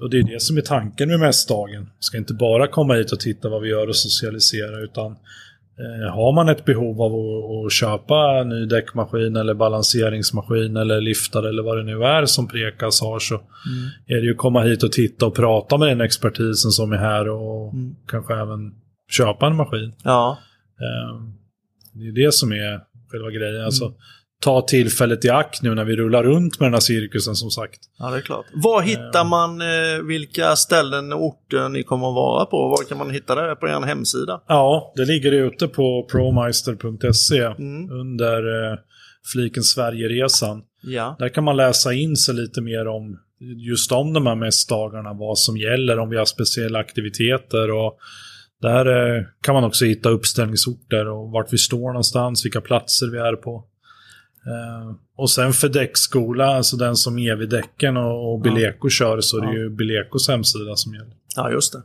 Och 0.00 0.10
det 0.10 0.18
är 0.18 0.22
det 0.22 0.42
som 0.42 0.56
är 0.56 0.60
tanken 0.60 1.08
med 1.08 1.20
mässdagen. 1.20 1.90
Ska 1.98 2.16
inte 2.18 2.34
bara 2.34 2.66
komma 2.66 2.94
hit 2.94 3.12
och 3.12 3.20
titta 3.20 3.48
vad 3.48 3.62
vi 3.62 3.68
gör 3.68 3.88
och 3.88 3.96
socialisera, 3.96 4.80
utan 4.80 5.06
eh, 5.06 5.16
har 6.12 6.32
man 6.32 6.48
ett 6.48 6.64
behov 6.64 7.02
av 7.02 7.12
att, 7.14 7.72
köpa 7.72 8.38
en 8.40 8.48
ny 8.48 8.66
däckmaskin 8.66 9.36
eller 9.36 9.54
balanseringsmaskin 9.54 10.76
eller 10.76 11.00
liftar 11.00 11.42
eller 11.42 11.62
vad 11.62 11.76
det 11.76 11.82
nu 11.82 12.04
är 12.04 12.26
som 12.26 12.48
Prekas 12.48 13.00
har 13.00 13.18
så 13.18 13.34
är 14.06 14.14
det 14.16 14.20
ju 14.26 14.30
att 14.30 14.36
komma 14.38 14.62
hit 14.62 14.82
och 14.82 14.92
titta 14.92 15.26
och 15.26 15.34
prata 15.34 15.78
med 15.78 15.88
den 15.88 16.00
expertisen 16.00 16.70
som 16.70 16.92
är 16.92 16.96
här 16.96 17.28
och 17.28 17.72
Mm. 17.74 17.94
kanske 18.08 18.34
även 18.34 18.74
köpa 19.10 19.46
en 19.46 19.56
maskin. 19.56 19.92
Ja. 20.04 20.38
Eh, 20.80 21.20
Det 21.92 22.08
är 22.08 22.26
det 22.26 22.32
som 22.34 22.52
är 22.52 22.80
själva 23.10 23.30
grejen. 23.30 23.54
Mm. 23.54 23.64
Alltså, 23.64 23.92
ta 24.44 24.62
tillfället 24.62 25.24
i 25.24 25.28
akt 25.28 25.62
nu 25.62 25.74
när 25.74 25.84
vi 25.84 25.96
rullar 25.96 26.22
runt 26.22 26.60
med 26.60 26.66
den 26.66 26.72
här 26.72 26.80
cirkusen 26.80 27.34
som 27.34 27.50
sagt. 27.50 27.80
ja, 27.98 28.10
det 28.10 28.16
är 28.16 28.20
klart. 28.20 28.46
Var 28.54 28.82
hittar 28.82 29.24
man 29.24 29.60
eh, 29.60 30.02
vilka 30.06 30.56
ställen 30.56 31.12
och 31.12 31.24
orter 31.24 31.68
ni 31.68 31.82
kommer 31.82 32.08
att 32.08 32.14
vara 32.14 32.46
på? 32.46 32.68
Var 32.68 32.88
kan 32.88 32.98
man 32.98 33.10
hitta 33.10 33.34
det 33.34 33.56
på 33.56 33.68
er 33.68 33.86
hemsida? 33.86 34.40
Ja, 34.48 34.92
det 34.96 35.04
ligger 35.04 35.32
ute 35.32 35.68
på 35.68 36.06
promeister.se 36.10 37.40
Mm. 37.58 37.90
under 37.90 38.70
eh, 38.72 38.78
fliken 39.32 39.62
Sverigeresan. 39.62 40.62
Ja. 40.82 41.16
Där 41.18 41.28
kan 41.28 41.44
man 41.44 41.56
läsa 41.56 41.92
in 41.92 42.16
sig 42.16 42.34
lite 42.34 42.60
mer 42.60 42.86
om 42.88 43.18
just 43.56 43.92
om 43.92 44.12
de 44.12 44.26
här 44.26 44.34
mässdagarna, 44.34 45.12
vad 45.12 45.38
som 45.38 45.56
gäller, 45.56 45.98
om 45.98 46.10
vi 46.10 46.16
har 46.16 46.24
speciella 46.24 46.78
aktiviteter 46.78 47.70
och 47.70 47.98
där 48.62 49.16
eh, 49.16 49.22
kan 49.42 49.54
man 49.54 49.64
också 49.64 49.84
hitta 49.84 50.08
uppställningsorter 50.08 51.08
och 51.08 51.30
vart 51.30 51.52
vi 51.52 51.58
står 51.58 51.86
någonstans, 51.88 52.44
vilka 52.44 52.60
platser 52.60 53.06
vi 53.12 53.18
är 53.18 53.36
på. 53.36 53.64
Eh, 54.46 54.94
och 55.16 55.30
sen 55.30 55.52
för 55.52 55.68
däckskola, 55.68 56.46
alltså 56.46 56.76
den 56.76 56.96
som 56.96 57.18
EV-däcken 57.18 57.96
och, 57.96 58.32
och 58.32 58.40
Bileko 58.40 58.88
kör, 58.88 59.20
så 59.20 59.38
är 59.42 59.46
det 59.46 59.52
ju 59.52 59.70
Bilekos 59.70 60.28
hemsida 60.28 60.76
som 60.76 60.94
gäller. 60.94 61.12
Ja, 61.36 61.50
just 61.50 61.72
det. 61.72 61.82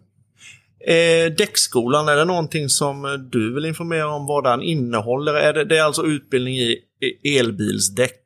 Eh, 0.94 1.32
däckskolan, 1.38 2.08
är 2.08 2.16
det 2.16 2.26
någonting 2.26 2.70
som 2.70 3.28
du 3.32 3.54
vill 3.54 3.66
informera 3.66 4.08
om 4.08 4.26
vad 4.26 4.44
den 4.44 4.62
innehåller? 4.62 5.34
Är 5.34 5.54
det, 5.54 5.66
det 5.66 5.78
är 5.78 5.84
alltså 5.84 6.04
utbildning 6.06 6.56
i 6.56 6.78
elbilsdäck? 7.40 8.20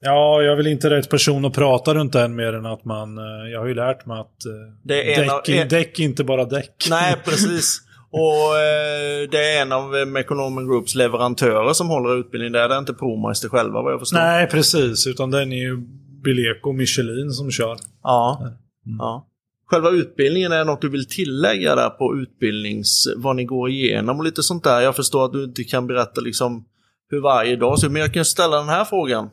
Ja, 0.00 0.42
jag 0.42 0.52
är 0.52 0.56
väl 0.56 0.66
inte 0.66 0.90
rätt 0.90 1.10
person 1.10 1.44
att 1.44 1.54
prata 1.54 1.94
runt 1.94 2.12
den 2.12 2.36
mer 2.36 2.52
än 2.52 2.66
att 2.66 2.84
man... 2.84 3.18
eh, 3.18 3.50
Jag 3.52 3.60
har 3.60 3.66
ju 3.66 3.74
lärt 3.74 4.06
mig 4.06 4.18
att 4.20 4.46
eh, 4.46 4.52
Det 4.84 5.14
är 5.14 5.22
en 5.22 5.30
av- 5.30 5.42
däck, 5.46 5.56
en- 5.56 5.68
däck 5.68 5.98
är 6.00 6.04
inte 6.04 6.24
bara 6.24 6.44
däck. 6.44 6.86
Nej, 6.90 7.16
precis. 7.24 7.80
Och 8.10 8.58
eh, 8.58 9.28
det 9.30 9.52
är 9.52 9.62
en 9.62 9.72
av 9.72 9.96
eh, 9.96 10.06
Mekonomen 10.06 10.66
Groups 10.66 10.94
leverantörer 10.94 11.72
som 11.72 11.88
håller 11.88 12.20
utbildning 12.20 12.52
där. 12.52 12.68
Det 12.68 12.74
är 12.74 12.78
inte 12.78 12.94
ProMeister 12.94 13.48
själva 13.48 13.82
vad 13.82 13.92
jag 13.92 14.00
förstår. 14.00 14.18
Nej, 14.18 14.46
precis. 14.46 15.06
Utan 15.06 15.30
den 15.30 15.52
är 15.52 15.56
ju 15.56 15.76
Bileko 16.24 16.68
och 16.68 16.74
Michelin 16.74 17.30
som 17.30 17.50
kör. 17.50 17.76
Ja. 18.02 18.38
Mm. 18.86 18.96
ja. 18.98 19.26
Själva 19.70 19.90
utbildningen, 19.90 20.52
är 20.52 20.64
något 20.64 20.80
du 20.80 20.88
vill 20.88 21.08
tillägga 21.08 21.74
där 21.74 21.90
på 21.90 22.16
utbildnings... 22.16 23.08
Vad 23.16 23.36
ni 23.36 23.44
går 23.44 23.70
igenom 23.70 24.18
och 24.18 24.24
lite 24.24 24.42
sånt 24.42 24.64
där? 24.64 24.80
Jag 24.80 24.96
förstår 24.96 25.24
att 25.24 25.32
du 25.32 25.44
inte 25.44 25.64
kan 25.64 25.86
berätta 25.86 26.20
liksom 26.20 26.64
hur 27.10 27.20
varje 27.20 27.56
dag 27.56 27.78
ser 27.78 27.86
ut, 27.86 27.92
men 27.92 28.02
jag 28.02 28.14
kan 28.14 28.24
ställa 28.24 28.56
den 28.56 28.68
här 28.68 28.84
frågan. 28.84 29.30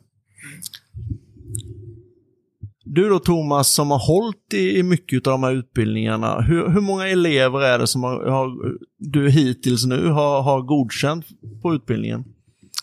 Du 2.95 3.09
då 3.09 3.19
Thomas 3.19 3.73
som 3.73 3.91
har 3.91 3.99
hållit 3.99 4.53
i, 4.53 4.79
i 4.79 4.83
mycket 4.83 5.27
av 5.27 5.31
de 5.31 5.43
här 5.43 5.51
utbildningarna. 5.51 6.41
Hur, 6.41 6.69
hur 6.69 6.81
många 6.81 7.07
elever 7.07 7.61
är 7.61 7.79
det 7.79 7.87
som 7.87 8.03
har, 8.03 8.25
har, 8.25 8.77
du 8.97 9.29
hittills 9.29 9.85
nu 9.85 10.07
har, 10.07 10.41
har 10.41 10.61
godkänt 10.61 11.25
på 11.61 11.73
utbildningen? 11.73 12.23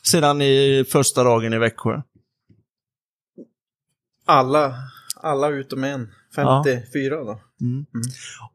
Sedan 0.03 0.43
i 0.43 0.85
första 0.89 1.25
dagen 1.25 1.53
i 1.53 1.59
Växjö. 1.59 2.03
Alla, 4.27 4.75
alla 5.17 5.49
utom 5.49 5.85
en. 5.85 6.09
54 6.35 7.17
då. 7.17 7.41
Mm. 7.61 7.87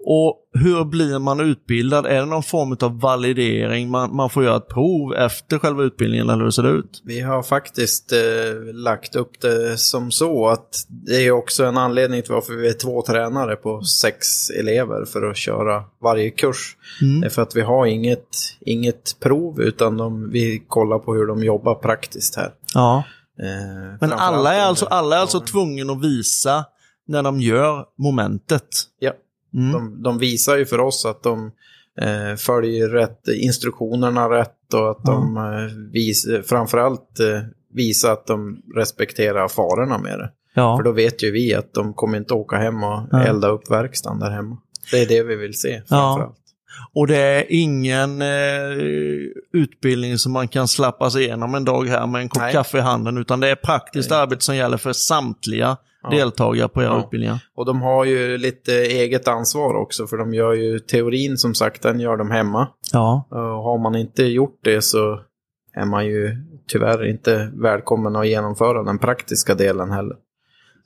Och 0.06 0.42
hur 0.54 0.86
blir 0.86 1.20
man 1.20 1.40
utbildad? 1.40 2.06
Är 2.06 2.20
det 2.20 2.26
någon 2.26 2.44
form 2.44 2.78
av 2.82 3.00
validering? 3.00 3.90
Man, 3.90 4.16
man 4.16 4.30
får 4.30 4.44
göra 4.44 4.58
ett 4.58 4.68
prov 4.68 5.14
efter 5.16 5.60
själva 5.60 5.84
utbildningen 5.84 6.30
eller 6.30 6.44
hur 6.44 6.52
ser 6.52 6.64
det 6.64 6.70
ut? 6.70 7.02
Vi 7.06 7.22
har 7.22 7.44
faktiskt 7.44 8.12
eh, 8.12 8.74
lagt 8.74 9.16
upp 9.16 9.42
det 9.42 9.78
som 9.78 10.12
så 10.12 10.48
att 10.48 10.86
det 10.88 11.26
är 11.26 11.32
också 11.32 11.66
en 11.66 11.78
anledning 11.78 12.22
till 12.22 12.32
varför 12.32 12.54
vi 12.54 12.70
är 12.70 12.74
två 12.74 13.02
tränare 13.02 13.56
på 13.56 13.82
sex 13.82 14.50
elever 14.50 15.06
för 15.06 15.30
att 15.30 15.38
köra 15.38 15.84
varje 16.04 16.30
kurs. 16.30 16.78
Mm. 17.02 17.22
Det 17.22 17.28
är 17.28 17.30
för 17.30 17.42
att 17.42 17.56
vi 17.56 17.62
har 17.62 17.86
inget, 17.86 18.28
inget 18.60 19.20
prov 19.20 19.62
utan 19.62 19.98
de, 19.98 20.30
vi 20.30 20.64
kollar 20.68 21.00
på 21.00 21.14
hur 21.14 21.28
de 21.28 21.44
jobbar 21.44 21.76
praktiskt 21.76 22.36
här. 22.36 22.52
Ja. 22.74 23.04
Eh, 23.40 23.98
Men 24.02 24.14
alla 24.14 24.54
är 24.54 24.62
alltså, 24.62 24.86
alla 24.86 25.16
är 25.16 25.20
alltså 25.20 25.40
tvungna 25.40 25.94
att 25.94 26.04
visa 26.04 26.66
när 27.08 27.24
de 27.24 27.42
gör 27.42 27.86
momentet. 27.98 28.68
Ja. 29.00 29.12
Mm. 29.54 29.72
De, 29.72 30.04
de 30.04 30.18
visar 30.18 30.58
ju 30.58 30.66
för 30.66 30.80
oss 30.80 31.06
att 31.06 31.24
de 31.24 31.52
eh, 32.02 32.36
följer 32.38 32.90
rätt, 32.90 33.28
instruktionerna 33.28 34.30
rätt 34.30 34.74
och 34.74 34.92
att 34.92 35.06
de 35.06 35.38
eh, 35.38 35.92
vis, 35.92 36.28
framförallt 36.46 37.20
eh, 37.20 37.42
visar 37.74 38.12
att 38.12 38.28
de 38.28 38.62
respekterar 38.76 39.48
farorna 39.48 39.98
med 39.98 40.20
det. 40.20 40.32
Ja. 40.54 40.78
För 40.78 40.84
då 40.84 40.92
vet 40.92 41.24
ju 41.24 41.32
vi 41.32 41.54
att 41.54 41.74
de 41.74 41.94
kommer 41.94 42.18
inte 42.18 42.34
åka 42.34 42.56
hem 42.56 42.84
och 42.84 43.02
Nej. 43.12 43.28
elda 43.28 43.48
upp 43.48 43.72
verkstaden 43.72 44.20
där 44.20 44.30
hemma. 44.30 44.58
Det 44.92 45.02
är 45.02 45.08
det 45.08 45.24
vi 45.24 45.36
vill 45.36 45.54
se 45.54 45.82
framförallt. 45.88 46.38
Och 46.94 47.08
det 47.08 47.18
är 47.18 47.46
ingen 47.50 48.22
eh, 48.22 48.28
utbildning 49.54 50.18
som 50.18 50.32
man 50.32 50.48
kan 50.48 50.68
slappa 50.68 51.10
sig 51.10 51.24
igenom 51.24 51.56
en 51.56 51.66
dag 51.66 51.88
här 51.88 52.08
med 52.08 52.22
en 52.22 52.30
kopp 52.30 52.42
Nej. 52.42 52.54
kaffe 52.54 52.78
i 52.78 52.82
handen, 52.82 53.18
utan 53.18 53.40
det 53.40 53.50
är 53.50 53.56
praktiskt 53.56 54.10
Nej. 54.10 54.20
arbete 54.20 54.44
som 54.44 54.56
gäller 54.56 54.78
för 54.78 54.94
samtliga 54.94 55.78
Ja. 56.10 56.18
deltagare 56.18 56.68
på 56.68 56.82
era 56.82 56.88
Ja. 56.90 57.00
utbildningar. 57.00 57.40
Och 57.56 57.66
de 57.66 57.82
har 57.82 58.06
ju 58.06 58.38
lite 58.38 58.72
eget 58.74 59.28
ansvar 59.28 59.76
också 59.76 60.08
för 60.08 60.18
de 60.18 60.34
gör 60.34 60.54
ju 60.54 60.80
teorin 60.80 61.38
som 61.38 61.54
sagt, 61.56 61.82
den 61.82 62.00
gör 62.00 62.18
de 62.18 62.32
hemma. 62.32 62.68
Ja. 62.94 63.28
Och 63.30 63.38
har 63.40 63.78
man 63.84 63.96
inte 63.96 64.24
gjort 64.24 64.60
det 64.64 64.82
så 64.82 65.20
är 65.74 65.86
man 65.86 66.06
ju 66.06 66.32
tyvärr 66.68 67.06
inte 67.06 67.52
välkommen 67.54 68.16
att 68.16 68.28
genomföra 68.28 68.84
den 68.84 69.00
praktiska 69.00 69.56
delen 69.56 69.92
heller. 69.92 70.16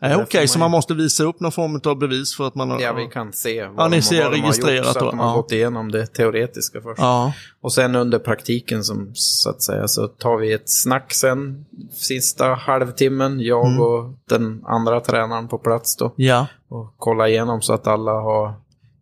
Okej, 0.02 0.18
Där 0.18 0.40
får 0.42 0.48
så 0.48 0.60
man 0.60 0.72
man 0.72 0.78
måste 0.78 0.94
visa 0.94 1.24
upp 1.24 1.40
någon 1.40 1.52
form 1.52 1.82
av 1.86 1.96
bevis 1.98 2.36
för 2.36 2.48
att 2.48 2.56
man 2.56 2.72
har... 2.72 2.80
Ja, 2.80 2.94
vi 2.94 3.08
kan 3.08 3.34
se 3.34 3.66
vad, 3.68 3.86
Ja, 3.86 3.88
ni 3.88 3.96
de, 3.96 4.02
ser 4.02 4.24
vad 4.24 4.32
de 4.32 4.38
har 4.40 4.44
registrerat 4.44 4.78
gjort 4.78 4.94
så 4.94 5.06
att 5.06 5.12
de 5.12 5.20
har 5.20 5.28
ja. 5.30 5.36
gått 5.36 5.52
igenom 5.52 5.92
det 5.92 6.08
teoretiska 6.08 6.82
först. 6.82 7.02
Ja. 7.02 7.34
Och 7.62 7.74
sen 7.74 7.96
under 7.96 8.20
praktiken 8.20 8.84
som 8.84 9.12
så 9.14 9.50
att 9.50 9.62
säga 9.62 9.88
så 9.88 10.08
tar 10.08 10.38
vi 10.38 10.54
ett 10.54 10.70
snack 10.70 11.14
sen 11.14 11.66
sista 11.94 12.54
halvtimmen, 12.54 13.40
jag 13.40 13.68
Mm. 13.68 13.82
och 13.82 14.14
den 14.30 14.64
andra 14.66 15.00
tränaren 15.00 15.48
på 15.48 15.58
plats 15.58 15.96
då. 15.96 16.14
Ja. 16.16 16.48
Och 16.70 16.94
kollar 16.98 17.28
igenom 17.28 17.62
så 17.62 17.74
att 17.74 17.88
alla 17.88 18.12
har 18.12 18.54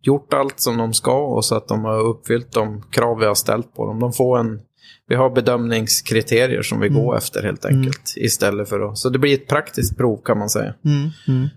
gjort 0.02 0.34
allt 0.34 0.60
som 0.60 0.76
de 0.76 0.92
ska 0.94 1.18
och 1.18 1.44
så 1.44 1.54
att 1.54 1.68
de 1.68 1.84
har 1.84 2.00
uppfyllt 2.00 2.52
de 2.52 2.82
krav 2.90 3.18
vi 3.18 3.26
har 3.26 3.34
ställt 3.34 3.74
på 3.74 3.86
dem. 3.86 4.00
De 4.00 4.12
får 4.12 4.38
en, 4.38 4.60
vi 5.08 5.14
har 5.14 5.30
bedömningskriterier 5.30 6.62
som 6.62 6.80
vi 6.80 6.88
Mm. 6.88 7.00
går 7.00 7.16
efter 7.16 7.42
helt 7.42 7.64
enkelt. 7.64 8.14
Istället 8.16 8.68
för 8.68 8.80
att, 8.80 8.98
så 8.98 9.08
det 9.08 9.18
blir 9.18 9.34
ett 9.34 9.48
praktiskt 9.48 9.96
prov 9.96 10.22
kan 10.24 10.38
man 10.38 10.48
säga. 10.50 10.74
Mm. 10.84 11.10
Mm. 11.28 11.48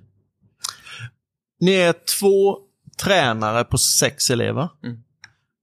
Ni 1.59 1.73
är 1.73 1.93
två 2.19 2.57
tränare 3.03 3.63
på 3.63 3.77
sex 3.77 4.29
elever. 4.29 4.69
Mm. 4.83 4.97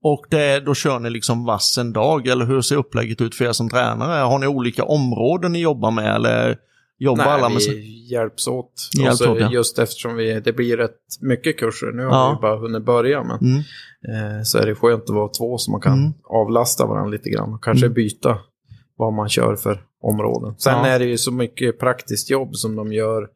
Och 0.03 0.25
det, 0.29 0.59
då 0.59 0.73
kör 0.75 0.99
ni 0.99 1.09
liksom 1.09 1.45
vassen 1.45 1.93
dag, 1.93 2.27
eller 2.27 2.45
hur 2.45 2.61
ser 2.61 2.75
upplägget 2.75 3.21
ut 3.21 3.35
för 3.35 3.45
er 3.45 3.51
som 3.51 3.69
tränare? 3.69 4.21
Har 4.21 4.39
ni 4.39 4.47
olika 4.47 4.83
områden 4.83 5.51
ni 5.51 5.59
jobbar 5.59 5.91
med, 5.91 6.15
eller 6.15 6.57
jobbar 6.99 7.25
Nej, 7.25 7.33
alla 7.33 7.49
med... 7.49 7.57
vi 7.67 8.07
hjälps 8.11 8.47
åt. 8.47 8.71
Hjälps 8.99 9.21
och 9.21 9.25
så 9.25 9.31
åt, 9.33 9.39
ja. 9.39 9.51
Just 9.51 9.79
eftersom 9.79 10.15
vi, 10.15 10.39
det 10.39 10.53
blir 10.53 10.77
rätt 10.77 10.97
mycket 11.21 11.57
kurser. 11.59 11.91
Nu 11.91 12.03
har 12.03 12.11
Ja. 12.11 12.37
vi 12.37 12.41
bara 12.41 12.57
hunnit 12.59 12.85
börja, 12.85 13.23
men 13.23 13.37
Mm. 13.41 13.57
eh, 14.37 14.43
så 14.43 14.57
är 14.57 14.65
det 14.65 14.75
skönt 14.75 15.03
att 15.03 15.09
vara 15.15 15.29
två 15.29 15.57
så 15.57 15.71
man 15.71 15.81
kan 15.81 15.99
Mm. 15.99 16.13
avlasta 16.23 16.85
varandra 16.85 17.09
lite 17.11 17.29
grann. 17.29 17.53
Och 17.53 17.63
kanske 17.63 17.85
Mm. 17.85 17.93
byta 17.93 18.37
vad 18.97 19.13
man 19.13 19.29
kör 19.29 19.55
för 19.55 19.81
områden. 20.01 20.55
Sen 20.57 20.73
Ja. 20.73 20.85
är 20.87 20.99
det 20.99 21.05
ju 21.05 21.17
så 21.17 21.31
mycket 21.31 21.79
praktiskt 21.79 22.29
jobb 22.29 22.55
som 22.55 22.75
de 22.75 22.93
gör 22.93 23.27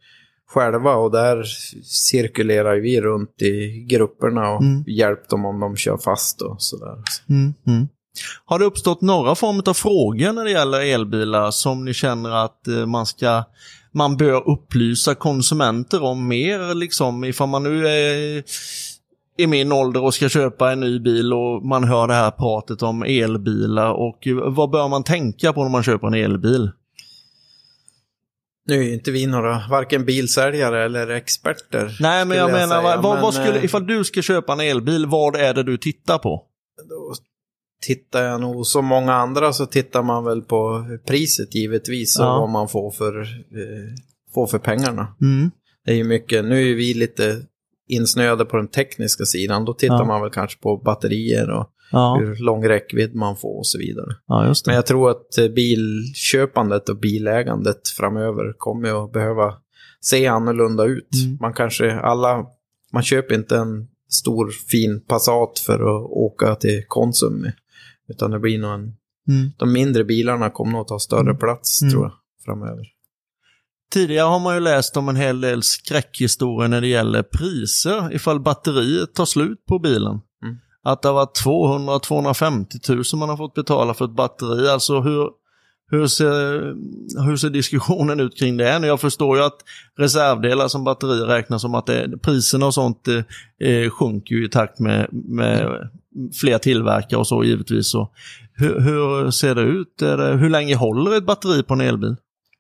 själva 0.48 0.96
och 0.96 1.12
där 1.12 1.44
cirkulerar 1.84 2.76
vi 2.80 3.02
runt 3.02 3.42
i 3.42 3.86
grupperna 3.90 4.50
och 4.52 4.62
Mm. 4.62 4.84
hjälper 4.88 5.30
dem 5.30 5.46
om 5.46 5.60
de 5.60 5.76
kör 5.76 5.98
fast 5.98 6.42
och 6.42 6.56
sådär. 6.62 6.96
Mm, 7.30 7.54
mm. 7.68 7.88
Har 8.46 8.60
det 8.60 8.66
uppstått 8.66 9.02
några 9.02 9.36
former 9.36 9.70
av 9.70 9.74
frågor 9.74 10.34
när 10.34 10.44
det 10.44 10.52
gäller 10.52 10.80
elbilar 10.80 11.52
som 11.52 11.86
ni 11.86 11.94
känner 11.94 12.46
att 12.46 12.68
eh, 12.68 12.86
man 12.86 13.06
ska 13.06 13.44
man 13.94 14.18
bör 14.18 14.50
upplysa 14.50 15.16
konsumenter 15.16 16.04
om 16.04 16.28
mer 16.28 16.76
liksom 16.76 17.24
ifall 17.24 17.50
man 17.50 17.64
nu 17.64 17.88
är 17.88 18.44
i 19.38 19.48
min 19.48 19.72
ålder 19.72 20.04
och 20.04 20.14
ska 20.14 20.30
köpa 20.30 20.72
en 20.72 20.80
ny 20.80 21.00
bil 21.00 21.34
och 21.34 21.66
man 21.66 21.84
hör 21.84 22.08
det 22.08 22.14
här 22.14 22.32
pratet 22.32 22.84
om 22.84 23.04
elbilar 23.04 23.92
och 23.92 24.28
eh, 24.28 24.36
vad 24.36 24.70
bör 24.70 24.88
man 24.88 25.04
tänka 25.04 25.54
på 25.54 25.64
när 25.64 25.70
man 25.70 25.84
köper 25.84 26.08
en 26.08 26.14
elbil? 26.14 26.72
Nu 28.66 28.80
är 28.80 28.84
ju 28.84 28.94
inte 28.94 29.12
vi 29.12 29.26
några, 29.26 29.62
varken 29.70 30.06
bilsäljare 30.06 30.86
eller 30.86 31.08
experter. 31.08 31.98
Nej 32.00 32.26
men 32.26 32.38
jag 32.38 32.50
skulle 32.50 32.68
menar, 32.68 32.84
vad, 32.84 33.04
vad, 33.04 33.22
vad 33.22 33.34
Men, 33.34 33.44
skulle, 33.44 33.60
eh, 33.60 33.66
ifall 33.66 33.88
du 33.88 34.04
ska 34.04 34.22
köpa 34.22 34.54
en 34.54 34.60
elbil, 34.60 35.06
vad 35.06 35.36
är 35.36 35.54
det 35.54 35.64
du 35.64 35.78
tittar 35.78 36.18
på? 36.18 36.44
Då 36.90 37.16
tittar 37.84 38.24
jag 38.24 38.42
nog, 38.42 38.66
som 38.68 38.86
många 38.86 39.14
andra 39.14 39.54
så 39.54 39.66
tittar 39.66 40.04
man 40.04 40.24
väl 40.26 40.42
på 40.42 40.86
priset 41.08 41.56
givetvis 41.56 42.20
och 42.20 42.26
Ja. 42.26 42.40
vad 42.40 42.50
man 42.50 42.68
får 42.68 42.92
för, 42.92 43.22
eh, 43.22 43.96
får 44.34 44.48
för 44.48 44.60
pengarna. 44.60 45.16
Mm. 45.22 45.52
Det 45.86 45.92
är 45.92 45.96
ju 45.96 46.04
mycket, 46.04 46.46
nu 46.46 46.72
är 46.72 46.76
vi 46.76 46.94
lite 46.94 47.42
insnöade 47.88 48.46
på 48.46 48.58
den 48.58 48.68
tekniska 48.68 49.26
sidan, 49.26 49.66
då 49.66 49.74
tittar 49.74 49.96
Ja. 49.96 50.06
man 50.06 50.22
väl 50.22 50.30
kanske 50.32 50.60
på 50.62 50.78
batterier 50.78 51.50
och 51.50 51.70
Ja, 51.92 52.18
hur 52.20 52.36
lång 52.36 52.68
räckvidd 52.70 53.16
man 53.16 53.38
får 53.38 53.58
och 53.58 53.68
så 53.68 53.78
vidare. 53.78 54.16
Men 54.66 54.76
jag 54.76 54.86
tror 54.86 55.10
att 55.10 55.54
bilköpandet 55.56 56.90
och 56.90 56.98
bilägandet 57.00 57.88
framöver 57.98 58.54
kommer 58.58 59.06
att 59.06 59.12
behöva 59.12 59.54
se 60.02 60.28
annorlunda 60.28 60.84
ut. 60.86 61.10
Mm. 61.26 61.38
Man 61.42 61.54
kanske 61.54 61.94
alla, 62.00 62.46
man 62.94 63.04
köper 63.04 63.36
inte 63.36 63.58
en 63.58 63.88
stor 64.10 64.50
fin 64.50 65.02
Passat 65.08 65.60
för 65.60 65.74
att 65.74 66.04
åka 66.10 66.56
till 66.56 66.84
Konsum 66.88 67.34
med. 67.42 67.54
Utan 68.10 68.32
det 68.32 68.40
blir 68.40 68.60
nog 68.60 68.72
en, 68.74 68.94
Mm. 69.28 69.52
de 69.60 69.74
mindre 69.74 70.04
bilarna 70.04 70.50
kommer 70.50 70.72
nog 70.72 70.82
att 70.82 70.88
ta 70.88 71.00
större 71.00 71.22
Mm. 71.22 71.38
plats 71.38 71.82
Mm. 71.82 71.92
tror 71.92 72.04
jag 72.04 72.14
framöver. 72.46 72.86
Tidigare 73.94 74.26
har 74.26 74.40
man 74.40 74.54
ju 74.54 74.60
läst 74.60 74.98
om 74.98 75.10
en 75.10 75.16
hel 75.16 75.42
del 75.42 75.64
skräckhistorier 75.64 76.68
när 76.70 76.82
det 76.82 76.88
gäller 76.88 77.24
priser 77.24 78.14
ifall 78.14 78.40
batteriet 78.40 79.14
tar 79.16 79.26
slut 79.26 79.66
på 79.66 79.80
bilen. 79.80 80.12
Mm. 80.44 80.58
Att 80.84 81.02
det 81.02 81.08
har 81.08 81.14
varit 81.16 81.38
200-250 81.46 83.14
000 83.14 83.20
man 83.20 83.30
har 83.30 83.38
fått 83.38 83.54
betala 83.54 83.94
för 83.94 84.06
ett 84.06 84.16
batteri. 84.16 84.68
Alltså 84.70 85.02
hur, 85.02 85.30
hur, 85.98 86.08
ser, 86.08 86.62
hur 87.26 87.38
ser 87.38 87.50
diskussionen 87.50 88.20
ut 88.20 88.38
kring 88.40 88.58
det? 88.58 88.88
Jag 88.88 89.02
förstår 89.02 89.38
ju 89.38 89.44
att 89.44 89.58
reservdelar 89.98 90.68
som 90.68 90.84
batteri 90.84 91.20
räknas 91.20 91.62
som 91.62 91.76
att 91.76 91.86
det, 91.86 92.18
priserna 92.22 92.66
och 92.66 92.74
sånt 92.74 93.08
eh, 93.08 93.70
eh, 93.70 93.90
sjunker 93.90 94.36
ju 94.36 94.46
i 94.46 94.50
takt 94.50 94.80
med, 94.80 95.08
med 95.12 95.90
fler 96.42 96.58
tillverkare 96.58 97.20
och 97.20 97.28
så 97.28 97.44
givetvis. 97.44 97.88
Så, 97.92 98.10
hur, 98.54 98.80
hur 98.80 99.32
ser 99.32 99.56
det 99.56 99.62
ut? 99.62 99.98
Det, 100.00 100.38
hur 100.38 100.50
länge 100.50 100.76
håller 100.76 101.18
ett 101.18 101.26
batteri 101.26 101.64
på 101.64 101.74
en 101.74 101.82
elbil? 101.82 102.16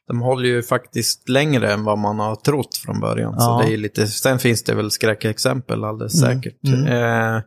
De 0.08 0.22
håller 0.22 0.46
ju 0.50 0.64
faktiskt 0.64 1.30
längre 1.30 1.74
än 1.74 1.84
vad 1.84 1.98
man 1.98 2.20
har 2.20 2.36
trott 2.36 2.76
från 2.86 3.00
början. 3.00 3.34
Ja. 3.38 3.40
Så 3.40 3.62
det 3.68 3.74
är 3.74 3.78
lite, 3.78 4.08
sen 4.08 4.40
finns 4.40 4.64
det 4.64 4.76
väl 4.76 4.92
skräckexempel 4.92 5.84
alldeles 5.84 6.24
Mm, 6.24 6.36
säkert. 6.42 6.64
mm. 6.68 6.86
Eh, 6.88 7.42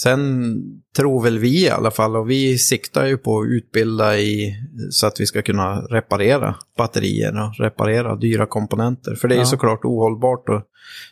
sen 0.00 0.54
tror 0.96 1.22
väl 1.22 1.38
vi 1.38 1.64
i 1.66 1.70
alla 1.70 1.90
fall, 1.90 2.16
och 2.16 2.30
vi 2.30 2.58
siktar 2.58 3.06
ju 3.06 3.16
på 3.18 3.40
att 3.40 3.46
utbilda 3.48 4.18
i, 4.18 4.54
så 4.90 5.06
att 5.06 5.20
vi 5.20 5.26
ska 5.26 5.42
kunna 5.42 5.80
reparera 5.80 6.54
batterier 6.78 7.42
och 7.48 7.54
reparera 7.64 8.16
dyra 8.16 8.46
komponenter. 8.46 9.14
För 9.14 9.28
det 9.28 9.34
är 9.34 9.36
ju 9.36 9.42
Ja. 9.42 9.46
såklart 9.46 9.84
ohållbart 9.84 10.48
att 10.48 10.64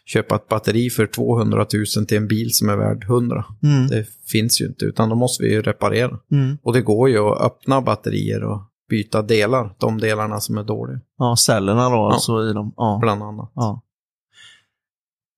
köpa 0.04 0.34
ett 0.36 0.48
batteri 0.48 0.90
för 0.90 1.06
200 1.06 1.66
000 1.96 2.06
till 2.06 2.16
en 2.16 2.28
bil 2.28 2.48
som 2.54 2.68
är 2.68 2.76
värd 2.76 3.04
100. 3.04 3.44
Mm. 3.62 3.86
Det 3.88 4.06
finns 4.26 4.60
ju 4.60 4.66
inte, 4.66 4.84
utan 4.84 5.08
då 5.08 5.14
måste 5.14 5.42
vi 5.44 5.52
ju 5.52 5.62
reparera. 5.62 6.18
Mm. 6.32 6.58
Och 6.62 6.72
det 6.72 6.80
går 6.82 7.08
ju 7.08 7.18
att 7.18 7.40
öppna 7.40 7.80
batterier 7.80 8.44
och 8.44 8.60
byta 8.90 9.22
delar, 9.22 9.74
de 9.78 9.98
delarna 9.98 10.40
som 10.40 10.58
är 10.58 10.64
dåliga, 10.64 11.00
Ja, 11.18 11.36
cellerna 11.36 11.88
då 11.90 11.96
alltså 12.06 12.50
i 12.50 12.52
dem. 12.52 12.72
Ja. 12.76 12.98
bland 13.02 13.22
annat. 13.22 13.52
ja. 13.54 13.82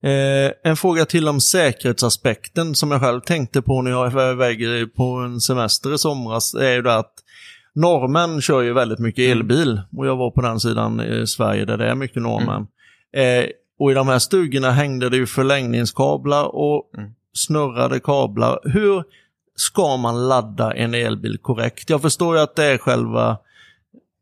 Eh, 0.03 0.53
en 0.70 0.76
fråga 0.76 1.05
till 1.05 1.28
om 1.28 1.40
säkerhetsaspekten 1.40 2.74
som 2.74 2.90
jag 2.90 3.01
själv 3.01 3.20
tänkte 3.20 3.62
på 3.62 3.82
när 3.82 3.90
jag 3.90 4.11
var 4.11 4.30
iväg 4.32 4.94
på 4.94 5.05
en 5.05 5.40
semester 5.40 5.94
i 5.94 5.99
somras 5.99 6.55
är 6.55 6.72
ju 6.72 6.82
det 6.82 6.96
att 6.96 7.12
norrmän 7.74 8.40
kör 8.40 8.61
ju 8.62 8.72
väldigt 8.72 8.99
mycket 8.99 9.24
Mm. 9.24 9.38
elbil 9.38 9.80
och 9.96 10.07
jag 10.07 10.16
var 10.16 10.30
på 10.30 10.40
den 10.40 10.61
sidan 10.61 11.01
i 11.01 11.26
Sverige 11.26 11.64
där 11.64 11.76
det 11.76 11.86
är 11.90 11.94
mycket 11.94 12.22
norrmän. 12.22 12.66
Eh, 13.16 13.44
och 13.78 13.90
i 13.90 13.94
de 13.94 14.09
här 14.09 14.18
stugorna 14.18 14.70
hängde 14.70 15.11
det 15.11 15.16
ju 15.16 15.26
förlängningskablar 15.26 16.44
och 16.57 16.90
Mm. 16.99 17.11
snurrade 17.32 18.01
kablar. 18.01 18.59
Hur 18.64 19.05
ska 19.57 19.96
man 19.96 20.28
ladda 20.28 20.72
en 20.74 20.94
elbil 20.94 21.38
korrekt? 21.42 21.90
Jag 21.90 22.03
förstår 22.03 22.36
ju 22.36 22.42
att 22.42 22.57
det 22.57 22.64
är 22.64 22.78
själva 22.78 23.38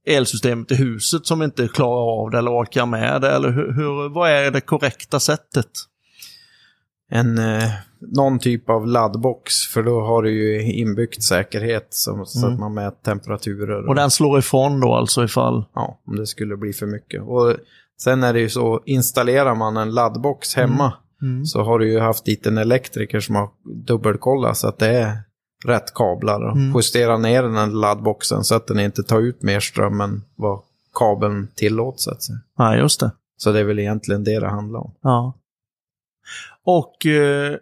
elsystemet 0.06 0.70
i 0.72 0.74
huset 0.74 1.26
som 1.26 1.42
inte 1.42 1.68
klarar 1.68 2.22
av 2.22 2.30
det 2.30 2.38
eller 2.38 2.50
orkar 2.50 2.86
med 2.86 3.20
det. 3.20 3.30
Eller 3.30 3.50
hur, 3.50 3.72
hur, 3.72 4.08
vad 4.08 4.30
är 4.30 4.50
det 4.50 4.60
korrekta 4.60 5.20
sättet? 5.20 5.70
en, 7.10 7.38
eh, 7.38 7.68
någon 8.00 8.38
typ 8.38 8.70
av 8.70 8.86
laddbox, 8.86 9.54
för 9.66 9.82
då 9.82 10.00
har 10.00 10.22
du 10.22 10.30
ju 10.30 10.72
inbyggt 10.72 11.22
säkerhet 11.22 11.86
som, 11.90 12.26
så 12.26 12.38
Mm. 12.46 12.54
att 12.54 12.60
man 12.60 12.74
mäter 12.74 13.02
temperaturer. 13.04 13.88
Och 13.88 13.94
den 13.94 14.10
slår 14.10 14.38
ifrån 14.38 14.80
då 14.80 14.94
alltså 14.94 15.24
ifall... 15.24 15.64
Ja, 15.74 16.00
om 16.06 16.16
det 16.16 16.26
skulle 16.26 16.56
bli 16.56 16.72
för 16.72 16.86
mycket. 16.86 17.22
Och 17.22 17.56
sen 18.02 18.22
är 18.24 18.32
det 18.32 18.40
ju 18.40 18.48
så, 18.48 18.82
installerar 18.86 19.54
man 19.54 19.76
en 19.76 19.90
laddbox 19.90 20.54
hemma 20.54 20.92
Mm. 21.22 21.44
så 21.44 21.62
har 21.62 21.78
du 21.78 21.92
ju 21.92 21.98
haft 22.00 22.24
dit 22.24 22.46
en 22.46 22.58
elektriker 22.58 23.20
som 23.20 23.34
har 23.34 23.48
dubbelkollat 23.86 24.56
så 24.56 24.68
att 24.68 24.78
det 24.78 24.88
är 24.88 25.18
rätt 25.64 25.94
kablar 25.94 26.40
och 26.40 26.56
Mm. 26.56 26.72
justera 26.76 27.18
ner 27.18 27.42
den 27.42 27.54
här 27.56 27.66
laddboxen 27.66 28.44
så 28.44 28.54
att 28.54 28.66
den 28.66 28.80
inte 28.80 29.02
tar 29.02 29.20
ut 29.20 29.42
mer 29.42 29.60
ström 29.60 30.00
än 30.00 30.24
vad 30.36 30.60
kabeln 30.94 31.48
tillåts. 31.54 32.04
Så, 32.04 32.10
att 32.10 32.22
säga. 32.22 32.38
Nej, 32.58 32.78
just 32.78 33.00
det. 33.00 33.10
så 33.36 33.52
det 33.52 33.60
är 33.60 33.64
väl 33.64 33.78
egentligen 33.78 34.24
det 34.24 34.40
det 34.40 34.48
handlar 34.48 34.80
om. 34.80 34.94
Ja. 35.02 35.34
Och 36.64 37.06
eh, 37.06 37.56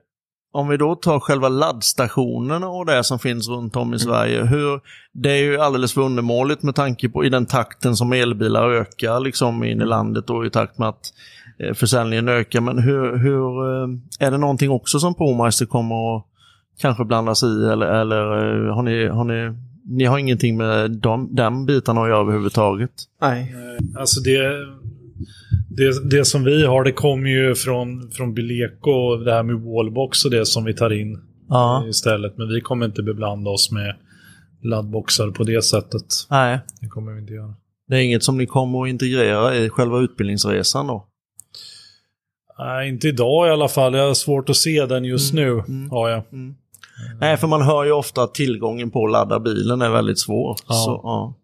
om 0.52 0.68
vi 0.68 0.76
då 0.76 0.94
tar 0.94 1.20
själva 1.20 1.48
laddstationerna 1.48 2.68
och 2.68 2.86
det 2.86 3.04
som 3.04 3.18
finns 3.18 3.48
runt 3.48 3.76
om 3.76 3.94
i 3.94 3.98
Sverige. 3.98 4.44
Hur, 4.44 4.80
det 5.12 5.30
är 5.30 5.42
ju 5.42 5.58
alldeles 5.60 5.92
för 5.94 6.00
undermåligt 6.00 6.62
med 6.62 6.74
tanke 6.74 7.08
på 7.08 7.24
i 7.24 7.28
den 7.28 7.46
takten 7.46 7.96
som 7.96 8.12
elbilar 8.12 8.70
ökar 8.70 9.20
liksom 9.20 9.64
in 9.64 9.80
i 9.80 9.84
landet 9.84 10.30
och 10.30 10.46
i 10.46 10.50
takt 10.50 10.78
med 10.78 10.88
att 10.88 11.12
eh, 11.58 11.74
försäljningen 11.74 12.28
ökar. 12.28 12.60
Men 12.60 12.78
hur, 12.78 13.16
hur 13.16 13.64
eh, 13.82 13.88
är 14.26 14.30
det 14.30 14.38
någonting 14.38 14.70
också 14.70 14.98
som 14.98 15.14
ProMeister 15.14 15.66
kommer 15.66 16.16
att 16.16 16.24
kanske 16.80 17.04
blanda 17.04 17.34
sig 17.34 17.48
i 17.48 17.64
eller, 17.72 17.86
eller 17.86 18.16
eh, 18.66 18.74
har, 18.74 18.82
ni, 18.82 19.06
har 19.06 19.24
ni, 19.24 19.56
ni 19.86 20.04
har 20.04 20.18
ingenting 20.18 20.56
med 20.56 20.90
de, 20.90 21.34
den 21.34 21.66
biten 21.66 21.98
att 21.98 22.08
göra 22.08 22.20
överhuvudtaget? 22.20 22.90
Nej. 23.20 23.54
Alltså 23.98 24.20
det, 24.20 24.38
det, 25.68 26.10
det 26.10 26.24
som 26.24 26.44
vi 26.44 26.66
har, 26.66 26.84
det 26.84 26.92
kommer 26.92 27.30
ju 27.30 27.54
från, 27.54 28.10
från 28.10 28.34
Bileko, 28.34 29.16
det 29.16 29.32
här 29.32 29.42
med 29.42 29.60
wallbox 29.60 30.24
och 30.24 30.30
det 30.30 30.46
som 30.46 30.64
vi 30.64 30.74
tar 30.74 30.92
in 30.92 31.18
Ja, 31.48 31.84
istället. 31.88 32.38
Men 32.38 32.48
vi 32.48 32.60
kommer 32.60 32.86
inte 32.86 33.02
beblanda 33.02 33.50
oss 33.50 33.72
med 33.72 33.94
laddboxar 34.62 35.30
på 35.30 35.44
det 35.44 35.62
sättet. 35.64 36.04
nej. 36.30 36.58
Det 36.80 36.88
kommer 36.88 37.12
vi 37.12 37.20
inte 37.20 37.32
göra. 37.32 37.54
Det 37.88 37.96
är 37.96 38.00
inget 38.00 38.22
som 38.22 38.38
ni 38.38 38.46
kommer 38.46 38.82
att 38.82 38.88
integrera 38.88 39.54
i 39.56 39.68
själva 39.68 39.98
utbildningsresan 39.98 40.86
då? 40.86 41.06
Nej, 42.58 42.88
inte 42.88 43.08
idag 43.08 43.48
i 43.48 43.50
alla 43.50 43.68
fall. 43.68 43.94
Jag 43.94 44.06
har 44.06 44.14
svårt 44.14 44.48
att 44.48 44.56
se 44.56 44.86
den 44.86 45.04
just 45.04 45.32
Mm, 45.32 45.44
nu. 45.44 45.50
mm. 45.68 45.90
Har 45.90 46.08
jag. 46.08 46.22
Nej, 47.20 47.36
för 47.36 47.46
man 47.46 47.62
hör 47.62 47.84
ju 47.84 47.92
ofta 47.92 48.22
att 48.22 48.34
tillgången 48.34 48.90
på 48.90 49.04
att 49.06 49.12
ladda 49.12 49.40
bilen 49.40 49.82
är 49.82 49.90
väldigt 49.90 50.18
svår. 50.20 50.56
Ja. 50.68 50.74
Så, 50.74 51.00
ja. 51.02 51.34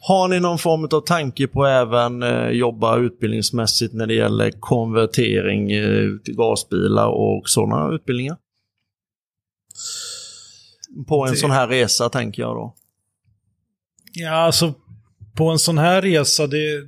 Har 0.00 0.28
ni 0.28 0.40
någon 0.40 0.58
form 0.58 0.84
av 0.92 1.00
tanke 1.00 1.46
på 1.46 1.64
även 1.66 2.22
eh, 2.22 2.48
jobba 2.48 2.96
utbildningsmässigt 2.98 3.94
när 3.94 4.06
det 4.06 4.14
gäller 4.14 4.50
konvertering 4.60 5.72
eh, 5.72 6.10
till 6.24 6.34
gasbilar 6.36 7.06
och 7.08 7.42
sådana 7.48 7.94
utbildningar? 7.94 8.36
På 11.08 11.24
en 11.26 11.30
Det- 11.32 11.36
sån 11.38 11.50
här 11.50 11.68
resa 11.68 12.08
tänker 12.08 12.42
jag 12.42 12.56
då. 12.56 12.74
Ja, 14.12 14.30
alltså 14.30 14.74
på 15.36 15.48
en 15.50 15.58
sån 15.58 15.78
här 15.78 16.02
resa, 16.02 16.46
det, 16.46 16.84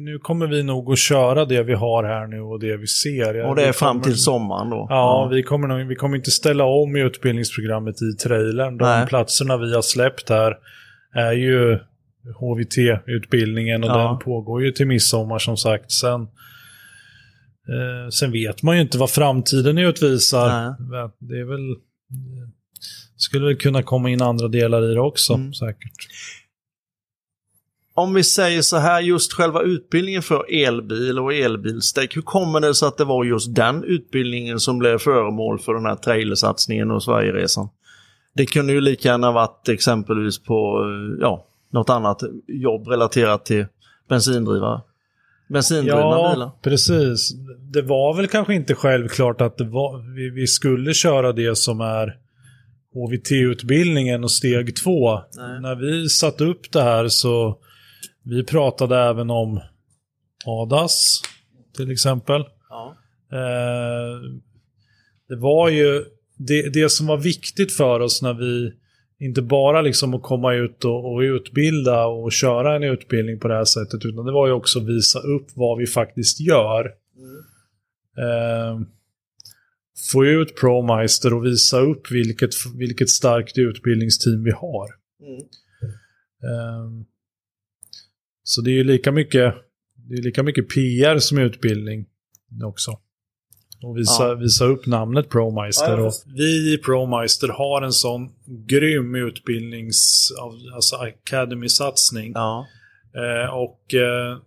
nu 0.00 0.18
kommer 0.22 0.46
vi 0.46 0.62
nog 0.62 0.92
att 0.92 0.98
köra 0.98 1.44
det 1.44 1.62
vi 1.62 1.74
har 1.74 2.04
här 2.04 2.26
nu 2.26 2.40
och 2.40 2.60
det 2.60 2.76
vi 2.76 2.86
ser. 2.86 3.46
Och 3.46 3.56
det 3.56 3.62
är 3.64 3.72
fram 3.72 3.88
kommer- 3.92 4.04
till 4.04 4.16
sommaren 4.16 4.70
då? 4.70 4.86
Ja, 4.90 5.28
vi 5.32 5.42
kommer, 5.42 5.68
nog, 5.68 5.88
vi 5.88 5.94
kommer 5.94 6.16
inte 6.16 6.30
ställa 6.30 6.64
om 6.64 6.96
i 6.96 7.00
utbildningsprogrammet 7.00 7.94
i 8.02 8.16
trailern. 8.22 8.78
De 8.78 8.84
Nej. 8.84 9.06
platserna 9.06 9.56
vi 9.56 9.74
har 9.74 9.82
släppt 9.82 10.28
här 10.28 10.56
är 11.14 11.32
ju 11.32 11.78
HVT-utbildningen 12.40 13.84
och 13.84 13.90
Ja. 13.90 14.08
den 14.08 14.18
pågår 14.18 14.64
ju 14.64 14.72
till 14.72 14.86
midsommar 14.86 15.38
som 15.38 15.56
sagt. 15.56 15.92
Sen, 15.92 16.20
eh, 16.22 18.08
sen 18.12 18.32
vet 18.32 18.62
man 18.62 18.76
ju 18.76 18.82
inte 18.82 18.98
vad 18.98 19.10
framtiden 19.10 19.78
utvisar. 19.78 20.48
Nej. 20.48 21.10
Det 21.18 21.40
är 21.40 21.44
väl... 21.44 21.76
Skulle 23.16 23.46
väl 23.46 23.56
kunna 23.56 23.82
komma 23.82 24.10
in 24.10 24.22
andra 24.22 24.48
delar 24.48 24.90
i 24.90 24.94
det 24.94 25.00
också, 25.00 25.34
Mm. 25.34 25.54
säkert. 25.54 25.92
Om 27.94 28.14
vi 28.14 28.24
säger 28.24 28.62
så 28.62 28.76
här, 28.76 29.00
just 29.00 29.32
själva 29.32 29.62
utbildningen 29.62 30.22
för 30.22 30.66
elbil 30.66 31.18
och 31.18 31.34
elbilsdäck, 31.34 32.16
hur 32.16 32.22
kommer 32.22 32.60
det 32.60 32.74
sig 32.74 32.88
att 32.88 32.98
det 32.98 33.04
var 33.04 33.24
just 33.24 33.54
den 33.54 33.84
utbildningen 33.84 34.60
som 34.60 34.78
blev 34.78 34.98
föremål 34.98 35.58
för 35.58 35.74
den 35.74 35.86
här 35.86 35.96
trailersatsningen 35.96 36.90
och 36.90 37.02
Sverigeresan? 37.02 37.68
Det 38.34 38.46
kunde 38.46 38.72
ju 38.72 38.80
lika 38.80 39.08
gärna 39.08 39.32
varit 39.32 39.68
exempelvis 39.68 40.38
på 40.38 40.84
ja, 41.20 41.46
något 41.72 41.90
annat 41.90 42.22
jobb 42.46 42.88
relaterat 42.88 43.44
till 43.44 43.66
bensindrivare. 44.08 44.80
Bensindrivna 45.48 46.00
ja, 46.00 46.32
bilar. 46.34 46.50
precis. 46.62 47.32
Det 47.72 47.82
var 47.82 48.16
väl 48.16 48.26
kanske 48.26 48.54
inte 48.54 48.74
självklart 48.74 49.40
att 49.40 49.60
var, 49.60 50.14
vi, 50.14 50.30
vi 50.30 50.46
skulle 50.46 50.94
köra 50.94 51.32
det 51.32 51.58
som 51.58 51.80
är 51.80 52.16
HVT-utbildningen 52.94 54.24
och 54.24 54.30
steg 54.30 54.76
två. 54.76 55.14
Nej. 55.14 55.60
När 55.60 55.74
vi 55.74 56.08
satte 56.08 56.44
upp 56.44 56.72
det 56.72 56.82
här 56.82 57.08
så 57.08 57.58
vi 58.22 58.44
pratade 58.44 58.96
även 58.96 59.30
om 59.30 59.60
ADAS 60.44 61.22
till 61.76 61.90
exempel. 61.90 62.44
Ja. 62.68 62.96
Eh, 63.32 64.20
det 65.28 65.36
var 65.36 65.68
ju 65.68 66.04
det, 66.36 66.68
det 66.68 66.90
som 66.90 67.06
var 67.06 67.16
viktigt 67.16 67.72
för 67.72 68.00
oss 68.00 68.22
när 68.22 68.34
vi 68.34 68.72
inte 69.20 69.42
bara 69.42 69.82
liksom 69.82 70.14
att 70.14 70.22
komma 70.22 70.54
ut 70.54 70.84
och, 70.84 71.14
och 71.14 71.20
utbilda 71.20 72.06
och 72.06 72.32
köra 72.32 72.76
en 72.76 72.82
utbildning 72.82 73.40
på 73.40 73.48
det 73.48 73.54
här 73.54 73.64
sättet 73.64 74.04
utan 74.04 74.24
det 74.24 74.32
var 74.32 74.46
ju 74.46 74.52
också 74.52 74.78
att 74.78 74.88
visa 74.88 75.18
upp 75.18 75.46
vad 75.54 75.78
vi 75.78 75.86
faktiskt 75.86 76.40
gör. 76.40 76.84
Eh, 78.18 78.80
få 80.12 80.24
ut 80.24 80.56
ProMeister 80.56 81.34
och 81.34 81.44
visa 81.44 81.80
upp 81.80 82.10
vilket, 82.10 82.50
vilket 82.76 83.08
starkt 83.08 83.58
utbildningsteam 83.58 84.44
vi 84.44 84.50
har. 84.50 84.88
Mm. 85.22 85.40
Eh, 86.42 87.06
så 88.50 88.60
det 88.60 88.70
är 88.70 88.74
ju 88.74 88.84
lika 88.84 89.12
mycket, 89.12 89.54
det 90.08 90.14
är 90.14 90.22
lika 90.22 90.42
mycket 90.42 90.68
PR 90.68 91.18
som 91.18 91.38
utbildning 91.38 92.06
också. 92.64 92.98
Och 93.82 93.98
visa, 93.98 94.28
Ja. 94.28 94.34
visa 94.34 94.64
upp 94.64 94.86
namnet 94.86 95.28
ProMeister. 95.28 95.98
Ja, 95.98 96.12
vi 96.36 96.74
i 96.74 96.78
ProMeister 96.78 97.48
har 97.48 97.82
en 97.82 97.92
sån 97.92 98.30
grym 98.66 99.14
utbildnings... 99.14 100.28
Alltså 100.74 100.96
Academy-satsning. 100.96 102.32
Ja. 102.34 102.66
Eh, 103.14 103.54
och 103.54 103.94
eh, 103.94 104.38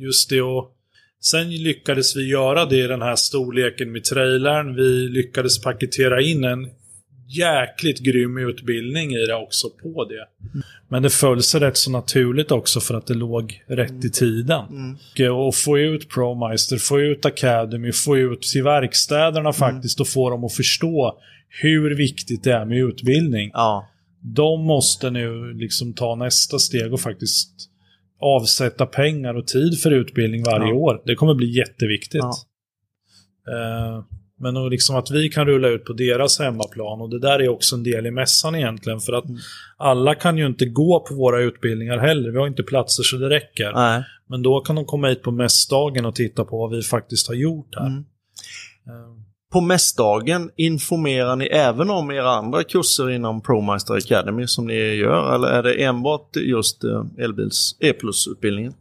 just 0.00 0.30
det 0.30 0.42
och 0.42 0.76
Sen 1.22 1.50
lyckades 1.50 2.16
vi 2.16 2.28
göra 2.28 2.64
det 2.66 2.76
i 2.76 2.86
den 2.86 3.02
här 3.02 3.16
storleken 3.16 3.92
med 3.92 4.04
trailern. 4.04 4.76
Vi 4.76 5.08
lyckades 5.08 5.62
paketera 5.62 6.22
in 6.22 6.44
en 6.44 6.70
jäkligt 7.38 7.98
grym 7.98 8.38
utbildning 8.38 9.10
i 9.12 9.26
det 9.26 9.34
också 9.34 9.70
på 9.82 10.04
det. 10.04 10.26
Men 10.88 11.02
det 11.02 11.10
föll 11.10 11.42
sig 11.42 11.60
rätt 11.60 11.76
så 11.76 11.90
naturligt 11.90 12.50
också 12.50 12.80
för 12.80 12.94
att 12.94 13.06
det 13.06 13.14
låg 13.14 13.62
rätt 13.66 14.04
i 14.04 14.10
tiden. 14.10 14.64
Mm. 14.70 14.96
Och, 15.14 15.20
eh, 15.20 15.46
och 15.46 15.54
få 15.54 15.78
ut 15.78 16.08
ProMeister, 16.08 16.76
få 16.76 17.00
ut 17.00 17.24
Academy, 17.24 17.92
få 17.92 18.16
ut 18.18 18.42
till 18.42 18.62
verkstäderna 18.62 19.52
faktiskt 19.52 20.00
och 20.00 20.08
få 20.08 20.30
dem 20.30 20.44
att 20.44 20.52
förstå 20.54 21.18
hur 21.62 21.94
viktigt 21.94 22.44
det 22.44 22.52
är 22.52 22.64
med 22.64 22.78
utbildning. 22.78 23.50
Ja. 23.52 23.88
De 24.22 24.64
måste 24.66 25.10
nu 25.10 25.52
liksom 25.54 25.92
ta 25.92 26.14
nästa 26.14 26.58
steg 26.58 26.92
och 26.92 27.00
faktiskt 27.00 27.50
avsätta 28.20 28.86
pengar 28.86 29.34
och 29.34 29.46
tid 29.46 29.80
för 29.82 29.90
utbildning 29.90 30.42
varje 30.44 30.68
Ja. 30.68 30.74
år. 30.74 31.02
Det 31.06 31.14
kommer 31.14 31.34
bli 31.34 31.56
jätteviktigt. 31.58 32.22
Ja. 32.22 32.34
Eh, 33.52 34.04
men 34.40 34.68
liksom 34.68 34.96
att 34.96 35.10
vi 35.10 35.28
kan 35.28 35.46
rulla 35.46 35.68
ut 35.68 35.84
på 35.84 35.92
deras 35.92 36.38
hemmaplan 36.38 37.00
och 37.00 37.10
det 37.10 37.18
där 37.18 37.38
är 37.38 37.48
också 37.48 37.76
en 37.76 37.82
del 37.82 38.06
i 38.06 38.10
mässan 38.10 38.54
egentligen 38.54 39.00
för 39.00 39.12
att 39.12 39.24
Mm. 39.24 39.38
alla 39.76 40.14
kan 40.14 40.38
ju 40.38 40.46
inte 40.46 40.64
gå 40.66 41.00
på 41.08 41.14
våra 41.14 41.40
utbildningar 41.40 41.98
heller. 41.98 42.30
Vi 42.30 42.38
har 42.38 42.46
inte 42.46 42.62
platser 42.62 43.02
så 43.02 43.16
det 43.16 43.28
räcker. 43.28 43.72
Nej. 43.72 44.04
Men 44.28 44.42
då 44.42 44.60
kan 44.60 44.76
de 44.76 44.84
komma 44.84 45.08
hit 45.08 45.22
på 45.22 45.30
mässdagen 45.30 46.06
och 46.06 46.14
titta 46.14 46.44
på 46.44 46.58
vad 46.58 46.70
vi 46.70 46.82
faktiskt 46.82 47.28
har 47.28 47.34
gjort 47.34 47.74
här. 47.76 47.86
Mm. 47.86 47.98
Eh, 48.86 49.16
På 49.52 49.60
mässdagen 49.60 50.50
informerar 50.56 51.36
ni 51.36 51.44
även 51.46 51.90
om 51.90 52.10
era 52.10 52.30
andra 52.30 52.62
kurser 52.64 53.10
inom 53.10 53.40
ProMeister 53.42 53.94
Academy 53.94 54.46
som 54.46 54.66
ni 54.66 54.74
gör 54.94 55.34
eller 55.34 55.48
är 55.48 55.62
det 55.62 55.84
enbart 55.84 56.36
just 56.36 56.84
eh, 56.84 57.04
elbils 57.18 57.76
E-plus-utbildningen? 57.80 58.72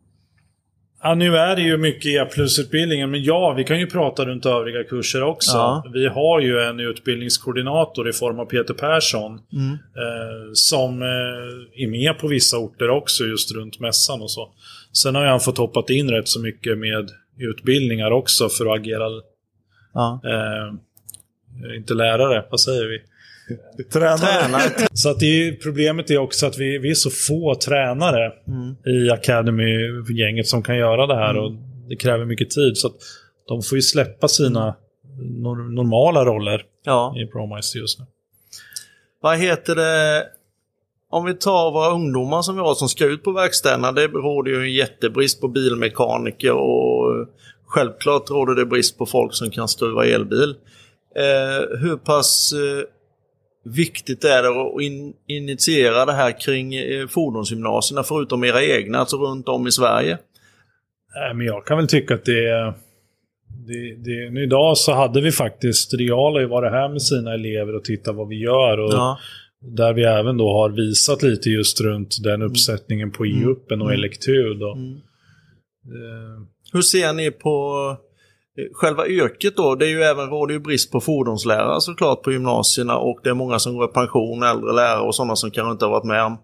Ja, 1.03 1.15
nu 1.15 1.37
är 1.37 1.55
det 1.55 1.61
ju 1.61 1.77
mycket 1.77 2.05
E-plus-utbildningen, 2.11 3.11
men 3.11 3.23
ja, 3.23 3.53
vi 3.57 3.63
kan 3.63 3.79
ju 3.79 3.87
prata 3.87 4.25
runt 4.25 4.45
övriga 4.45 4.83
kurser 4.83 5.23
också. 5.23 5.51
Ja. 5.57 5.83
Vi 5.93 6.07
har 6.07 6.39
ju 6.41 6.59
en 6.59 6.79
utbildningskoordinator 6.79 8.09
i 8.09 8.13
form 8.13 8.39
av 8.39 8.45
Peter 8.45 8.73
Persson 8.73 9.39
Mm. 9.53 9.71
eh, 9.73 10.49
som 10.53 11.01
eh, 11.01 11.83
är 11.83 11.87
med 11.87 12.19
på 12.19 12.27
vissa 12.27 12.57
orter 12.57 12.89
också 12.89 13.23
just 13.23 13.51
runt 13.55 13.79
mässan 13.79 14.21
och 14.21 14.31
så. 14.31 14.49
Sen 14.93 15.15
har 15.15 15.25
han 15.25 15.39
fått 15.39 15.57
hoppat 15.57 15.89
in 15.89 16.09
rätt 16.09 16.27
så 16.27 16.39
mycket 16.41 16.77
med 16.77 17.09
utbildningar 17.37 18.11
också 18.11 18.49
för 18.49 18.65
att 18.65 18.79
agera, 18.79 19.05
Ja. 19.93 20.21
eh, 20.25 20.73
inte 21.77 21.93
lärare, 21.93 22.45
vad 22.51 22.59
säger 22.59 22.85
vi? 22.85 22.99
Tränare. 23.93 24.87
Så 24.93 25.09
att 25.09 25.19
det 25.19 25.25
är, 25.47 25.51
problemet 25.51 26.09
är 26.11 26.17
också 26.17 26.45
att 26.45 26.57
vi, 26.57 26.77
vi 26.77 26.89
är 26.89 26.93
så 26.93 27.09
få 27.09 27.55
tränare 27.55 28.31
Mm. 28.47 28.75
i 28.85 29.09
Academy-gänget 29.11 30.47
som 30.47 30.63
kan 30.63 30.77
göra 30.77 31.07
det 31.07 31.15
här 31.15 31.37
och 31.37 31.51
det 31.89 31.95
kräver 31.95 32.25
mycket 32.25 32.49
tid. 32.49 32.77
Så 32.77 32.87
att 32.87 32.93
de 33.47 33.61
får 33.61 33.75
ju 33.77 33.81
släppa 33.81 34.27
sina 34.27 34.75
nor- 35.21 35.75
normala 35.75 36.25
roller 36.25 36.61
Ja. 36.85 37.15
i 37.17 37.25
ProMeister 37.25 37.79
just 37.79 37.99
nu. 37.99 38.05
Vad 39.21 39.37
heter 39.37 39.75
det? 39.75 40.25
Om 41.11 41.25
vi 41.25 41.33
tar 41.33 41.71
våra 41.71 41.89
ungdomar 41.91 42.41
som 42.41 42.55
vi 42.55 42.61
har 42.61 42.73
som 42.75 42.89
ska 42.89 43.05
ut 43.05 43.23
på 43.23 43.31
verkstäderna. 43.31 43.91
Det 43.91 44.07
råder 44.07 44.51
ju 44.51 44.61
en 44.61 44.73
jättebrist 44.73 45.41
på 45.41 45.47
bilmekaniker 45.47 46.51
och 46.53 47.27
självklart 47.65 48.29
råder 48.29 48.55
det 48.55 48.65
brist 48.65 48.97
på 48.97 49.05
folk 49.05 49.33
som 49.33 49.49
kan 49.51 49.67
skruva 49.67 50.05
elbil. 50.05 50.55
Eh, 51.15 51.79
hur 51.79 51.97
pass 51.97 52.53
eh, 52.53 52.83
viktigt 53.65 54.23
är 54.23 54.43
det 54.43 54.49
att 54.49 54.81
in, 54.81 55.13
initiera 55.27 56.05
det 56.05 56.13
här 56.13 56.39
kring 56.39 56.75
eh, 56.75 57.07
fordonsgymnasierna 57.07 58.03
förutom 58.03 58.43
era 58.43 58.63
egna, 58.63 58.97
alltså 58.97 59.17
runt 59.17 59.47
om 59.47 59.67
i 59.67 59.71
Sverige? 59.71 60.17
Men 61.35 61.45
jag 61.45 61.65
kan 61.65 61.77
väl 61.77 61.87
tycka 61.87 62.13
att 62.13 62.25
det. 62.25 62.73
Det, 63.67 63.95
det, 63.95 64.41
idag 64.43 64.77
så 64.77 64.93
hade 64.93 65.21
vi 65.21 65.31
faktiskt, 65.31 65.93
Real 65.93 66.33
har 66.33 66.39
ju 66.39 66.45
varit 66.47 66.71
här 66.71 66.89
med 66.89 67.01
sina 67.01 67.33
elever 67.33 67.75
och 67.75 67.83
tittat 67.83 68.15
vad 68.15 68.27
vi 68.27 68.35
gör. 68.43 68.77
Och 68.79 68.93
Ja. 68.93 69.19
Där 69.61 69.93
vi 69.93 70.03
även 70.03 70.37
då 70.37 70.53
har 70.53 70.69
visat 70.69 71.23
lite 71.23 71.49
just 71.49 71.81
runt 71.81 72.17
den 72.23 72.41
uppsättningen 72.41 73.11
på 73.11 73.25
E-uppen 73.25 73.81
och 73.81 73.87
Mm. 73.89 73.99
elektrud. 73.99 74.63
Och, 74.63 74.77
Mm. 74.77 74.91
eh, 75.85 76.41
Hur 76.73 76.81
ser 76.81 77.13
ni 77.13 77.31
på 77.31 77.97
själva 78.73 79.07
yrket 79.07 79.57
då? 79.57 79.75
Det 79.75 79.85
är 79.85 79.89
ju 79.89 80.01
även 80.01 80.29
råder 80.29 80.53
ju 80.53 80.59
brist 80.59 80.91
på 80.91 81.01
fordonslärare 81.01 81.81
såklart 81.81 82.23
på 82.23 82.31
gymnasierna 82.31 82.97
och 82.97 83.19
det 83.23 83.29
är 83.29 83.33
många 83.33 83.59
som 83.59 83.75
går 83.75 83.89
i 83.89 83.93
pension, 83.93 84.43
äldre 84.43 84.73
lärare 84.73 85.01
och 85.01 85.15
sådana 85.15 85.35
som 85.35 85.51
kanske 85.51 85.71
inte 85.71 85.85
har 85.85 85.91
varit 85.91 86.05
med 86.05 86.23
om 86.23 86.37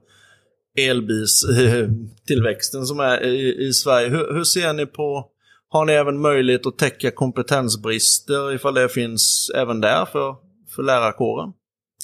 elbilstillväxten 0.77 2.85
som 2.85 2.99
är 2.99 3.23
i, 3.23 3.67
i 3.67 3.73
Sverige. 3.73 4.09
Hur, 4.09 4.33
hur 4.33 4.43
ser 4.43 4.73
ni 4.73 4.85
på, 4.85 5.29
har 5.69 5.85
ni 5.85 5.93
även 5.93 6.21
möjlighet 6.21 6.65
att 6.65 6.77
täcka 6.77 7.11
kompetensbrister 7.11 8.53
ifall 8.53 8.73
det 8.73 8.89
finns 8.89 9.51
även 9.55 9.81
där 9.81 10.05
för, 10.05 10.35
för 10.75 10.83
lärarkåren? 10.83 11.53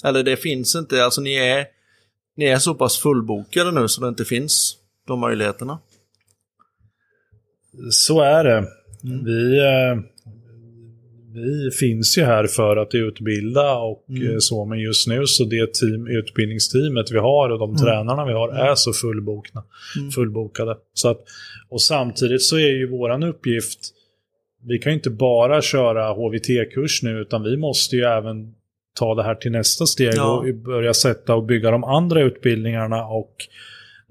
Eller 0.04 0.24
det 0.24 0.38
finns 0.38 0.76
inte, 0.76 1.06
alltså 1.06 1.22
ni 1.22 1.36
är, 1.36 1.66
ni 2.38 2.46
är 2.46 2.58
så 2.58 2.76
pass 2.76 2.98
fullbokade 2.98 3.72
nu 3.72 3.88
så 3.88 4.02
det 4.02 4.08
inte 4.08 4.26
finns 4.26 4.78
de 5.08 5.20
möjligheterna? 5.20 5.80
Så 7.92 8.22
är 8.22 8.44
det. 8.44 8.68
Mm. 9.04 9.26
Vi, 9.26 9.60
eh, 9.60 10.00
vi 11.34 11.72
finns 11.80 12.18
ju 12.18 12.24
här 12.24 12.48
för 12.48 12.78
att 12.78 12.96
utbilda 12.96 13.76
och 13.78 14.06
Mm. 14.10 14.30
eh, 14.32 14.36
så, 14.40 14.66
men 14.66 14.80
just 14.80 15.08
nu 15.08 15.26
så 15.28 15.44
det 15.44 15.74
team, 15.74 16.08
utbildningsteamet 16.08 17.12
vi 17.12 17.18
har 17.20 17.50
och 17.50 17.60
de 17.60 17.76
tränarna 17.78 18.26
vi 18.26 18.34
har 18.34 18.50
är 18.50 18.76
så 18.76 18.94
fullbokna, 18.94 19.64
Mm. 20.00 20.12
fullbokade. 20.12 20.76
Så 20.94 21.10
att, 21.10 21.24
och 21.70 21.82
samtidigt 21.82 22.42
så 22.42 22.56
är 22.58 22.70
ju 22.72 22.90
våran 22.90 23.24
uppgift, 23.24 23.80
vi 24.68 24.80
kan 24.80 24.92
ju 24.92 24.96
inte 24.98 25.10
bara 25.10 25.62
köra 25.62 26.14
HVT-kurs 26.14 27.04
nu 27.04 27.20
utan 27.22 27.44
vi 27.44 27.58
måste 27.58 27.96
ju 27.96 28.04
även 28.04 28.54
ta 29.00 29.16
det 29.16 29.24
här 29.24 29.36
till 29.36 29.52
nästa 29.52 29.86
steg 29.86 30.14
Ja. 30.16 30.38
och 30.38 30.56
börja 30.56 30.94
sätta 30.94 31.36
och 31.36 31.44
bygga 31.46 31.72
de 31.72 31.84
andra 31.84 32.22
utbildningarna 32.22 33.06
och 33.06 33.36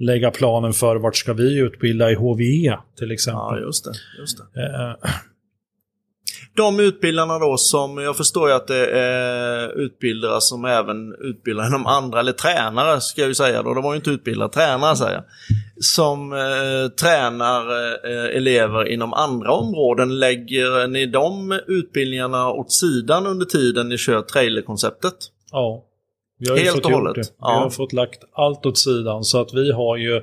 lägga 0.00 0.30
planen 0.30 0.72
för 0.72 0.96
vart 0.96 1.16
ska 1.16 1.32
vi 1.32 1.58
utbilda 1.58 2.10
i 2.10 2.14
HVE 2.14 2.78
till 2.98 3.10
exempel. 3.10 3.40
Ja, 3.40 3.58
just 3.58 3.84
det. 3.84 3.92
Just 4.18 4.38
det. 4.38 4.60
Eh, 4.62 5.10
De 6.56 6.80
utbildarna 6.80 7.38
då 7.38 7.56
som, 7.56 7.98
jag 7.98 8.16
förstår 8.16 8.48
ju 8.48 8.54
att 8.54 8.66
det 8.66 8.86
är 8.86 9.78
utbildare 9.78 10.40
som 10.40 10.64
även 10.64 11.14
utbildar 11.20 11.66
inom 11.66 11.86
andra, 11.86 12.20
eller 12.20 12.32
tränare 12.32 13.00
ska 13.00 13.20
jag 13.20 13.28
ju 13.28 13.34
säga 13.34 13.62
då, 13.62 13.74
de 13.74 13.84
var 13.84 13.92
ju 13.92 13.96
inte 13.96 14.10
utbildare, 14.10 14.48
tränare 14.48 14.96
säger 14.96 15.12
jag. 15.12 15.24
Som 15.84 16.32
eh, 16.32 16.88
tränar 17.00 17.60
eh, 18.10 18.36
elever 18.36 18.88
inom 18.88 19.12
andra 19.12 19.52
områden, 19.52 20.18
lägger 20.18 20.88
ni 20.88 21.06
de 21.06 21.60
utbildningarna 21.66 22.50
åt 22.50 22.72
sidan 22.72 23.26
under 23.26 23.46
tiden 23.46 23.88
ni 23.88 23.98
kör 23.98 24.22
trailerkonceptet? 24.22 25.14
Ja. 25.52 25.84
Vi 26.40 26.50
har 26.50 26.56
Helt 26.56 26.70
fått 26.74 26.84
och 26.86 26.92
hållet? 26.92 27.16
Vi 27.16 27.22
Ja. 27.40 27.46
har 27.48 27.70
fått 27.70 27.92
lagt 27.92 28.24
allt 28.32 28.66
åt 28.66 28.78
sidan 28.78 29.24
så 29.24 29.40
att 29.40 29.54
vi 29.54 29.72
har 29.72 29.96
ju 29.96 30.22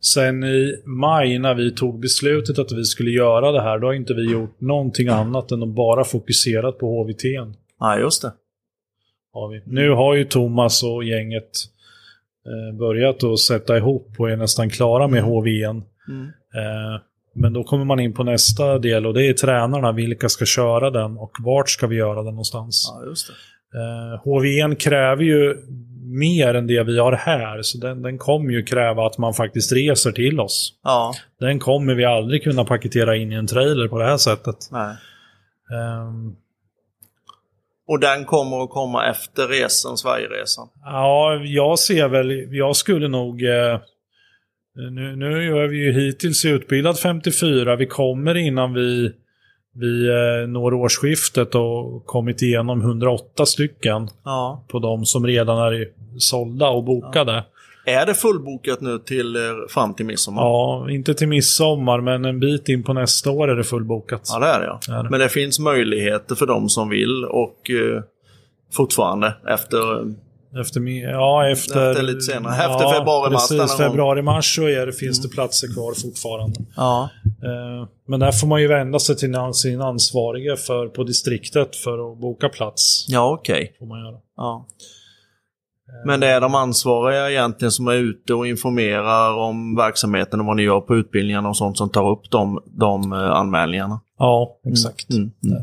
sen 0.00 0.44
i 0.44 0.82
maj 0.84 1.38
när 1.38 1.54
vi 1.54 1.70
tog 1.74 2.00
beslutet 2.00 2.58
att 2.58 2.72
vi 2.72 2.84
skulle 2.84 3.10
göra 3.10 3.52
det 3.52 3.62
här, 3.62 3.78
då 3.78 3.86
har 3.86 3.94
inte 3.94 4.14
vi 4.14 4.32
gjort 4.32 4.60
någonting 4.60 5.08
annat 5.08 5.50
än 5.52 5.62
att 5.62 5.68
bara 5.68 6.04
fokuserat 6.04 6.78
på 6.78 6.86
HVT. 7.02 7.24
Ja, 7.80 7.98
just 7.98 8.22
det. 8.22 8.32
Har 9.32 9.48
vi. 9.48 9.62
Nu 9.66 9.90
har 9.90 10.14
ju 10.14 10.24
Thomas 10.24 10.82
och 10.82 11.04
gänget 11.04 11.50
eh, 12.46 12.78
börjat 12.78 13.24
att 13.24 13.38
sätta 13.40 13.76
ihop 13.76 14.08
och 14.18 14.30
är 14.30 14.36
nästan 14.36 14.70
klara 14.70 15.08
med 15.08 15.22
HVN. 15.22 15.82
Mm. 16.08 16.26
Eh, 16.54 17.00
men 17.36 17.52
då 17.52 17.64
kommer 17.64 17.84
man 17.84 18.00
in 18.00 18.12
på 18.12 18.24
nästa 18.24 18.78
del 18.78 19.06
och 19.06 19.14
det 19.14 19.26
är 19.28 19.32
tränarna. 19.32 19.92
Vilka 19.92 20.28
ska 20.28 20.44
köra 20.44 20.90
den 20.90 21.18
och 21.18 21.32
vart 21.40 21.68
ska 21.70 21.86
vi 21.86 21.96
göra 21.96 22.14
den 22.22 22.24
någonstans? 22.24 22.92
Ja, 22.94 23.08
just 23.08 23.28
det. 23.28 23.34
Eh, 23.74 24.20
HVN 24.24 24.76
kräver 24.76 25.22
ju 25.22 25.56
mer 26.06 26.54
än 26.54 26.66
det 26.66 26.82
vi 26.82 26.98
har 26.98 27.12
här. 27.12 27.62
Så 27.62 27.78
den, 27.78 28.02
den 28.02 28.18
kommer 28.18 28.50
ju 28.50 28.62
kräva 28.62 29.06
att 29.06 29.18
man 29.18 29.34
faktiskt 29.34 29.72
reser 29.72 30.12
till 30.12 30.40
oss. 30.40 30.72
Ja, 30.82 31.14
Den 31.40 31.58
kommer 31.58 31.94
vi 31.94 32.04
aldrig 32.04 32.44
kunna 32.44 32.64
paketera 32.64 33.16
in 33.16 33.32
i 33.32 33.34
en 33.34 33.46
trailer 33.46 33.88
på 33.88 33.98
det 33.98 34.04
här 34.06 34.16
sättet. 34.16 34.56
nej. 34.70 34.96
Ehm, 35.72 36.36
Och 37.86 38.00
den 38.00 38.24
kommer 38.24 38.64
att 38.64 38.70
komma 38.70 39.10
efter 39.10 39.48
resan, 39.48 39.96
Sverigeresan. 39.96 40.68
Ja, 40.84 41.40
jag 41.44 41.78
ser 41.78 42.08
väl, 42.08 42.54
jag 42.54 42.76
skulle 42.76 43.08
nog... 43.08 43.42
Eh, 43.42 43.78
nu, 44.90 45.16
nu 45.16 45.58
är 45.58 45.66
vi 45.68 45.76
ju 45.84 45.92
hittills 45.92 46.44
utbildad 46.44 46.98
54, 46.98 47.76
vi 47.76 47.86
kommer 47.86 48.34
innan 48.34 48.74
vi, 48.74 49.12
vi 49.76 50.08
eh, 50.08 50.48
når 50.48 50.74
årsskiftet 50.74 51.54
och 51.54 52.06
kommit 52.06 52.42
igenom 52.42 52.80
108 52.80 53.46
stycken 53.46 54.08
Ja. 54.24 54.64
på 54.68 54.78
de 54.78 55.04
som 55.04 55.26
redan 55.26 55.58
är 55.72 55.88
sålda 56.18 56.68
och 56.68 56.84
bokade. 56.84 57.44
Är 57.86 58.06
det 58.06 58.14
fullbokat 58.14 58.80
nu 58.80 58.98
till 58.98 59.36
eh, 59.36 59.42
fram 59.68 59.94
till 59.94 60.06
midsommar? 60.06 60.42
Ja, 60.42 60.86
inte 60.90 61.14
till 61.14 61.28
midsommar, 61.28 62.00
men 62.00 62.24
en 62.24 62.40
bit 62.40 62.68
in 62.68 62.82
på 62.82 62.92
nästa 62.92 63.30
år 63.30 63.48
är 63.50 63.56
det 63.56 63.64
fullbokat. 63.64 64.20
Ja, 64.32 64.38
det 64.38 64.46
är 64.46 64.60
det 64.60 64.66
ja. 64.66 64.98
Är 64.98 65.02
det. 65.02 65.10
Men 65.10 65.20
det 65.20 65.28
finns 65.28 65.58
möjligheter 65.58 66.34
för 66.34 66.46
de 66.46 66.68
som 66.68 66.88
vill 66.88 67.24
och 67.24 67.70
eh, 67.70 68.02
fortfarande 68.72 69.34
efter... 69.48 69.78
Efter, 70.60 70.80
ja, 71.10 71.48
efter, 71.48 71.90
Efter 71.90 72.02
lite 72.02 72.20
senare. 72.20 72.54
Efter 72.54 72.98
februari, 72.98 73.32
mars 73.32 73.48
denna 73.48 73.62
Precis, 73.62 73.76
gång. 73.76 73.80
Mm. 73.80 73.90
februari, 73.90 74.22
mars 74.22 74.56
så 74.56 74.62
är 74.62 74.86
det, 74.86 74.92
finns 74.92 75.22
det 75.22 75.28
platser 75.28 75.68
kvar 75.74 75.92
fortfarande. 76.02 76.60
Ja. 76.76 77.08
Eh, 77.24 77.88
Men 78.08 78.20
där 78.20 78.32
får 78.32 78.46
man 78.46 78.62
ju 78.62 78.68
vända 78.68 78.98
sig 78.98 79.16
till 79.16 79.34
sin 79.52 79.80
ansvarige 79.80 80.56
för, 80.56 80.88
på 80.88 81.04
distriktet 81.04 81.76
för 81.76 82.12
att 82.12 82.18
boka 82.18 82.48
plats. 82.48 83.06
Ja, 83.08 83.32
okej. 83.40 83.76
Får 83.78 83.86
man 83.86 84.00
göra. 84.00 84.16
Ja. 84.36 84.66
Men 86.06 86.20
det 86.20 86.26
är 86.26 86.40
de 86.40 86.54
ansvariga 86.54 87.30
egentligen 87.30 87.72
som 87.72 87.88
är 87.88 87.94
ute 87.94 88.34
och 88.34 88.46
informerar 88.46 89.36
om 89.36 89.76
verksamheten 89.76 90.40
och 90.40 90.46
vad 90.46 90.56
ni 90.56 90.62
gör 90.62 90.80
på 90.80 90.96
utbildningarna 90.96 91.48
och 91.48 91.56
sånt 91.56 91.78
som 91.78 91.90
tar 91.90 92.10
upp 92.10 92.30
de, 92.30 92.60
de 92.66 93.12
eh, 93.12 93.30
anmälningarna. 93.30 94.00
Ja, 94.18 94.56
exakt. 94.66 95.10
Mm, 95.10 95.30
mm. 95.44 95.62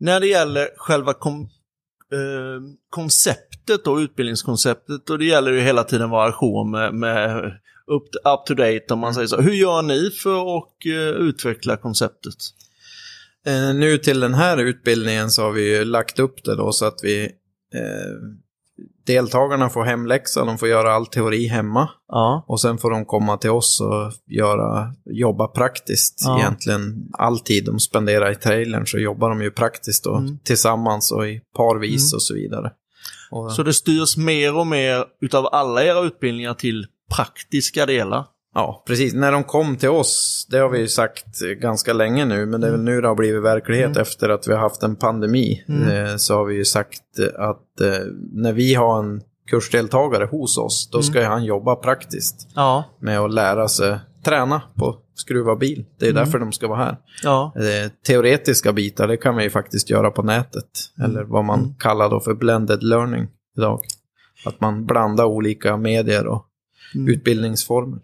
När 0.00 0.20
det 0.20 0.26
gäller 0.26 0.68
själva 0.76 1.14
kom, 1.14 1.40
eh, 2.12 2.60
konceptet 2.90 3.86
och 3.86 3.96
utbildningskonceptet 3.96 5.10
och 5.10 5.18
det 5.18 5.24
gäller 5.24 5.52
ju 5.52 5.60
hela 5.60 5.84
tiden 5.84 6.10
variation 6.10 6.70
med, 6.70 6.94
med 6.94 7.36
up, 7.86 8.02
up 8.24 8.46
to 8.46 8.54
date 8.54 8.84
om 8.90 8.98
man 8.98 9.14
säger 9.14 9.26
så. 9.26 9.40
Hur 9.40 9.52
gör 9.52 9.82
ni 9.82 10.10
för 10.10 10.58
att 10.58 10.86
eh, 10.86 11.26
utveckla 11.28 11.76
konceptet? 11.76 12.34
Eh, 13.46 13.74
nu 13.74 13.98
till 13.98 14.20
den 14.20 14.34
här 14.34 14.58
utbildningen 14.58 15.30
så 15.30 15.42
har 15.42 15.52
vi 15.52 15.76
ju 15.76 15.84
lagt 15.84 16.18
upp 16.18 16.44
det 16.44 16.56
då 16.56 16.72
så 16.72 16.86
att 16.86 17.00
vi 17.02 17.24
eh, 17.74 18.14
deltagarna 19.08 19.68
får 19.70 19.84
hemläxa, 19.84 20.44
de 20.44 20.58
får 20.58 20.68
göra 20.68 20.92
all 20.94 21.06
teori 21.06 21.46
hemma 21.46 21.88
Ja. 22.08 22.44
och 22.48 22.60
sen 22.60 22.78
får 22.78 22.90
de 22.90 23.04
komma 23.04 23.36
till 23.36 23.50
oss 23.50 23.80
och 23.80 24.12
göra, 24.26 24.92
jobba 25.10 25.46
praktiskt 25.48 26.14
Ja. 26.24 26.38
egentligen. 26.38 27.08
All 27.12 27.38
tid 27.40 27.64
de 27.64 27.80
spenderar 27.80 28.30
i 28.30 28.34
trailern 28.34 28.86
så 28.86 28.98
jobbar 28.98 29.28
de 29.30 29.42
ju 29.42 29.50
praktiskt 29.50 30.04
då, 30.04 30.16
Mm. 30.16 30.38
tillsammans 30.44 31.12
och 31.12 31.28
i 31.28 31.40
parvis 31.56 32.14
och 32.14 32.22
så 32.22 32.34
vidare. 32.34 32.70
Och, 33.30 33.52
Så 33.52 33.62
det 33.62 33.72
styrs 33.72 34.16
mer 34.16 34.56
och 34.56 34.66
mer 34.66 35.04
utav 35.20 35.48
alla 35.52 35.84
era 35.84 36.00
utbildningar 36.00 36.54
till 36.54 36.86
praktiska 37.16 37.86
delar? 37.86 38.24
Ja, 38.58 38.82
precis. 38.86 39.14
När 39.14 39.32
de 39.32 39.44
kom 39.44 39.76
till 39.76 39.88
oss, 39.88 40.46
det 40.50 40.58
har 40.58 40.68
vi 40.68 40.78
ju 40.78 40.88
sagt 40.88 41.38
ganska 41.60 41.92
länge 41.92 42.24
nu, 42.24 42.46
men 42.46 42.60
det 42.60 42.66
är 42.66 42.70
väl 42.70 42.82
nu 42.82 43.00
det 43.00 43.08
har 43.08 43.14
blivit 43.14 43.42
verklighet 43.42 43.96
efter 43.96 44.28
att 44.28 44.48
vi 44.48 44.52
har 44.52 44.60
haft 44.60 44.82
en 44.82 44.96
pandemi. 44.96 45.64
Eh, 45.68 46.16
så 46.16 46.34
har 46.34 46.44
vi 46.44 46.54
ju 46.54 46.64
sagt 46.64 47.18
eh, 47.18 47.48
att 47.48 47.80
eh, 47.80 48.06
när 48.32 48.52
vi 48.52 48.74
har 48.74 48.98
en 48.98 49.22
kursdeltagare 49.50 50.24
hos 50.24 50.58
oss, 50.58 50.90
då 50.92 51.02
ska 51.02 51.18
ju 51.20 51.24
han 51.26 51.44
jobba 51.44 51.76
praktiskt 51.76 52.48
Ja. 52.54 52.84
med 53.00 53.20
att 53.20 53.34
lära 53.34 53.68
sig 53.68 53.98
träna 54.24 54.62
på 54.76 54.96
skruva 55.14 55.56
bil. 55.56 55.84
Det 55.98 56.08
är 56.08 56.12
därför 56.12 56.38
de 56.38 56.52
ska 56.52 56.68
vara 56.68 56.78
här. 56.84 56.96
Ja. 57.22 57.52
Teoretiska 58.06 58.72
bitar, 58.72 59.08
det 59.08 59.16
kan 59.16 59.36
vi 59.36 59.42
ju 59.44 59.50
faktiskt 59.50 59.90
göra 59.90 60.10
på 60.10 60.22
nätet. 60.22 60.68
Eller 61.04 61.22
vad 61.22 61.44
man 61.44 61.74
kallar 61.78 62.10
då 62.10 62.20
för 62.20 62.34
blended 62.34 62.82
learning 62.82 63.26
idag. 63.56 63.80
Att 64.44 64.60
man 64.60 64.86
blandar 64.86 65.24
olika 65.24 65.76
medier 65.76 66.26
och 66.26 66.44
utbildningsformer. 67.08 67.98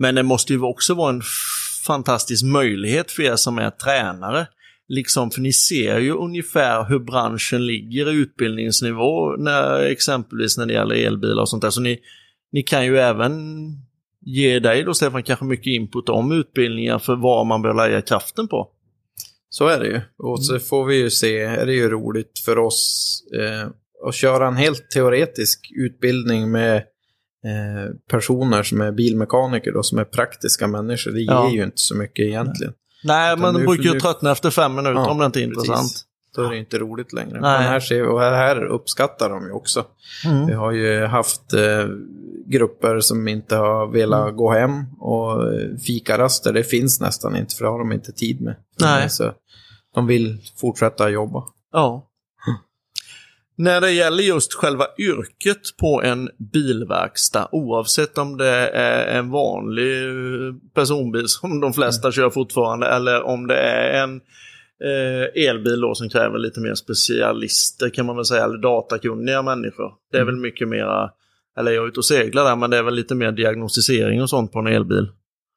Men 0.00 0.14
det 0.14 0.22
måste 0.22 0.52
ju 0.52 0.62
också 0.62 0.94
vara 0.94 1.10
en 1.10 1.22
fantastisk 1.86 2.44
möjlighet 2.44 3.10
för 3.10 3.22
er 3.22 3.36
som 3.36 3.58
är 3.58 3.70
tränare. 3.70 4.46
Liksom, 4.88 5.30
för 5.30 5.40
ni 5.40 5.52
ser 5.52 5.98
ju 5.98 6.12
ungefär 6.12 6.84
hur 6.88 6.98
branschen 6.98 7.66
ligger 7.66 8.12
i 8.12 8.14
utbildningsnivå, 8.14 9.36
när, 9.36 9.80
exempelvis 9.80 10.58
när 10.58 10.66
det 10.66 10.72
gäller 10.72 10.94
elbilar 10.94 11.42
och 11.42 11.48
sånt 11.48 11.62
där. 11.62 11.70
Så 11.70 11.80
ni, 11.80 11.98
ni 12.52 12.62
kan 12.62 12.86
ju 12.86 12.98
även 12.98 13.32
ge 14.20 14.58
dig 14.58 14.82
då 14.82 14.94
Stefan 14.94 15.22
kanske 15.22 15.44
mycket 15.44 15.66
input 15.66 16.08
om 16.08 16.32
utbildningar 16.32 16.98
för 16.98 17.16
vad 17.16 17.46
man 17.46 17.62
bör 17.62 17.74
lägga 17.74 18.02
kraften 18.02 18.48
på. 18.48 18.68
Så 19.48 19.66
är 19.66 19.80
det 19.80 19.86
ju. 19.86 20.00
Och 20.18 20.44
så 20.44 20.58
får 20.58 20.84
vi 20.84 20.96
ju 20.96 21.10
se, 21.10 21.40
är 21.40 21.66
det 21.66 21.74
ju 21.74 21.88
roligt 21.88 22.38
för 22.44 22.58
oss 22.58 23.22
eh, 23.34 23.68
att 24.08 24.14
köra 24.14 24.48
en 24.48 24.56
helt 24.56 24.90
teoretisk 24.90 25.72
utbildning 25.76 26.50
med 26.50 26.82
personer 28.10 28.62
som 28.62 28.80
är 28.80 28.92
bilmekaniker 28.92 29.72
då, 29.72 29.82
som 29.82 29.98
är 29.98 30.04
praktiska 30.04 30.66
människor. 30.66 31.10
Det 31.10 31.20
Ja. 31.20 31.48
ger 31.48 31.56
ju 31.56 31.64
inte 31.64 31.78
så 31.80 31.94
mycket 31.96 32.26
egentligen. 32.26 32.72
Nej, 33.04 33.32
Utan 33.32 33.40
man 33.40 33.54
brukar 33.66 33.84
ju 33.84 33.92
nu- 33.92 34.00
tröttna 34.00 34.30
efter 34.32 34.50
fem 34.50 34.74
minuter 34.74 34.92
Ja, 34.94 35.10
om 35.10 35.18
det 35.18 35.26
inte 35.26 35.40
är 35.42 35.46
precis. 35.46 35.56
intressant. 35.68 35.92
Då 36.36 36.42
är 36.42 36.50
det 36.50 36.58
inte 36.58 36.78
roligt 36.78 37.12
längre. 37.12 37.40
Nej. 37.40 37.58
Men 37.58 37.62
här, 37.68 37.80
ser 37.80 38.06
och 38.08 38.20
här 38.20 38.64
uppskattar 38.64 39.30
de 39.30 39.44
ju 39.46 39.52
också. 39.52 39.84
Mm. 40.26 40.46
Vi 40.46 40.52
har 40.52 40.72
ju 40.72 41.04
haft 41.06 41.52
eh, 41.52 41.86
grupper 42.46 43.00
som 43.00 43.28
inte 43.28 43.56
har 43.56 43.86
velat 43.86 44.22
Mm. 44.24 44.36
gå 44.36 44.52
hem 44.52 44.84
och 44.98 45.52
eh, 45.52 45.76
fikaraster, 45.86 46.52
det 46.52 46.64
finns 46.64 47.00
nästan 47.00 47.36
inte 47.36 47.54
för 47.54 47.64
det 47.64 47.70
har 47.70 47.78
de 47.78 47.92
inte 47.92 48.12
tid 48.12 48.40
med. 48.40 48.56
Nej. 48.80 49.10
Så 49.10 49.32
de 49.94 50.06
vill 50.06 50.38
fortsätta 50.60 51.08
jobba. 51.08 51.42
Ja. 51.72 52.06
När 53.60 53.80
det 53.80 53.90
gäller 53.90 54.22
just 54.22 54.54
själva 54.54 54.86
yrket 54.98 55.76
på 55.80 56.02
en 56.02 56.30
bilverkstad, 56.52 57.48
oavsett 57.52 58.18
om 58.18 58.36
det 58.36 58.68
är 58.68 59.18
en 59.18 59.30
vanlig 59.30 60.04
eh, 60.04 60.54
personbil 60.74 61.28
som 61.28 61.60
de 61.60 61.72
flesta 61.72 62.12
kör 62.12 62.30
fortfarande, 62.30 62.86
eller 62.86 63.22
om 63.22 63.46
det 63.46 63.56
är 63.56 64.02
en 64.02 64.20
eh, 64.84 65.48
elbil 65.48 65.80
då 65.80 65.94
som 65.94 66.08
kräver 66.08 66.38
lite 66.38 66.60
mer 66.60 66.74
specialister 66.74 67.90
kan 67.90 68.06
man 68.06 68.16
väl 68.16 68.24
säga, 68.24 68.44
eller 68.44 68.58
datakunniga 68.58 69.42
människor. 69.42 69.92
Det 70.12 70.18
är 70.18 70.24
väl 70.24 70.36
mycket 70.36 70.68
mera, 70.68 71.10
eller 71.58 71.70
jag 71.70 71.84
är 71.84 71.88
ute 71.88 72.00
och 72.00 72.04
seglar 72.04 72.44
där, 72.44 72.56
men 72.56 72.70
det 72.70 72.76
är 72.76 72.82
väl 72.82 72.94
lite 72.94 73.14
mer 73.14 73.32
diagnostisering 73.32 74.22
och 74.22 74.30
sånt 74.30 74.52
på 74.52 74.58
en 74.58 74.66
elbil. 74.66 75.08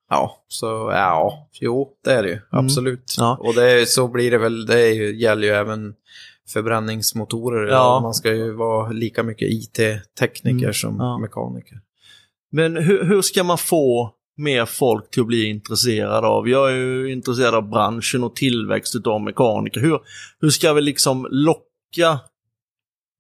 Ja, 0.10 0.46
så 0.48 0.66
ja, 0.94 1.50
jo, 1.62 1.90
det 2.04 2.12
är 2.12 2.24
det 2.24 2.30
ju. 2.30 2.40
Absolut. 2.52 3.16
Ja. 3.18 3.38
Och 3.40 3.54
det 3.54 3.90
så 3.90 4.08
blir 4.08 4.32
det 4.32 4.38
väl, 4.38 4.66
det 4.66 4.90
ju, 4.90 5.22
gäller 5.22 5.48
ju 5.48 5.54
även 5.54 5.94
förbränningsmotorer. 6.50 7.68
Ja. 7.68 8.00
Man 8.02 8.14
ska 8.14 8.34
ju 8.34 8.52
vara 8.52 8.90
lika 8.90 9.24
mycket 9.24 9.48
IT-tekniker 9.52 10.58
Mm, 10.64 10.74
som 10.74 10.98
ja. 11.00 11.18
mekaniker. 11.18 11.82
Men 12.52 12.78
hur, 12.78 13.04
hur 13.04 13.22
ska 13.22 13.44
man 13.44 13.58
få 13.58 14.14
mer 14.38 14.66
folk 14.66 15.10
till 15.12 15.22
att 15.22 15.28
bli 15.28 15.46
intresserade 15.46 16.28
av? 16.28 16.50
Jag 16.50 16.72
är 16.72 16.76
ju 16.76 17.12
intresserad 17.12 17.56
av 17.56 17.70
branschen 17.70 18.24
och 18.24 18.36
tillväxt 18.36 19.08
av 19.08 19.22
mekaniker. 19.22 19.82
Hur, 19.82 20.00
hur 20.40 20.50
ska 20.50 20.74
vi 20.74 20.82
liksom 20.82 21.28
locka 21.32 22.20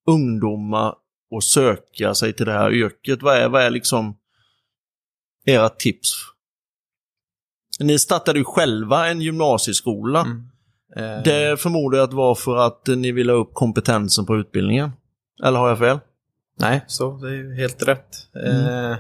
ungdomar 0.08 0.96
att 1.38 1.44
söka 1.44 2.16
sig 2.16 2.34
till 2.34 2.46
det 2.46 2.52
här 2.54 2.74
yrket? 2.74 3.22
Vad 3.22 3.38
är, 3.38 3.50
vad 3.50 3.62
är 3.62 3.70
liksom 3.70 4.18
era 5.46 5.70
tips? 5.70 6.14
Ni 7.80 8.00
startade 8.00 8.40
ju 8.40 8.46
själva 8.46 9.08
en 9.08 9.22
gymnasieskola. 9.22 10.22
Mm. 10.22 10.50
Eh, 10.96 11.24
Det 11.24 11.60
förmodar 11.62 11.98
jag 11.98 12.08
att 12.08 12.14
var 12.14 12.36
för 12.36 12.58
att 12.58 12.88
ni 12.88 13.12
ville 13.12 13.32
ha 13.32 13.40
upp 13.40 13.54
kompetensen 13.54 14.26
på 14.26 14.36
utbildningen. 14.36 14.92
Eller 15.44 15.60
har 15.60 15.70
jag 15.70 15.80
fel? 15.80 16.00
Nej, 16.60 16.84
så 16.88 17.12
det 17.18 17.28
är 17.28 17.58
helt 17.60 17.84
rätt. 17.88 18.08
Mm. 18.46 18.92
Eh, 18.92 18.98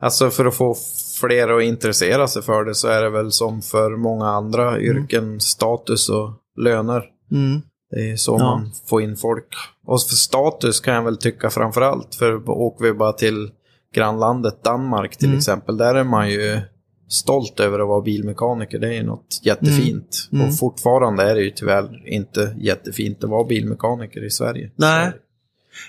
alltså 0.00 0.30
för 0.30 0.44
att 0.46 0.54
få 0.54 0.76
fler 1.20 1.48
att 1.56 1.62
intressera 1.62 2.28
sig 2.28 2.42
för 2.42 2.64
det 2.64 2.74
så 2.74 2.88
är 2.88 3.02
det 3.02 3.10
väl 3.10 3.32
som 3.32 3.62
för 3.62 3.90
många 3.96 4.26
andra 4.28 4.80
yrken 4.80 5.40
status 5.40 6.08
och 6.08 6.30
löner. 6.56 7.04
Mm. 7.32 7.62
Det 7.90 8.10
är 8.10 8.16
så 8.16 8.36
Ja. 8.38 8.44
man 8.44 8.70
får 8.86 9.02
in 9.02 9.16
folk. 9.16 9.46
Och 9.86 10.00
för 10.02 10.14
status 10.14 10.80
kan 10.80 10.94
jag 10.94 11.02
väl 11.02 11.16
tycka 11.16 11.50
framför 11.50 11.80
allt. 11.80 12.14
För 12.14 12.50
åker 12.50 12.84
vi 12.84 12.92
bara 12.92 13.12
till 13.12 13.50
grannlandet 13.94 14.64
Danmark 14.64 15.16
till 15.16 15.28
Mm. 15.28 15.38
exempel. 15.38 15.76
Där 15.76 15.94
är 15.94 16.04
man 16.04 16.30
ju 16.30 16.60
stolt 17.10 17.60
över 17.60 17.78
att 17.78 17.88
vara 17.88 18.00
bilmekaniker. 18.00 18.78
Det 18.78 18.96
är 18.96 19.02
något 19.02 19.40
jättefint. 19.42 20.28
Mm. 20.32 20.46
Och 20.46 20.58
fortfarande 20.58 21.22
är 21.30 21.34
det 21.34 21.40
ju 21.40 21.50
tyvärr 21.50 22.08
inte 22.08 22.56
jättefint 22.58 23.24
att 23.24 23.30
vara 23.30 23.44
bilmekaniker 23.44 24.26
i 24.26 24.30
Sverige. 24.30 24.70
Nej. 24.76 25.12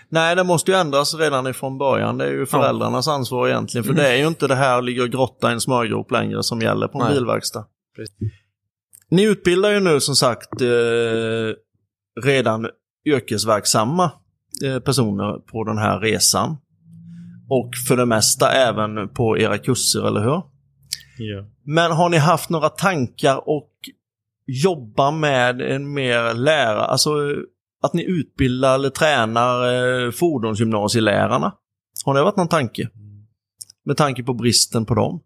Nej, 0.09 0.35
det 0.35 0.43
måste 0.43 0.71
ju 0.71 0.77
ändras 0.77 1.15
redan 1.15 1.47
ifrån 1.47 1.77
början. 1.77 2.17
Det 2.17 2.25
är 2.25 2.31
ju 2.31 2.45
föräldrarnas 2.45 3.07
ansvar 3.07 3.47
egentligen. 3.47 3.83
För 3.83 3.93
det 3.93 4.07
är 4.07 4.15
ju 4.15 4.27
inte 4.27 4.47
det 4.47 4.55
här 4.55 4.81
ligger 4.81 5.03
och 5.03 5.09
grotta 5.09 5.49
i 5.49 5.53
en 5.53 5.61
smörgrop 5.61 6.11
längre 6.11 6.43
som 6.43 6.61
gäller 6.61 6.87
på 6.87 6.99
en 6.99 7.05
Nej. 7.05 7.13
bilverkstad. 7.13 7.65
Ni 9.09 9.23
utbildar 9.23 9.71
ju 9.71 9.79
nu 9.79 9.99
som 9.99 10.15
sagt 10.15 10.61
eh, 10.61 10.67
redan 12.23 12.67
yrkesverksamma 13.05 14.11
eh, 14.63 14.79
personer 14.79 15.39
på 15.39 15.63
den 15.63 15.77
här 15.77 15.99
resan. 15.99 16.57
Och 17.49 17.71
för 17.87 17.97
det 17.97 18.05
mesta 18.05 18.51
även 18.51 19.09
på 19.09 19.37
era 19.37 19.57
kurser, 19.57 20.07
eller 20.07 20.21
hur? 20.21 20.41
Men 21.63 21.91
har 21.91 22.09
ni 22.09 22.17
haft 22.17 22.49
några 22.49 22.69
tankar 22.69 23.49
och 23.49 23.71
jobba 24.45 25.11
med 25.11 25.61
en 25.61 25.93
mer 25.93 26.33
lära, 26.33 26.85
alltså 26.85 27.09
att 27.83 27.93
ni 27.93 28.03
utbildar 28.03 28.75
eller 28.75 28.89
tränar 28.89 29.73
eh, 30.05 30.11
fordonsgymnasielärarna? 30.11 31.55
Har 32.05 32.13
det 32.13 32.23
varit 32.23 32.35
någon 32.37 32.47
tanke? 32.47 32.89
Med 33.85 33.97
tanke 33.97 34.23
på 34.23 34.33
bristen 34.33 34.85
på 34.85 34.93
dem? 34.95 35.21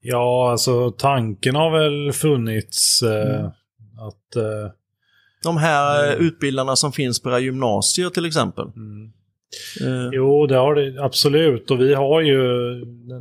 Ja, 0.00 0.50
alltså 0.50 0.90
tanken 0.90 1.54
har 1.54 1.70
väl 1.70 2.12
funnits 2.12 3.02
eh, 3.02 3.38
Mm. 3.40 4.06
att... 4.08 4.36
Eh, 4.36 4.72
De 5.44 5.56
här 5.56 6.04
eh, 6.04 6.12
Mm. 6.12 6.26
utbildarna 6.26 6.76
som 6.76 6.92
finns 6.92 7.22
på 7.22 7.28
era 7.28 7.38
gymnasier 7.38 8.10
till 8.10 8.26
exempel. 8.26 8.66
Eh, 9.80 10.08
Jo, 10.12 10.46
det 10.46 10.56
har 10.56 10.74
det 10.74 11.02
absolut. 11.04 11.70
Och 11.70 11.80
vi 11.80 11.94
har 11.94 12.20
ju, 12.20 12.38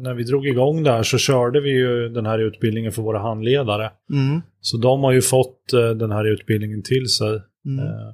när 0.02 0.14
vi 0.14 0.24
drog 0.24 0.48
igång 0.48 0.84
där 0.84 1.04
så 1.04 1.18
körde 1.18 1.62
vi 1.62 1.70
ju 1.70 2.10
den 2.10 2.26
här 2.26 2.40
utbildningen 2.40 2.92
för 2.92 3.02
våra 3.02 3.20
handledare. 3.20 3.92
mm, 4.12 4.42
Så 4.62 4.78
de 4.78 5.04
har 5.04 5.12
ju 5.12 5.22
fått 5.22 5.74
eh, 5.74 5.90
den 5.90 6.12
här 6.12 6.26
utbildningen 6.34 6.84
till 6.84 7.08
sig. 7.08 7.42
mm, 7.66 7.86
Eh, 7.86 8.14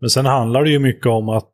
Men 0.00 0.10
sen 0.10 0.26
handlar 0.26 0.64
det 0.64 0.70
ju 0.70 0.78
mycket 0.78 1.06
om 1.06 1.28
att 1.28 1.52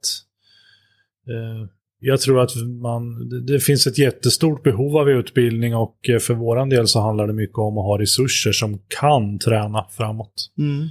jag 2.03 2.21
tror 2.21 2.41
att 2.41 2.51
man, 2.83 3.29
det, 3.29 3.41
det 3.41 3.61
finns 3.61 3.87
ett 3.87 3.99
jättestort 3.99 4.63
behov 4.63 4.97
av 4.97 5.11
utbildning 5.11 5.77
och 5.77 5.97
för 6.21 6.35
våran 6.35 6.69
del 6.69 6.87
så 6.89 7.01
handlar 7.01 7.27
det 7.27 7.33
mycket 7.33 7.59
om 7.59 7.79
att 7.79 7.85
ha 7.85 7.99
resurser 7.99 8.53
som 8.53 8.79
kan 9.01 9.39
träna 9.39 9.85
framåt. 9.91 10.33
mm, 10.59 10.89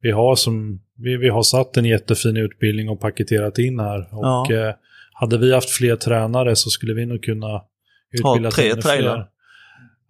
vi, 0.00 0.10
har 0.10 0.34
som, 0.36 0.80
vi, 0.98 1.16
vi 1.16 1.28
har 1.28 1.42
satt 1.42 1.76
en 1.76 1.84
jättefin 1.84 2.36
utbildning 2.36 2.88
och 2.88 3.00
paketerat 3.00 3.58
in 3.58 3.78
här. 3.80 3.98
Och 4.14 4.24
Ja. 4.52 4.68
eh, 4.68 4.74
hade 5.12 5.38
vi 5.38 5.54
haft 5.54 5.70
fler 5.70 5.96
tränare 5.96 6.56
så 6.56 6.70
skulle 6.70 6.94
vi 6.94 7.06
nog 7.06 7.22
kunna 7.22 7.62
utbilda 8.12 8.50
tre 8.50 8.70
ännu 8.70 8.82
trailrar. 8.82 9.14
fler. 9.14 9.26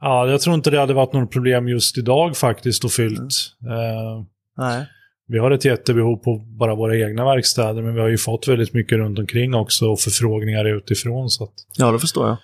Ja, 0.01 0.28
jag 0.30 0.41
tror 0.41 0.55
inte 0.55 0.70
det 0.70 0.78
hade 0.80 0.95
varit 0.95 1.12
något 1.12 1.30
problem 1.32 1.68
just 1.68 1.99
idag 1.99 2.37
faktiskt 2.37 2.85
och 2.85 2.91
fyllt. 2.93 3.35
Mm. 3.62 3.72
Eh, 3.78 4.24
nej. 4.59 4.87
vi 5.26 5.39
har 5.39 5.51
ett 5.51 5.64
jättebehov 5.64 6.16
på 6.16 6.39
bara 6.39 6.74
våra 6.74 6.97
egna 6.99 7.24
verkstäder, 7.24 7.82
men 7.82 7.95
vi 7.95 8.01
har 8.01 8.09
ju 8.09 8.18
fått 8.18 8.49
väldigt 8.49 8.74
mycket 8.74 8.99
runt 8.99 9.18
omkring 9.18 9.55
också 9.55 9.87
och 9.87 10.01
förfrågningar 10.01 10.64
utifrån. 10.76 11.30
Så 11.30 11.45
att 11.45 11.53
Ja, 11.78 11.91
det 11.93 11.99
förstår 11.99 12.26
jag. 12.28 12.37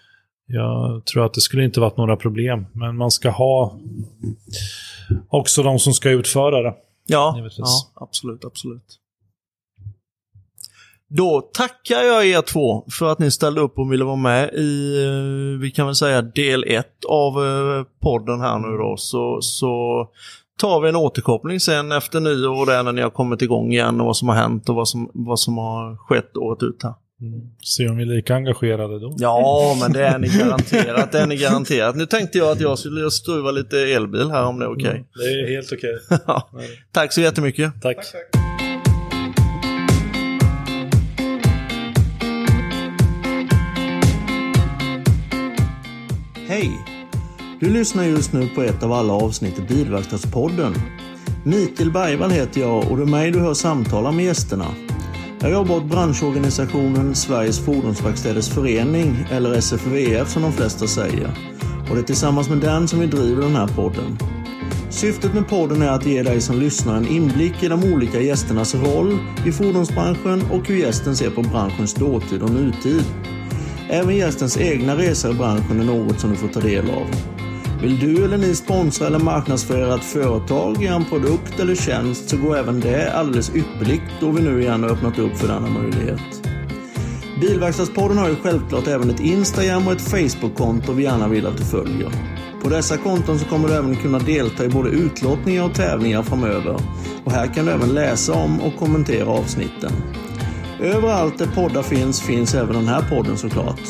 jag 0.47 1.05
tror 1.07 1.27
att 1.27 1.35
det 1.35 1.41
skulle 1.41 1.65
inte 1.65 1.81
varit 1.81 1.97
några 1.97 2.17
problem. 2.17 2.67
Men 2.73 2.97
man 2.97 3.11
ska 3.11 3.31
ha 3.31 3.79
också 5.29 5.63
de 5.63 5.79
som 5.79 5.93
ska 5.93 6.11
utföra 6.11 6.63
det. 6.63 6.75
Ja, 7.11 7.33
Givetvis. 7.37 7.59
ja 7.59 8.03
absolut, 8.05 8.45
absolut. 8.45 8.99
Då 11.09 11.41
tackar 11.41 12.01
jag 12.01 12.27
er 12.27 12.43
två 12.43 12.87
för 12.91 13.13
att 13.13 13.19
ni 13.19 13.31
ställde 13.31 13.61
upp 13.61 13.79
och 13.79 13.93
ville 13.93 14.05
vara 14.05 14.17
med 14.17 14.55
i, 14.55 15.05
eh, 15.05 15.61
vi 15.61 15.71
kan 15.71 15.87
väl 15.87 15.95
säga 15.95 16.23
del 16.23 16.65
ett 16.65 17.05
av 17.09 17.45
eh, 17.47 17.85
podden 18.03 18.41
här 18.41 18.59
nu 18.59 18.77
då. 18.77 18.95
Så, 18.99 19.39
så 19.41 20.07
tar 20.61 20.81
vi 20.81 20.89
en 20.89 20.97
återkoppling 20.97 21.61
sen 21.61 21.93
efter 21.93 22.21
nyår 22.21 22.67
där 22.67 22.83
när 22.83 22.93
ni 22.93 23.03
har 23.03 23.11
kommit 23.11 23.43
igång 23.43 23.73
igen 23.73 24.01
och 24.01 24.07
vad 24.07 24.17
som 24.17 24.29
har 24.29 24.37
hänt 24.37 24.69
och 24.69 24.75
vad 24.75 24.89
som, 24.89 25.11
vad 25.15 25.41
som 25.41 25.59
har 25.59 25.97
skett 25.97 26.37
året 26.37 26.63
ut 26.63 26.83
här. 26.83 26.95
Se 27.63 27.89
om 27.89 27.97
vi 27.97 28.03
är 28.03 28.07
lika 28.07 28.35
engagerade 28.35 29.01
då. 29.01 29.15
Ja, 29.19 29.77
men 29.81 29.93
det 29.93 30.07
är 30.07 30.19
ni 30.19 30.29
garanterat. 30.29 31.13
Det 31.13 31.19
är 31.19 31.27
ni 31.27 31.37
garanterat. 31.37 31.97
Nu 31.97 32.07
tänkte 32.07 32.39
jag 32.39 32.51
att 32.51 32.61
jag 32.61 32.79
skulle 32.79 33.11
skruva 33.11 33.51
lite 33.51 33.79
elbil 33.79 34.31
här 34.31 34.45
om 34.45 34.59
det 34.59 34.65
är 34.65 34.73
okej. 34.73 35.05
Det 35.15 35.25
är 35.25 35.55
helt 35.55 35.73
okej. 35.73 35.99
Ja. 36.27 36.51
Tack 36.93 37.13
så 37.13 37.21
jättemycket. 37.21 37.83
Tack. 37.83 37.97
Hej! 46.49 46.71
Du 47.61 47.71
lyssnar 47.71 48.05
just 48.05 48.33
nu 48.33 48.49
på 48.49 48.63
ett 48.63 48.83
av 48.83 48.93
alla 48.93 49.13
avsnitt 49.13 49.59
i 49.59 49.63
Bilverkstadspodden. 49.63 50.75
Mikael 51.45 51.91
Bergvall 51.93 52.31
heter 52.31 52.61
jag 52.61 52.91
och 52.91 52.97
det 52.97 53.03
är 53.03 53.07
mig 53.07 53.31
du 53.31 53.39
hör 53.39 53.55
samtala 53.55 54.13
med 54.13 54.25
gästerna. 54.25 54.67
Jag 55.43 55.51
jobbar 55.51 55.77
åt 55.77 55.85
branschorganisationen 55.85 57.15
Sveriges 57.15 57.65
Fordonsverkstäders 57.65 58.49
Förening, 58.49 59.17
eller 59.31 59.53
SFVF 59.53 60.29
som 60.29 60.43
de 60.43 60.53
flesta 60.53 60.87
säger. 60.87 61.31
Och 61.89 61.95
det 61.95 62.01
är 62.01 62.05
tillsammans 62.05 62.49
med 62.49 62.59
den 62.59 62.89
som 62.89 63.01
vi 63.01 63.07
driver 63.07 63.43
den 63.43 63.57
här 63.57 63.67
podden. 63.67 64.19
Syftet 64.91 65.35
med 65.35 65.49
podden 65.49 65.83
är 65.83 65.89
att 65.89 66.07
ge 66.07 66.23
dig 66.23 66.41
som 66.41 66.59
lyssnar 66.59 66.97
en 66.97 67.07
inblick 67.07 67.63
i 67.63 67.69
de 67.69 67.93
olika 67.93 68.21
gästernas 68.21 68.75
roll 68.75 69.19
i 69.47 69.53
fordonsbranschen 69.53 70.43
och 70.51 70.69
hur 70.69 70.77
gästen 70.77 71.17
ser 71.17 71.31
på 71.31 71.43
branschens 71.43 71.95
dåtid 71.95 72.43
och 72.43 72.51
nutid. 72.51 73.05
Även 73.91 74.17
gästens 74.17 74.59
egna 74.59 74.97
resor 74.97 75.31
i 75.31 75.35
branschen 75.35 75.81
är 75.81 75.85
något 75.85 76.21
som 76.21 76.31
du 76.31 76.37
får 76.37 76.49
ta 76.49 76.61
del 76.61 76.91
av. 76.91 77.07
Vill 77.83 77.99
du 77.99 78.25
eller 78.25 78.39
ni 78.39 78.55
sponsra 78.55 79.07
eller 79.07 79.19
marknadsföra 79.19 79.95
ett 79.95 80.05
företag, 80.05 80.83
en 80.83 81.05
produkt 81.05 81.61
eller 81.61 81.75
tjänst 81.75 82.29
så 82.29 82.37
går 82.37 82.57
även 82.57 82.81
det 82.81 83.13
alldeles 83.13 83.51
ypperligt 83.55 84.03
då 84.21 84.31
vi 84.31 84.43
nu 84.43 84.63
igen 84.63 84.83
har 84.83 84.91
öppnat 84.91 85.19
upp 85.19 85.37
för 85.37 85.49
denna 85.49 85.69
möjlighet. 85.69 86.49
Bilverkstadspodden 87.41 88.19
har 88.19 88.29
ju 88.29 88.37
självklart 88.37 88.87
även 88.87 89.11
ett 89.11 89.21
Instagram 89.21 89.87
och 89.87 89.93
ett 89.93 90.01
Facebook-konto 90.01 90.93
vi 90.93 91.03
gärna 91.03 91.29
vill 91.29 91.47
att 91.47 91.57
du 91.57 91.65
följer. 91.65 92.11
På 92.63 92.69
dessa 92.69 92.97
konton 92.97 93.39
så 93.39 93.45
kommer 93.45 93.69
du 93.69 93.75
även 93.75 93.97
kunna 93.97 94.19
delta 94.19 94.65
i 94.65 94.69
både 94.69 94.91
utlottningar 94.91 95.65
och 95.65 95.75
tävlingar 95.75 96.23
framöver. 96.23 96.77
Och 97.25 97.33
här 97.33 97.55
kan 97.55 97.67
du 97.67 97.73
även 97.73 97.95
läsa 97.95 98.33
om 98.33 98.61
och 98.61 98.77
kommentera 98.77 99.29
avsnitten. 99.29 99.93
Överallt 100.81 101.39
där 101.39 101.47
poddar 101.47 101.83
finns, 101.83 102.21
finns 102.21 102.55
även 102.55 102.75
den 102.75 102.89
här 102.89 103.03
podden 103.11 103.37
såklart. 103.37 103.81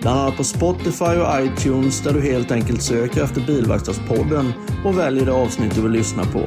Bland 0.00 0.20
annat 0.20 0.36
på 0.36 0.44
Spotify 0.44 1.04
och 1.04 1.40
iTunes 1.40 2.00
där 2.00 2.12
du 2.12 2.20
helt 2.20 2.50
enkelt 2.50 2.82
söker 2.82 3.24
efter 3.24 3.40
Bilverkstadspodden 3.40 4.52
och 4.84 4.98
väljer 4.98 5.26
det 5.26 5.32
avsnitt 5.32 5.74
du 5.74 5.82
vill 5.82 5.92
lyssna 5.92 6.24
på. 6.24 6.42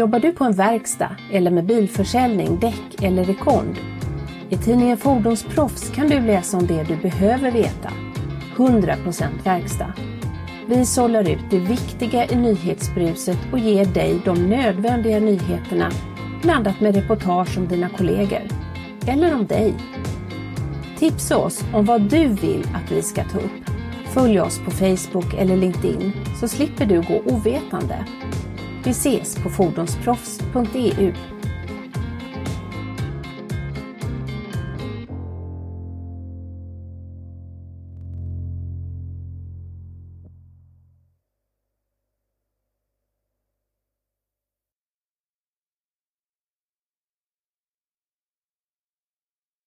Jobbar 0.00 0.20
du 0.20 0.32
på 0.32 0.44
en 0.44 0.52
verkstad 0.52 1.16
eller 1.32 1.50
med 1.50 1.66
bilförsäljning, 1.66 2.60
däck 2.60 3.02
eller 3.02 3.24
rekond? 3.24 3.78
I 4.48 4.56
tidningen 4.56 4.96
Fordonsproffs 4.96 5.90
kan 5.90 6.08
du 6.08 6.20
läsa 6.20 6.56
om 6.56 6.66
det 6.66 6.82
du 6.82 6.96
behöver 6.96 7.50
veta. 7.50 7.92
100% 8.56 9.24
verkstad. 9.44 9.92
Vi 10.68 10.86
sållar 10.86 11.28
ut 11.28 11.50
det 11.50 11.58
viktiga 11.58 12.26
i 12.28 12.36
nyhetsbruset 12.36 13.38
och 13.52 13.58
ger 13.58 13.84
dig 13.84 14.20
de 14.24 14.48
nödvändiga 14.48 15.20
nyheterna 15.20 15.90
blandat 16.42 16.80
med 16.80 16.94
reportage 16.94 17.58
om 17.58 17.68
dina 17.68 17.88
kollegor. 17.88 18.42
Eller 19.06 19.34
om 19.34 19.46
dig. 19.46 19.74
Tipsa 20.98 21.36
oss 21.36 21.64
om 21.74 21.84
vad 21.84 22.02
du 22.02 22.28
vill 22.28 22.66
att 22.74 22.92
vi 22.92 23.02
ska 23.02 23.24
ta 23.24 23.38
upp. 23.38 23.70
Följ 24.04 24.40
oss 24.40 24.58
på 24.58 24.70
Facebook 24.70 25.34
eller 25.38 25.56
LinkedIn 25.56 26.12
så 26.40 26.48
slipper 26.48 26.86
du 26.86 27.02
gå 27.02 27.22
ovetande. 27.26 28.06
Vi 28.84 28.90
ses 28.90 29.36
på 29.42 29.50
fordonsproffs.eu 29.50 31.12